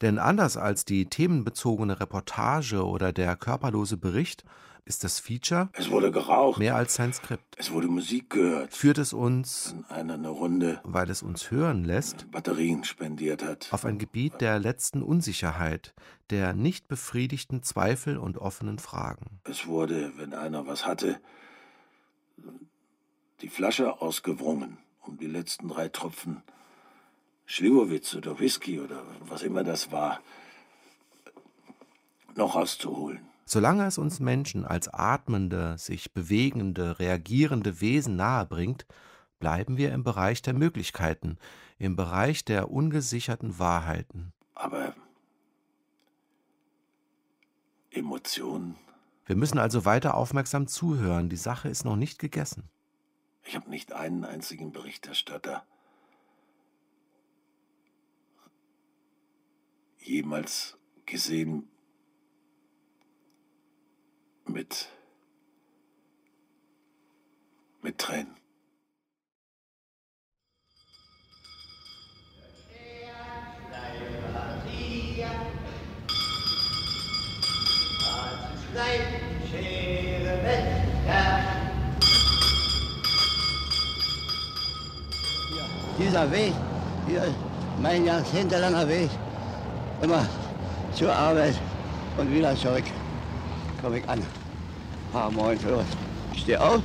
Denn 0.00 0.18
anders 0.18 0.56
als 0.56 0.84
die 0.84 1.06
themenbezogene 1.06 2.00
Reportage 2.00 2.84
oder 2.84 3.12
der 3.12 3.36
körperlose 3.36 3.96
Bericht 3.96 4.44
ist 4.84 5.02
das 5.02 5.18
Feature 5.18 5.68
Es 5.72 5.90
wurde 5.90 6.12
geraucht. 6.12 6.58
mehr 6.60 6.76
als 6.76 6.94
sein 6.94 7.12
Skript. 7.12 7.56
Es 7.58 7.72
wurde 7.72 7.88
Musik 7.88 8.30
gehört. 8.30 8.72
Führt 8.72 8.98
es 8.98 9.12
uns, 9.12 9.74
Einer 9.88 10.14
eine 10.14 10.28
Runde 10.28 10.80
weil 10.84 11.10
es 11.10 11.22
uns 11.24 11.50
hören 11.50 11.84
lässt, 11.84 12.30
Batterien 12.30 12.84
spendiert 12.84 13.42
hat. 13.44 13.66
auf 13.72 13.84
ein 13.84 13.98
Gebiet 13.98 14.40
der 14.40 14.60
letzten 14.60 15.02
Unsicherheit, 15.02 15.92
der 16.30 16.52
nicht 16.54 16.86
befriedigten 16.86 17.64
Zweifel 17.64 18.16
und 18.16 18.38
offenen 18.38 18.78
Fragen. 18.78 19.40
Es 19.42 19.66
wurde, 19.66 20.12
wenn 20.18 20.32
einer 20.34 20.68
was 20.68 20.86
hatte, 20.86 21.20
die 23.40 23.48
Flasche 23.48 24.00
ausgewrungen, 24.00 24.78
um 25.02 25.18
die 25.18 25.26
letzten 25.26 25.68
drei 25.68 25.88
Tropfen 25.88 26.42
Schliwowitz 27.46 28.14
oder 28.14 28.38
Whisky 28.38 28.80
oder 28.80 29.02
was 29.20 29.42
immer 29.42 29.64
das 29.64 29.92
war, 29.92 30.20
noch 32.34 32.54
rauszuholen. 32.56 33.20
Solange 33.44 33.86
es 33.86 33.96
uns 33.98 34.18
Menschen 34.18 34.64
als 34.64 34.92
atmende, 34.92 35.78
sich 35.78 36.12
bewegende, 36.12 36.98
reagierende 36.98 37.80
Wesen 37.80 38.16
nahebringt, 38.16 38.84
bleiben 39.38 39.76
wir 39.76 39.92
im 39.92 40.02
Bereich 40.02 40.42
der 40.42 40.54
Möglichkeiten, 40.54 41.38
im 41.78 41.94
Bereich 41.94 42.44
der 42.44 42.70
ungesicherten 42.70 43.58
Wahrheiten. 43.60 44.32
Aber 44.54 44.94
Emotionen, 47.90 48.74
Wir 49.26 49.36
müssen 49.36 49.58
also 49.58 49.84
weiter 49.84 50.14
aufmerksam 50.14 50.66
zuhören, 50.66 51.28
die 51.28 51.36
Sache 51.36 51.68
ist 51.68 51.84
noch 51.84 51.96
nicht 51.96 52.18
gegessen. 52.18 52.68
ich 53.44 53.54
habe 53.54 53.70
nicht 53.70 53.92
einen 53.92 54.24
einzigen 54.24 54.72
Berichterstatter 54.72 55.64
jemals 60.06 60.76
gesehen 61.04 61.68
mit 64.46 64.88
mit 67.82 67.98
Tränen. 67.98 68.36
Dieser 85.98 86.30
Weg, 86.30 86.52
hier, 87.06 87.34
mein 87.80 88.04
jahrzehntelanger 88.04 88.86
Weg, 88.88 89.10
immer 90.02 90.26
zur 90.94 91.14
Arbeit 91.14 91.58
und 92.16 92.32
wieder 92.32 92.56
zurück, 92.56 92.84
komme 93.82 93.98
ich 93.98 94.08
an. 94.08 94.22
Paar 95.12 95.30
Moin 95.30 95.58
los. 95.68 95.84
Ich 96.32 96.40
stehe 96.42 96.60
auf. 96.60 96.80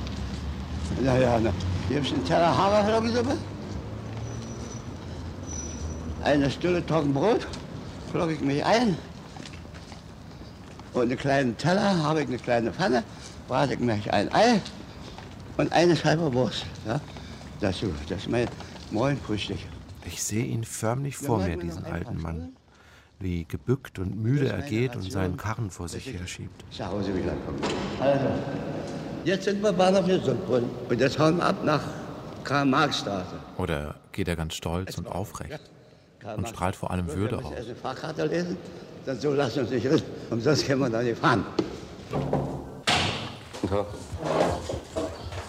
Na 1.00 1.18
ja, 1.18 1.38
na, 1.40 1.52
hier 1.88 2.00
ist 2.00 2.12
ein 2.12 2.24
Teller 2.24 2.56
Haferflockensuppe. 2.56 3.36
Eine 6.22 6.50
Stulle 6.50 6.84
Trockenbrot, 6.86 7.46
flocke 8.10 8.34
ich 8.34 8.40
mich 8.40 8.64
ein. 8.64 8.96
Und 10.92 11.02
einen 11.02 11.16
kleinen 11.16 11.56
Teller 11.56 12.02
habe 12.02 12.22
ich 12.22 12.28
eine 12.28 12.38
kleine 12.38 12.72
Pfanne, 12.72 13.02
brate 13.48 13.74
ich 13.74 13.80
mir 13.80 13.98
ein 14.10 14.32
Ei 14.32 14.60
und 15.56 15.72
eine 15.72 15.96
Scheibe 15.96 16.32
Wurst. 16.32 16.66
Ja? 16.86 17.00
Dazu, 17.60 17.92
das 18.08 18.18
ist 18.18 18.28
mein 18.28 18.46
Morgenfrühstück. 18.90 19.58
Ich 20.04 20.22
sehe 20.22 20.44
ihn 20.44 20.64
förmlich 20.64 21.16
vor 21.16 21.38
mir, 21.38 21.56
diesen 21.56 21.84
alten 21.86 22.20
Mann, 22.20 22.52
wie 23.22 23.44
gebückt 23.44 23.98
und 23.98 24.16
müde 24.20 24.48
er 24.48 24.62
geht 24.62 24.96
und 24.96 25.10
seinen 25.10 25.36
Karren 25.36 25.70
vor 25.70 25.88
sich 25.88 26.12
herschiebt. 26.12 26.64
Zu 26.70 26.86
Hause 26.86 27.14
wiederkommen. 27.14 27.58
Also, 28.00 28.26
jetzt 29.24 29.44
sind 29.44 29.62
wir 29.62 29.72
Bahnhof 29.72 30.06
Sundbrunn 30.24 30.64
und 30.88 31.00
jetzt 31.00 31.18
hauen 31.18 31.36
wir 31.36 31.46
ab 31.46 31.56
nach 31.64 31.82
Karl-Marx-Straße. 32.44 33.36
Oder 33.58 33.94
geht 34.12 34.28
er 34.28 34.36
ganz 34.36 34.54
stolz 34.54 34.98
und 34.98 35.06
aufrecht 35.06 35.60
und 36.36 36.48
strahlt 36.48 36.76
vor 36.76 36.90
allem 36.90 37.06
Würde 37.08 37.38
aus? 37.38 37.52
eine 37.54 37.74
Fahrkarte 37.74 38.26
lesen, 38.26 38.56
dann 39.06 39.18
so 39.20 39.32
lassen 39.32 39.56
wir 39.56 39.62
uns 39.62 39.70
nicht 39.70 39.86
reden, 39.86 40.02
umsonst 40.30 40.66
können 40.66 40.80
wir 40.80 40.90
da 40.90 41.02
nicht 41.02 41.18
fahren. 41.18 41.44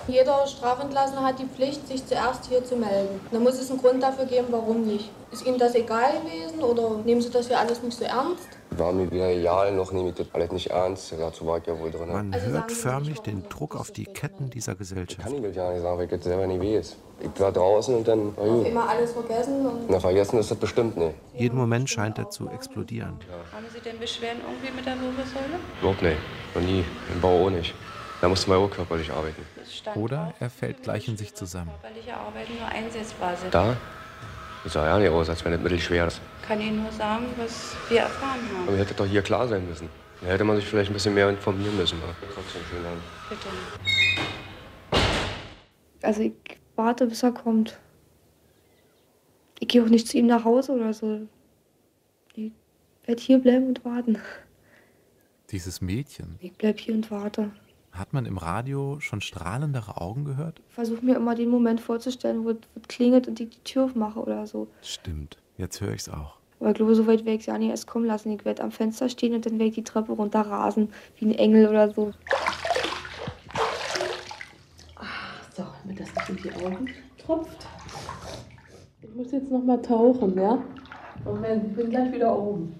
Jeder 0.07 0.45
Strafentlassene 0.47 1.21
hat 1.23 1.39
die 1.39 1.45
Pflicht, 1.45 1.87
sich 1.87 2.05
zuerst 2.05 2.45
hier 2.47 2.63
zu 2.65 2.75
melden. 2.75 3.21
Da 3.31 3.39
muss 3.39 3.59
es 3.59 3.69
einen 3.71 3.79
Grund 3.81 4.03
dafür 4.03 4.25
geben, 4.25 4.47
warum 4.51 4.81
nicht. 4.85 5.09
Ist 5.31 5.45
Ihnen 5.45 5.57
das 5.57 5.75
egal 5.75 6.11
gewesen 6.21 6.61
oder 6.61 6.97
nehmen 7.05 7.21
Sie 7.21 7.29
das 7.29 7.47
hier 7.47 7.57
alles 7.57 7.81
nicht 7.81 7.97
so 7.97 8.03
ernst? 8.03 8.47
War 8.71 8.91
mir 8.91 9.09
wieder 9.09 9.29
egal, 9.29 9.71
noch 9.73 9.91
nehme 9.91 10.09
ich 10.09 10.15
das 10.15 10.27
alles 10.33 10.51
nicht 10.51 10.69
ernst. 10.71 11.13
Dazu 11.17 11.45
war 11.47 11.57
ich 11.59 11.65
ja 11.67 11.79
wohl 11.79 11.89
drin. 11.89 12.11
Man 12.11 12.33
hört 12.35 12.71
förmlich 12.71 13.19
den 13.21 13.47
Druck 13.47 13.75
auf 13.75 13.91
die 13.91 14.03
Ketten 14.05 14.49
dieser 14.49 14.75
Gesellschaft. 14.75 15.21
kann 15.23 15.43
ich 15.43 15.55
ja 15.55 15.71
nicht 15.71 15.81
sagen, 15.81 15.97
weil 15.97 16.05
ich 16.05 16.11
das 16.11 16.23
selber 16.23 16.47
nicht 16.47 16.61
weiß. 16.61 16.95
Ich 17.35 17.39
war 17.39 17.51
draußen 17.51 17.95
und 17.95 18.07
dann, 18.07 18.33
na 18.35 18.41
Auf 18.43 18.49
gut. 18.49 18.67
immer 18.67 18.89
alles 18.89 19.13
vergessen 19.13 19.65
und 19.65 19.85
Na, 19.89 19.99
vergessen 19.99 20.37
ist 20.39 20.51
das 20.51 20.57
bestimmt 20.57 20.97
nicht. 20.97 21.15
Jeden 21.35 21.57
Moment 21.57 21.89
scheint 21.89 22.17
er 22.17 22.29
zu 22.29 22.49
explodieren. 22.49 23.19
Haben 23.53 23.65
Sie 23.73 23.79
denn 23.79 23.97
Beschwerden 23.99 24.41
irgendwie 24.45 24.75
mit 24.75 24.85
der 24.85 24.93
Wirbelsäule? 24.95 25.59
Überhaupt 25.79 26.01
nicht. 26.01 26.17
Noch 26.55 26.61
nie. 26.61 26.83
Im 27.13 27.21
Bau 27.21 27.45
auch 27.45 27.49
nicht. 27.49 27.73
Da 28.21 28.27
mussten 28.27 28.51
wir 28.51 28.57
auch 28.57 28.69
körperlich 28.69 29.11
arbeiten. 29.11 29.41
Oder 29.95 30.33
er 30.39 30.49
fällt 30.49 30.83
gleich 30.83 31.07
in 31.07 31.17
sich 31.17 31.33
zusammen. 31.33 31.71
nur 32.59 32.67
einsetzbar 32.67 33.35
sind. 33.35 33.53
Da? 33.53 33.75
Das 34.63 34.73
sah 34.73 34.87
ja 34.87 34.97
nicht 34.97 35.09
aus, 35.09 35.29
als 35.29 35.43
wenn 35.43 35.51
das 35.51 35.61
mittelschwer 35.61 36.07
ist. 36.07 36.21
Kann 36.47 36.61
Ihnen 36.61 36.83
nur 36.83 36.91
sagen, 36.91 37.25
was 37.37 37.75
wir 37.89 37.99
erfahren 38.01 38.39
haben. 38.53 38.67
Aber 38.67 38.77
hätte 38.77 38.93
doch 38.93 39.05
hier 39.05 39.21
klar 39.21 39.47
sein 39.47 39.67
müssen. 39.67 39.89
Da 40.21 40.27
hätte 40.27 40.43
man 40.45 40.55
sich 40.55 40.65
vielleicht 40.65 40.89
ein 40.89 40.93
bisschen 40.93 41.13
mehr 41.13 41.29
informieren 41.29 41.75
müssen. 41.75 41.99
Aber 42.01 42.13
trotzdem 42.33 42.61
schön 42.69 42.85
an. 42.85 42.97
Bitte. 43.29 43.49
Also 46.01 46.21
ich 46.21 46.33
warte, 46.75 47.07
bis 47.07 47.23
er 47.23 47.31
kommt. 47.33 47.77
Ich 49.59 49.67
gehe 49.67 49.83
auch 49.83 49.89
nicht 49.89 50.07
zu 50.07 50.17
ihm 50.17 50.27
nach 50.27 50.45
Hause 50.45 50.73
oder 50.73 50.93
so. 50.93 51.27
Ich 52.35 52.51
werde 53.05 53.21
hier 53.21 53.39
bleiben 53.39 53.67
und 53.67 53.83
warten. 53.83 54.17
Dieses 55.51 55.81
Mädchen, 55.81 56.37
Ich 56.39 56.53
bleib 56.53 56.79
hier 56.79 56.93
und 56.95 57.11
warte. 57.11 57.51
Hat 57.93 58.11
man 58.11 58.25
im 58.25 58.37
Radio 58.37 58.99
schon 58.99 59.21
strahlendere 59.21 60.01
Augen 60.01 60.25
gehört? 60.25 60.61
Ich 60.67 60.75
versuche 60.75 61.05
mir 61.05 61.15
immer 61.15 61.35
den 61.35 61.49
Moment 61.49 61.79
vorzustellen, 61.79 62.43
wo 62.43 62.49
es 62.49 62.57
es 62.75 62.87
klingelt 62.87 63.27
und 63.27 63.39
ich 63.39 63.49
die 63.49 63.63
Tür 63.63 63.85
aufmache 63.85 64.19
oder 64.19 64.47
so. 64.47 64.67
Stimmt, 64.81 65.37
jetzt 65.57 65.79
höre 65.79 65.93
ich's 65.93 66.09
auch. 66.09 66.37
Aber 66.59 66.69
ich 66.69 66.75
glaube, 66.75 66.95
so 66.95 67.05
weit 67.07 67.19
werde 67.19 67.33
ich 67.33 67.41
es 67.41 67.45
ja 67.45 67.57
nicht 67.57 67.69
erst 67.69 67.87
kommen 67.87 68.05
lassen. 68.05 68.31
Ich 68.31 68.45
werde 68.45 68.63
am 68.63 68.71
Fenster 68.71 69.09
stehen 69.09 69.33
und 69.33 69.45
dann 69.45 69.53
werde 69.53 69.65
ich 69.65 69.75
die 69.75 69.83
Treppe 69.83 70.13
runterrasen, 70.13 70.89
wie 71.19 71.25
ein 71.25 71.35
Engel 71.35 71.67
oder 71.67 71.89
so. 71.91 72.13
So, 75.55 75.65
damit 75.83 75.99
das 75.99 76.09
nicht 76.15 76.29
in 76.29 76.51
die 76.51 76.65
Augen 76.65 76.89
tropft. 77.23 77.67
Ich 79.01 79.13
muss 79.13 79.31
jetzt 79.31 79.51
noch 79.51 79.63
mal 79.63 79.81
tauchen, 79.81 80.35
ja? 80.35 80.63
Moment, 81.25 81.67
ich 81.67 81.75
bin 81.75 81.89
gleich 81.91 82.11
wieder 82.11 82.35
oben. 82.35 82.73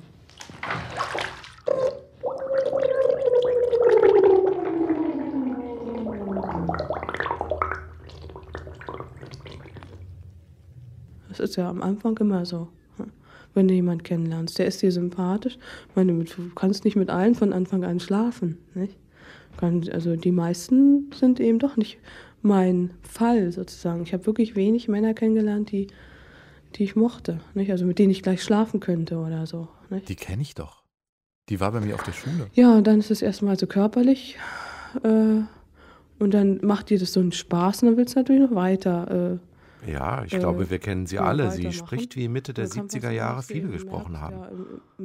Ist 11.54 11.58
ja 11.58 11.70
am 11.70 11.84
Anfang 11.84 12.18
immer 12.18 12.46
so. 12.46 12.68
wenn 13.54 13.68
du 13.68 13.76
jemanden 13.76 14.02
kennenlernst. 14.02 14.58
Der 14.58 14.66
ist 14.66 14.82
dir 14.82 14.92
sympathisch. 14.92 15.60
Ich 15.90 15.96
meine, 15.96 16.12
du 16.14 16.50
kannst 16.56 16.86
nicht 16.86 16.96
mit 16.96 17.12
allen 17.12 17.36
von 17.36 17.54
Anfang 17.54 17.84
an 17.84 18.00
schlafen. 18.00 18.58
Nicht? 18.74 18.98
Also 19.62 20.16
die 20.16 20.32
meisten 20.32 21.12
sind 21.14 21.40
eben 21.40 21.60
doch 21.60 21.78
nicht 21.78 22.00
mein 22.42 22.96
Fall 23.04 23.52
sozusagen. 23.52 24.02
Ich 24.02 24.12
habe 24.14 24.26
wirklich 24.26 24.56
wenig 24.56 24.88
Männer 24.88 25.14
kennengelernt, 25.14 25.72
die, 25.72 25.88
die 26.76 26.84
ich 26.84 26.96
mochte. 26.96 27.40
Nicht? 27.54 27.70
Also 27.70 27.86
mit 27.86 28.00
denen 28.00 28.12
ich 28.12 28.24
gleich 28.24 28.42
schlafen 28.42 28.80
könnte 28.80 29.18
oder 29.18 29.46
so. 29.46 29.68
Nicht? 29.92 30.10
Die 30.10 30.16
kenne 30.16 30.42
ich 30.42 30.56
doch. 30.56 30.84
Die 31.50 31.60
war 31.60 31.72
bei 31.72 31.82
mir 31.82 31.94
auf 31.94 32.04
der 32.04 32.14
Schule. 32.14 32.48
Ja, 32.54 32.76
und 32.76 32.88
dann 32.88 32.98
ist 32.98 33.12
es 33.12 33.22
erstmal 33.22 33.60
so 33.60 33.68
körperlich. 33.68 34.38
Äh, 35.04 35.42
und 36.18 36.34
dann 36.34 36.60
macht 36.64 36.90
dir 36.90 36.98
das 36.98 37.14
so 37.14 37.20
einen 37.20 37.32
Spaß 37.32 37.84
und 37.84 37.90
dann 37.90 37.98
willst 37.98 38.16
du 38.16 38.20
natürlich 38.20 38.50
noch 38.50 38.56
weiter. 38.56 39.40
Äh, 39.40 39.53
Ja, 39.88 40.24
ich 40.24 40.34
äh, 40.34 40.40
glaube, 40.40 40.70
wir 40.70 40.80
kennen 40.80 41.06
sie 41.06 41.20
alle. 41.20 41.52
Sie 41.52 41.72
spricht 41.74 42.16
wie 42.16 42.28
Mitte 42.28 42.54
der 42.54 42.68
Dann 42.68 42.78
kann 42.78 42.88
70er 42.88 43.04
was 43.08 43.14
Jahre 43.14 43.44
viele 43.44 43.68
gesprochen 43.70 44.20
haben. 44.20 44.38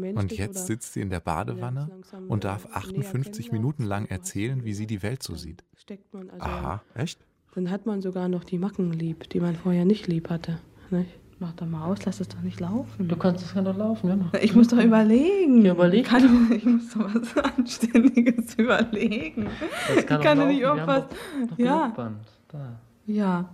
äh, 0.02 0.12
Und 0.12 0.32
jetzt 0.32 0.66
sitzt 0.66 0.92
sie 0.94 1.00
in 1.00 1.10
der 1.10 1.20
Badewanne 1.20 1.88
und 2.28 2.44
darf 2.44 2.66
58 2.72 3.52
Minuten 3.52 3.84
lang 3.84 4.06
erzählen, 4.06 4.64
wie 4.64 4.74
sie 4.74 4.86
die 4.86 5.02
Welt 5.02 5.22
so 5.22 5.34
sieht. 5.34 5.64
steckt 5.76 6.12
man 6.14 6.30
also 6.30 6.44
Aha, 6.44 6.82
echt? 6.94 7.18
Dann 7.54 7.70
hat 7.70 7.86
man 7.86 8.02
sogar 8.02 8.28
noch 8.28 8.44
die 8.44 8.58
Macken 8.58 8.92
lieb, 8.92 9.28
die 9.30 9.40
man 9.40 9.56
vorher 9.56 9.84
nicht 9.84 10.06
lieb 10.06 10.30
hatte. 10.30 10.58
Nicht? 10.90 11.10
Mach 11.40 11.52
doch 11.52 11.66
mal 11.66 11.86
aus, 11.86 12.04
lass 12.04 12.18
es 12.20 12.26
doch 12.28 12.40
nicht 12.42 12.58
laufen. 12.58 13.06
Du 13.06 13.14
kannst 13.16 13.44
es 13.44 13.54
ja 13.54 13.62
noch 13.62 13.76
laufen, 13.76 14.08
ja. 14.32 14.40
Ich 14.40 14.56
muss 14.56 14.66
doch 14.68 14.78
überlegen. 14.82 15.64
Ja, 15.64 15.72
überleg 15.72 16.04
Kann, 16.04 16.50
ich 16.52 16.64
muss 16.64 16.90
doch 16.92 17.14
was 17.14 17.36
Anständiges 17.56 18.54
überlegen. 18.58 19.46
Das 19.94 20.04
kann 20.06 20.18
ich 20.20 20.26
kann 20.26 20.38
doch 20.38 20.44
doch 20.44 20.50
nicht 20.50 20.60
irgendwas. 20.60 21.04
doch- 21.08 21.48
doch 21.50 21.58
Ja. 21.58 22.12
Da. 22.48 22.80
Ja. 23.06 23.48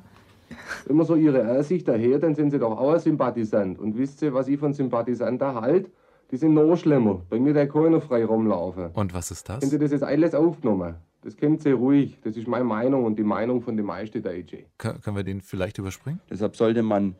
Wenn 0.86 0.96
man 0.96 1.06
so 1.06 1.14
ihre 1.16 1.44
Ansicht 1.44 1.86
daher, 1.88 2.18
dann 2.18 2.34
sind 2.34 2.50
sie 2.50 2.58
doch 2.58 2.76
auch 2.78 2.94
ein 2.94 3.00
Sympathisant. 3.00 3.78
Und 3.78 3.96
wisst 3.96 4.22
ihr, 4.22 4.32
was 4.34 4.48
ich 4.48 4.58
von 4.58 4.72
Sympathisanten 4.72 5.54
halt? 5.60 5.90
Die 6.30 6.36
sind 6.36 6.54
noch 6.54 6.74
schlimmer. 6.76 7.22
Bei 7.28 7.38
mir 7.38 7.52
der 7.52 7.66
noch 7.66 8.02
frei 8.02 8.24
rumlaufen. 8.24 8.86
Und 8.92 9.14
was 9.14 9.30
ist 9.30 9.48
das? 9.48 9.62
Wenn 9.62 9.70
sie 9.70 9.78
das 9.78 9.92
jetzt 9.92 10.02
alles 10.04 10.34
aufgenommen, 10.34 10.94
das 11.22 11.36
kennt 11.36 11.62
sie 11.62 11.70
ruhig. 11.72 12.18
Das 12.24 12.36
ist 12.36 12.48
meine 12.48 12.64
Meinung 12.64 13.04
und 13.04 13.18
die 13.18 13.22
Meinung 13.24 13.60
von 13.60 13.76
den 13.76 13.86
meisten 13.86 14.22
Deutschen. 14.22 14.60
Kön- 14.78 15.00
Können 15.02 15.16
wir 15.16 15.22
den 15.24 15.40
vielleicht 15.40 15.78
überspringen? 15.78 16.20
Deshalb 16.30 16.56
sollte 16.56 16.82
man 16.82 17.14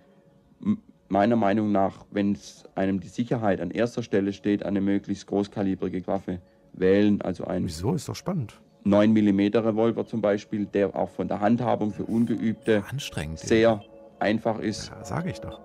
meiner 1.09 1.37
Meinung 1.37 1.71
nach, 1.71 2.05
wenn 2.11 2.33
es 2.33 2.65
einem 2.75 3.01
die 3.01 3.09
Sicherheit 3.09 3.61
an 3.61 3.71
erster 3.71 4.03
Stelle 4.03 4.33
steht, 4.33 4.65
eine 4.65 4.81
möglichst 4.81 5.27
großkalibrige 5.27 6.07
Waffe 6.07 6.41
wählen. 6.73 7.21
Also 7.23 7.45
ein 7.45 7.65
Wieso? 7.65 7.95
Ist 7.95 8.09
doch 8.09 8.17
spannend. 8.17 8.61
9 8.85 9.13
mm 9.13 9.41
Revolver 9.57 10.07
zum 10.07 10.21
Beispiel, 10.21 10.67
der 10.67 10.95
auch 10.95 11.09
von 11.09 11.27
der 11.29 11.41
Handhabung 11.41 11.93
für 11.93 12.05
Ungeübte 12.05 12.85
Anstrengend. 12.91 13.39
sehr 13.39 13.83
einfach 14.19 14.59
ist. 14.59 14.91
Ja, 14.91 15.05
sage 15.05 15.31
ich 15.31 15.41
doch. 15.41 15.61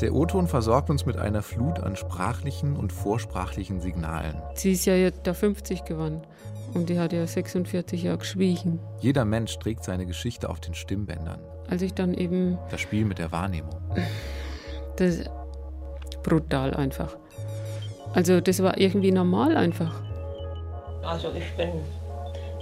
Der 0.00 0.14
O-Ton 0.14 0.46
versorgt 0.46 0.88
uns 0.88 1.04
mit 1.04 1.18
einer 1.18 1.42
Flut 1.42 1.78
an 1.80 1.94
sprachlichen 1.94 2.74
und 2.76 2.90
vorsprachlichen 2.92 3.80
Signalen. 3.80 4.40
Sie 4.54 4.72
ist 4.72 4.86
ja 4.86 4.94
jetzt 4.94 5.26
da 5.26 5.34
50 5.34 5.84
geworden 5.84 6.22
und 6.72 6.88
die 6.88 6.98
hat 6.98 7.12
ja 7.12 7.26
46 7.26 8.04
Jahre 8.04 8.18
geschwiegen. 8.18 8.80
Jeder 9.00 9.26
Mensch 9.26 9.58
trägt 9.58 9.84
seine 9.84 10.06
Geschichte 10.06 10.48
auf 10.48 10.60
den 10.60 10.72
Stimmbändern. 10.72 11.40
Als 11.68 11.82
ich 11.82 11.92
dann 11.92 12.14
eben, 12.14 12.58
Das 12.70 12.80
Spiel 12.80 13.04
mit 13.04 13.18
der 13.18 13.30
Wahrnehmung. 13.30 13.74
das 14.96 15.16
ist 15.16 15.30
brutal 16.22 16.72
einfach. 16.74 17.18
Also 18.14 18.40
das 18.40 18.62
war 18.62 18.78
irgendwie 18.78 19.12
normal 19.12 19.56
einfach. 19.56 20.02
Also 21.02 21.28
ich 21.34 21.56
bin 21.56 21.70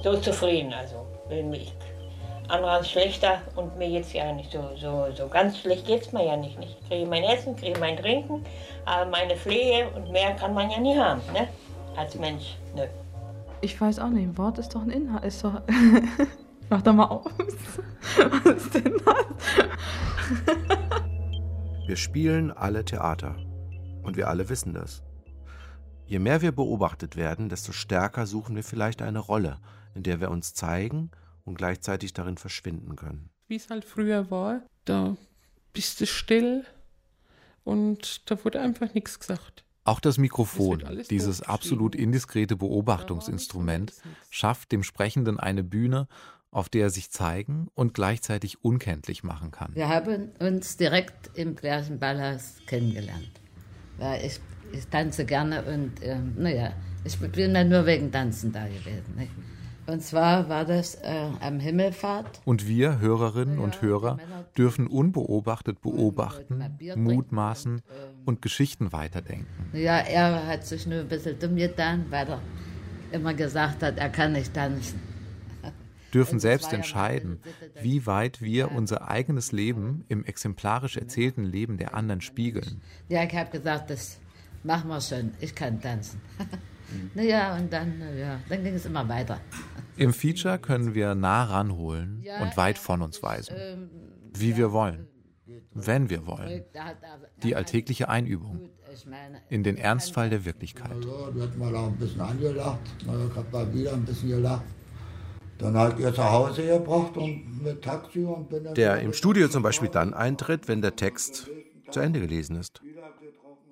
so 0.02 0.16
zufrieden, 0.16 0.72
also 0.72 1.06
wenn 1.28 1.50
mich 1.50 1.72
andere 2.48 2.70
haben 2.70 2.82
es 2.82 2.90
schlechter 2.90 3.42
und 3.56 3.76
mir 3.76 3.88
jetzt 3.88 4.12
ja 4.14 4.32
nicht 4.32 4.50
so, 4.52 4.70
so, 4.76 5.06
so 5.14 5.28
ganz 5.28 5.58
schlecht 5.58 5.86
geht 5.86 6.02
es 6.02 6.12
mir 6.12 6.24
ja 6.26 6.36
nicht, 6.36 6.58
nicht. 6.58 6.78
Ich 6.80 6.88
kriege 6.88 7.06
mein 7.06 7.22
Essen, 7.22 7.56
kriege 7.56 7.78
mein 7.78 7.96
Trinken, 7.96 8.42
aber 8.86 9.10
meine 9.10 9.36
Pflege 9.36 9.88
und 9.94 10.10
mehr 10.10 10.34
kann 10.34 10.54
man 10.54 10.70
ja 10.70 10.80
nie 10.80 10.98
haben, 10.98 11.20
ne? 11.34 11.48
Als 11.96 12.14
Mensch, 12.18 12.56
ne? 12.74 12.88
Ich 13.60 13.78
weiß 13.78 13.98
auch 13.98 14.08
nicht, 14.08 14.24
ein 14.24 14.38
Wort 14.38 14.58
ist 14.58 14.74
doch 14.74 14.82
ein 14.82 14.90
Inhalt. 14.90 15.24
Ist 15.24 15.44
doch. 15.44 15.60
Mach 16.70 16.82
doch 16.82 16.92
mal 16.92 17.06
aus. 17.06 17.26
Was 18.16 18.54
ist 18.54 18.74
denn 18.74 18.94
das? 19.04 19.26
Wir 21.86 21.96
spielen 21.96 22.52
alle 22.52 22.84
Theater. 22.84 23.34
Und 24.02 24.16
wir 24.16 24.28
alle 24.28 24.48
wissen 24.48 24.74
das. 24.74 25.02
Je 26.08 26.18
mehr 26.18 26.40
wir 26.40 26.52
beobachtet 26.52 27.16
werden, 27.16 27.50
desto 27.50 27.72
stärker 27.72 28.26
suchen 28.26 28.56
wir 28.56 28.64
vielleicht 28.64 29.02
eine 29.02 29.18
Rolle, 29.18 29.58
in 29.94 30.02
der 30.02 30.20
wir 30.20 30.30
uns 30.30 30.54
zeigen 30.54 31.10
und 31.44 31.58
gleichzeitig 31.58 32.14
darin 32.14 32.38
verschwinden 32.38 32.96
können. 32.96 33.28
Wie 33.46 33.56
es 33.56 33.68
halt 33.68 33.84
früher 33.84 34.30
war, 34.30 34.62
da 34.86 35.18
bist 35.74 36.00
du 36.00 36.06
still 36.06 36.64
und 37.62 38.30
da 38.30 38.42
wurde 38.42 38.58
einfach 38.58 38.94
nichts 38.94 39.20
gesagt. 39.20 39.64
Auch 39.84 40.00
das 40.00 40.16
Mikrofon, 40.16 40.82
dieses 41.10 41.42
absolut 41.42 41.94
indiskrete 41.94 42.56
Beobachtungsinstrument, 42.56 43.92
schafft 44.30 44.72
dem 44.72 44.82
Sprechenden 44.84 45.38
eine 45.38 45.62
Bühne, 45.62 46.08
auf 46.50 46.70
der 46.70 46.84
er 46.84 46.90
sich 46.90 47.10
zeigen 47.10 47.68
und 47.74 47.92
gleichzeitig 47.92 48.64
unkenntlich 48.64 49.24
machen 49.24 49.50
kann. 49.50 49.74
Wir 49.74 49.90
haben 49.90 50.30
uns 50.38 50.78
direkt 50.78 51.30
im 51.34 51.54
gleichen 51.54 51.98
Ballhaus 51.98 52.54
kennengelernt. 52.66 53.30
Weil 53.98 54.24
ich, 54.24 54.40
ich 54.72 54.86
tanze 54.88 55.24
gerne 55.24 55.62
und 55.62 55.92
ähm, 56.02 56.34
naja, 56.36 56.72
ich 57.04 57.18
bin 57.18 57.54
dann 57.54 57.68
nur 57.68 57.86
wegen 57.86 58.10
Tanzen 58.10 58.52
da 58.52 58.64
gewesen. 58.66 59.14
Nicht? 59.16 59.30
Und 59.88 60.02
zwar 60.02 60.50
war 60.50 60.66
das 60.66 60.96
äh, 60.96 61.30
am 61.40 61.60
Himmelfahrt. 61.60 62.42
Und 62.44 62.68
wir, 62.68 62.98
Hörerinnen 63.00 63.58
und 63.58 63.80
Hörer, 63.80 64.18
dürfen 64.56 64.86
unbeobachtet 64.86 65.80
beobachten, 65.80 66.62
mutmaßen 66.94 67.80
und 68.26 68.42
Geschichten 68.42 68.92
weiterdenken. 68.92 69.46
Ja, 69.72 69.96
er 69.96 70.46
hat 70.46 70.66
sich 70.66 70.86
nur 70.86 71.00
ein 71.00 71.08
bisschen 71.08 71.38
dumm 71.38 71.56
getan, 71.56 72.04
weil 72.10 72.28
er 72.28 72.40
immer 73.12 73.32
gesagt 73.32 73.82
hat, 73.82 73.96
er 73.96 74.10
kann 74.10 74.32
nicht 74.32 74.52
tanzen. 74.52 75.00
Dürfen 76.12 76.38
selbst 76.38 76.70
entscheiden, 76.74 77.40
wie 77.80 78.04
weit 78.04 78.42
wir 78.42 78.72
unser 78.72 79.08
eigenes 79.08 79.52
Leben 79.52 80.04
im 80.08 80.22
exemplarisch 80.22 80.98
erzählten 80.98 81.44
Leben 81.44 81.78
der 81.78 81.94
anderen 81.94 82.20
spiegeln. 82.20 82.82
Ja, 83.08 83.24
ich 83.24 83.34
habe 83.34 83.50
gesagt, 83.50 83.88
das 83.88 84.18
machen 84.62 84.88
wir 84.88 85.00
schon, 85.00 85.32
ich 85.40 85.54
kann 85.54 85.80
tanzen. 85.80 86.20
naja, 87.14 87.56
und 87.56 87.72
dann, 87.72 88.00
ja, 88.18 88.40
dann 88.48 88.64
ging 88.64 88.74
es 88.74 88.86
immer 88.86 89.08
weiter. 89.08 89.40
Im 89.96 90.12
Feature 90.12 90.58
können 90.58 90.94
wir 90.94 91.14
nah 91.14 91.44
ranholen 91.44 92.24
und 92.40 92.56
weit 92.56 92.78
von 92.78 93.02
uns 93.02 93.22
weisen. 93.22 93.90
Wie 94.32 94.56
wir 94.56 94.72
wollen. 94.72 95.08
Wenn 95.74 96.10
wir 96.10 96.26
wollen. 96.26 96.64
Die 97.42 97.56
alltägliche 97.56 98.08
Einübung. 98.08 98.70
In 99.48 99.62
den 99.62 99.76
Ernstfall 99.76 100.30
der 100.30 100.44
Wirklichkeit. 100.44 100.92
Also, 100.92 101.30
die 101.30 101.42
hat 101.42 101.56
mal 101.56 101.72
da 101.72 101.86
ein 101.86 101.96
bisschen 101.96 102.20
angelacht. 102.20 102.80
Ich 103.00 103.36
hab 103.36 103.52
da 103.52 103.72
wieder 103.72 103.92
ein 103.92 104.04
bisschen 104.04 104.30
gelacht. 104.30 104.64
Dann 105.58 105.76
halt 105.76 105.98
ihr 105.98 106.14
zu 106.14 106.22
Hause 106.22 106.66
gebracht 106.66 107.16
und 107.16 107.62
mit 107.62 107.82
Taxi 107.82 108.22
und 108.22 108.48
bin 108.48 108.64
dann. 108.64 108.74
Der 108.74 109.00
im 109.00 109.12
Studio 109.12 109.48
zum 109.48 109.62
Beispiel 109.62 109.88
dann 109.88 110.14
eintritt, 110.14 110.68
wenn 110.68 110.80
der 110.82 110.94
Text 110.94 111.50
zu 111.90 112.00
Ende 112.00 112.20
gelesen 112.20 112.56
ist. 112.56 112.80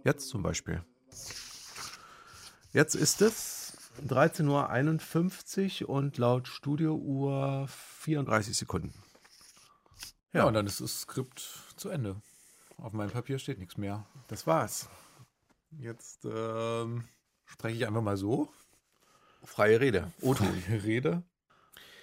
Jetzt 0.07 0.29
zum 0.29 0.41
Beispiel. 0.45 0.85
Jetzt 2.73 2.95
ist 2.95 3.23
es 3.23 3.77
13.51 4.07 5.83
Uhr 5.83 5.89
und 5.89 6.17
laut 6.19 6.47
Studiouhr 6.47 7.67
34 7.69 8.57
Sekunden. 8.57 8.95
Ja, 10.33 10.45
und 10.45 10.55
dann 10.55 10.65
ist 10.67 10.81
das 10.81 11.01
Skript 11.01 11.41
zu 11.77 11.89
Ende. 11.89 12.15
Auf 12.79 12.93
meinem 12.93 13.11
Papier 13.11 13.41
steht 13.41 13.59
nichts 13.59 13.77
mehr. 13.79 14.07
Das 14.29 14.47
war's. 14.47 14.89
Jetzt 15.79 16.25
ähm, 16.25 17.03
spreche 17.45 17.77
ich 17.79 17.87
einfach 17.87 18.03
mal 18.03 18.17
so. 18.17 18.49
Freie 19.43 19.81
Rede. 19.81 20.13
O-Ton. 20.21 20.47
Freie 20.63 20.85
Rede. 20.85 21.23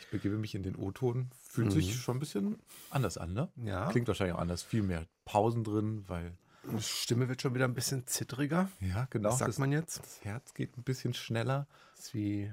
Ich 0.02 0.10
begebe 0.10 0.38
mich 0.38 0.56
in 0.56 0.64
den 0.64 0.76
O-Ton. 0.76 1.30
Fühlt 1.48 1.68
Mhm. 1.68 1.72
sich 1.72 1.96
schon 1.96 2.18
ein 2.18 2.20
bisschen 2.20 2.60
anders 2.90 3.18
an, 3.18 3.32
ne? 3.34 3.50
Ja. 3.56 3.90
Klingt 3.92 4.10
wahrscheinlich 4.10 4.36
auch 4.36 4.42
anders. 4.42 4.62
Viel 4.62 4.84
mehr 4.84 5.06
Pausen 5.24 5.64
drin, 5.64 6.04
weil. 6.10 6.36
Die 6.72 6.82
Stimme 6.82 7.28
wird 7.28 7.42
schon 7.42 7.54
wieder 7.54 7.66
ein 7.66 7.74
bisschen 7.74 8.08
zittriger. 8.08 8.70
Ja, 8.80 9.08
genau. 9.10 9.30
Was 9.30 9.40
sagt 9.40 9.50
das, 9.50 9.58
man 9.58 9.72
jetzt? 9.72 10.00
Das 10.00 10.24
Herz 10.24 10.54
geht 10.54 10.78
ein 10.78 10.84
bisschen 10.84 11.14
schneller. 11.14 11.68
Das 11.96 12.06
ist 12.06 12.14
wie 12.14 12.52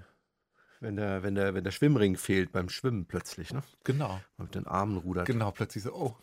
wenn 0.80 0.96
der, 0.96 1.22
wenn, 1.22 1.34
der, 1.34 1.54
wenn 1.54 1.62
der 1.62 1.70
Schwimmring 1.70 2.16
fehlt 2.16 2.52
beim 2.52 2.70
Schwimmen 2.70 3.04
plötzlich, 3.04 3.52
ne? 3.52 3.62
Genau. 3.84 4.20
Man 4.38 4.46
mit 4.46 4.54
den 4.54 4.66
Armen 4.66 4.96
rudert. 4.96 5.26
Genau, 5.26 5.50
plötzlich 5.50 5.84
so, 5.84 5.92
oh, 5.92 6.16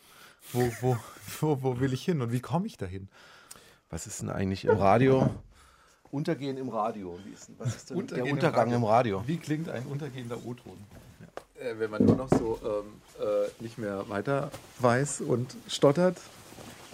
wo, 0.52 0.70
wo, 0.80 0.96
wo, 1.40 1.62
wo 1.62 1.80
will 1.80 1.92
ich 1.92 2.04
hin 2.04 2.20
und 2.20 2.32
wie 2.32 2.40
komme 2.40 2.66
ich 2.66 2.76
dahin? 2.76 3.08
Was 3.88 4.06
ist 4.06 4.20
denn 4.20 4.30
eigentlich 4.30 4.64
im 4.64 4.76
Radio? 4.76 5.30
Untergehen 6.10 6.56
im 6.56 6.68
Radio. 6.68 7.18
Wie 7.24 7.32
ist 7.32 7.48
denn, 7.48 7.54
was 7.58 7.76
ist 7.76 7.90
denn 7.90 8.06
der 8.08 8.24
Untergang 8.24 8.72
im 8.72 8.84
Radio? 8.84 9.22
Wie 9.26 9.36
klingt 9.36 9.68
ein 9.68 9.86
untergehender 9.86 10.44
O-Ton? 10.44 10.78
Äh, 11.60 11.78
wenn 11.78 11.90
man 11.90 12.04
nur 12.04 12.16
noch 12.16 12.28
so 12.30 12.58
ähm, 12.64 13.00
äh, 13.20 13.62
nicht 13.62 13.78
mehr 13.78 14.08
weiter 14.08 14.50
weiß 14.80 15.20
und 15.20 15.56
stottert 15.68 16.18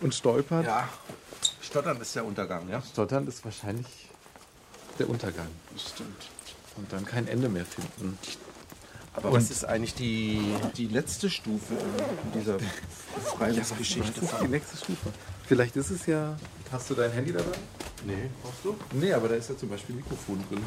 und 0.05 0.15
stolpert. 0.15 0.67
Ja, 0.67 0.89
Stottern 1.63 2.01
ist 2.01 2.15
der 2.15 2.25
Untergang, 2.25 2.69
ja? 2.69 2.83
Stottern 2.83 3.27
ist 3.27 3.45
wahrscheinlich 3.45 3.87
der 4.99 5.09
Untergang. 5.09 5.49
Stimmt. 5.77 6.29
Und 6.77 6.93
dann 6.93 7.05
kein 7.05 7.27
Ende 7.27 7.49
mehr 7.49 7.65
finden. 7.65 8.19
Aber 9.15 9.33
was 9.33 9.51
ist 9.51 9.65
eigentlich 9.65 9.95
die, 9.95 10.41
die 10.77 10.89
letzte 10.89 11.31
Stufe 11.31 11.75
in 11.75 12.41
dieser 12.41 12.59
Befreiungsgeschichte? 13.15 14.23
Was 14.23 14.33
ist 14.33 14.43
die 14.43 14.49
nächste 14.49 14.77
Stufe? 14.77 15.13
Vielleicht 15.47 15.77
ist 15.77 15.91
es 15.91 16.07
ja. 16.07 16.37
Hast 16.73 16.91
du 16.91 16.95
dein 16.95 17.11
Handy 17.13 17.33
dabei? 17.33 17.45
Nee, 18.07 18.15
brauchst 18.43 18.65
du? 18.65 18.75
Nee, 18.93 19.13
aber 19.13 19.29
da 19.29 19.35
ist 19.37 19.49
ja 19.51 19.57
zum 19.57 19.69
Beispiel 19.69 19.95
ein 19.95 19.99
Mikrofon 19.99 20.43
drin. 20.49 20.63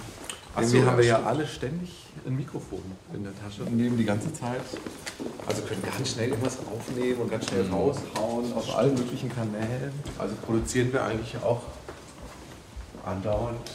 Ach 0.56 0.62
Irgendwie 0.62 0.80
so, 0.80 0.86
haben 0.86 0.98
wir 0.98 1.06
ja, 1.06 1.22
alle 1.24 1.46
ständig 1.48 1.92
ein 2.26 2.36
Mikrofon 2.36 2.82
in 3.14 3.24
der 3.24 3.34
Tasche 3.40 3.62
nehmen 3.64 3.98
die 3.98 4.06
ganze 4.06 4.34
Zeit. 4.34 4.62
Also 5.46 5.62
können 5.64 5.84
ganz 5.84 6.12
schnell 6.12 6.30
irgendwas 6.30 6.58
aufnehmen 6.60 7.22
und 7.22 7.30
ganz 7.32 7.48
schnell 7.48 7.64
Mhm. 7.66 7.74
raushauen 7.74 8.54
auf 8.54 8.76
allen 8.76 8.96
möglichen 8.96 9.30
Kanälen. 9.34 9.92
Also 10.18 10.36
produzieren 10.46 10.92
wir 10.94 11.04
eigentlich 11.04 11.36
auch 11.44 11.62
andauernd. 13.06 13.72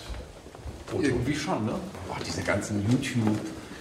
Irgendwie 1.00 1.34
schon, 1.34 1.64
ne? 1.66 1.72
Boah, 2.08 2.18
diese 2.26 2.42
ganzen 2.42 2.84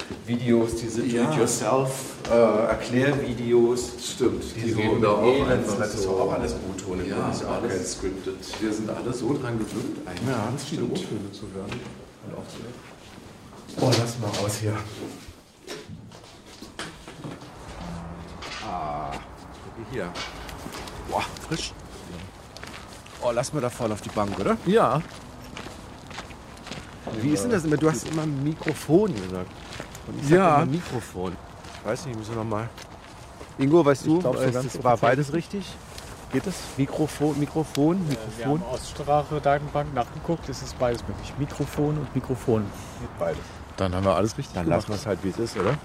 YouTube-Videos, 0.10 0.76
diese 0.76 1.06
Ja. 1.06 1.24
Do-it-yourself-Erklärvideos. 1.26 3.92
Stimmt, 4.14 4.44
die, 4.56 4.62
die 4.62 4.72
so 4.72 4.80
reden 4.80 5.02
da 5.02 5.10
auch 5.10 5.24
elend 5.24 5.52
einfach. 5.52 5.78
Das 5.78 5.94
ist 5.96 6.04
so. 6.04 6.10
auch 6.12 6.32
alles 6.34 6.54
O-Ton. 6.54 7.06
Ja, 7.08 7.28
das 7.28 7.38
ist 7.42 7.46
auch 7.46 7.52
alles- 7.54 7.74
kein 7.76 7.86
scripted. 7.86 8.36
Wir 8.62 8.74
sind 8.74 8.90
alle 8.90 9.14
so 9.14 9.28
dran 9.34 9.58
gewöhnt, 9.60 9.98
eigentlich 10.08 10.30
Ja, 10.30 10.46
ganz 10.46 10.64
viele. 10.64 10.84
O-Töne 10.84 11.32
zu 11.32 11.44
hören. 11.54 11.72
Und 12.28 12.36
auch 12.38 12.48
zu 12.48 12.58
Oh, 13.80 13.90
lass 14.00 14.20
mal 14.20 14.28
raus 14.44 14.58
hier. 14.60 14.74
Ah, 18.68 19.12
guck 19.14 19.86
hier. 19.92 20.12
Boah, 21.10 21.24
frisch. 21.48 21.72
Oh, 23.24 23.32
lass 23.32 23.54
mal 23.54 23.62
da 23.62 23.70
vorne 23.70 23.94
auf 23.94 24.02
die 24.02 24.10
Bank, 24.10 24.38
oder? 24.40 24.58
Ja. 24.66 25.00
Wie 27.22 27.30
ist 27.30 27.44
denn 27.44 27.52
das 27.52 27.64
immer? 27.66 27.78
Du 27.78 27.88
hast 27.90 28.08
immer 28.10 28.26
Mikrofon 28.26 29.14
gesagt. 29.14 29.50
Und 30.08 30.20
ich 30.22 30.28
sag 30.28 30.38
Ja. 30.38 30.56
immer 30.64 30.66
Mikrofon. 30.72 31.36
Weiß 31.84 32.06
nicht, 32.06 32.18
müssen 32.18 32.32
wir 32.36 32.44
noch 32.44 32.50
mal. 32.50 32.70
Ingo, 33.58 33.84
weißt 33.86 34.06
du, 34.06 34.20
glaub, 34.20 34.38
so 34.38 34.42
äh, 34.44 34.52
das 34.52 34.84
war 34.84 34.98
beides 34.98 35.34
richtig? 35.34 35.66
Geht 36.32 36.48
das? 36.48 36.56
Mikrofon, 36.78 37.38
Mikrofon, 37.40 37.98
Wir 38.10 38.18
haben 38.46 38.54
Mikrofon? 38.54 38.64
Aussprache-Datenbank 38.74 39.94
nachgeguckt, 39.94 40.48
es 40.48 40.62
ist 40.62 40.80
beides 40.80 41.06
möglich. 41.08 41.34
Mikrofon 41.38 41.98
und 41.98 42.16
Mikrofon. 42.16 42.66
Beides. 43.20 43.40
Dann 43.78 43.94
haben 43.94 44.06
wir 44.06 44.16
alles 44.16 44.38
richtig 44.38 44.54
Dann 44.54 44.64
gemacht. 44.66 44.80
lassen 44.88 44.90
wir 44.90 44.96
es 44.96 45.06
halt, 45.06 45.24
wie 45.24 45.30
es 45.30 45.38
ist, 45.40 45.58
oder? 45.58 45.78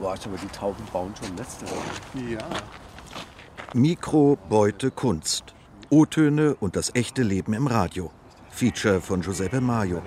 Boah, 0.00 0.14
ich 0.14 0.26
aber 0.26 0.36
die 0.36 0.46
Tauben 0.48 0.84
bauen 0.92 1.12
schon 1.22 1.34
Nester. 1.34 1.66
Ja. 2.30 2.38
Mikro, 3.74 4.38
Beute, 4.48 4.90
Kunst. 4.90 5.54
O-Töne 5.90 6.54
und 6.60 6.76
das 6.76 6.94
echte 6.94 7.22
Leben 7.22 7.52
im 7.54 7.66
Radio. 7.66 8.10
Feature 8.58 9.00
von 9.00 9.20
Giuseppe 9.20 9.60
Maio. 9.60 10.02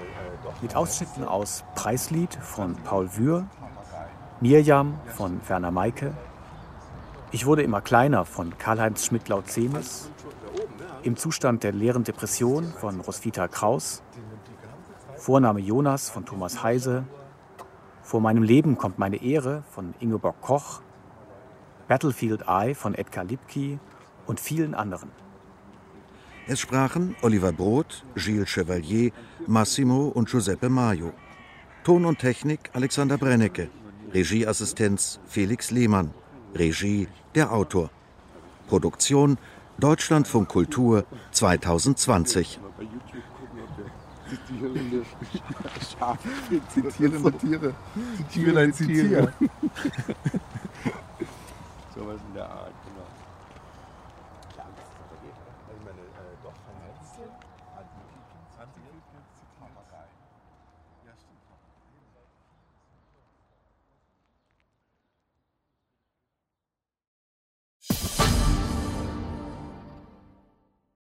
Mit 0.62 0.76
Ausschnitten 0.76 1.24
aus 1.24 1.64
Preislied 1.74 2.36
von 2.36 2.76
Paul 2.76 3.10
Wür, 3.16 3.48
Mirjam 4.42 5.00
von 5.16 5.40
Werner 5.48 5.72
Maike, 5.72 6.14
Ich 7.32 7.46
wurde 7.46 7.62
immer 7.62 7.80
kleiner 7.80 8.26
von 8.26 8.58
Karl-Heinz 8.58 9.06
Schmidt-Lautzemis, 9.06 10.12
Im 11.04 11.16
Zustand 11.16 11.64
der 11.64 11.72
leeren 11.72 12.04
Depression 12.04 12.66
von 12.78 13.00
Roswitha 13.00 13.48
Kraus, 13.48 14.04
Vorname 15.16 15.62
Jonas 15.62 16.10
von 16.10 16.26
Thomas 16.26 16.62
Heise, 16.62 17.06
Vor 18.04 18.20
meinem 18.20 18.44
Leben 18.44 18.78
kommt 18.78 19.00
meine 19.00 19.24
Ehre 19.24 19.64
von 19.72 19.94
Ingeborg 20.02 20.42
Koch, 20.42 20.82
Battlefield 21.88 22.50
Eye 22.50 22.76
von 22.76 22.96
Edgar 22.96 23.24
Lipki 23.24 23.80
und 24.28 24.42
vielen 24.42 24.76
anderen. 24.76 25.21
Es 26.48 26.60
sprachen 26.60 27.16
Oliver 27.22 27.52
Brot, 27.52 28.04
Gilles 28.16 28.50
Chevalier, 28.50 29.12
Massimo 29.48 30.08
und 30.08 30.30
Giuseppe 30.30 30.70
Maio. 30.70 31.14
Ton 31.84 32.06
und 32.06 32.20
Technik 32.20 32.72
Alexander 32.74 33.18
Brennecke. 33.18 33.70
Regieassistenz 34.14 35.20
Felix 35.26 35.72
Lehmann. 35.72 36.14
Regie 36.56 37.08
der 37.36 37.52
Autor. 37.52 37.92
Produktion 38.68 39.38
Deutschlandfunk 39.78 40.50
Kultur 40.50 41.06
2020. 41.32 42.60
Zitierende 44.28 45.06
Tiere. 47.40 47.76
Zitiere 48.18 48.54
dein 48.54 48.74
Zitier. 48.74 49.34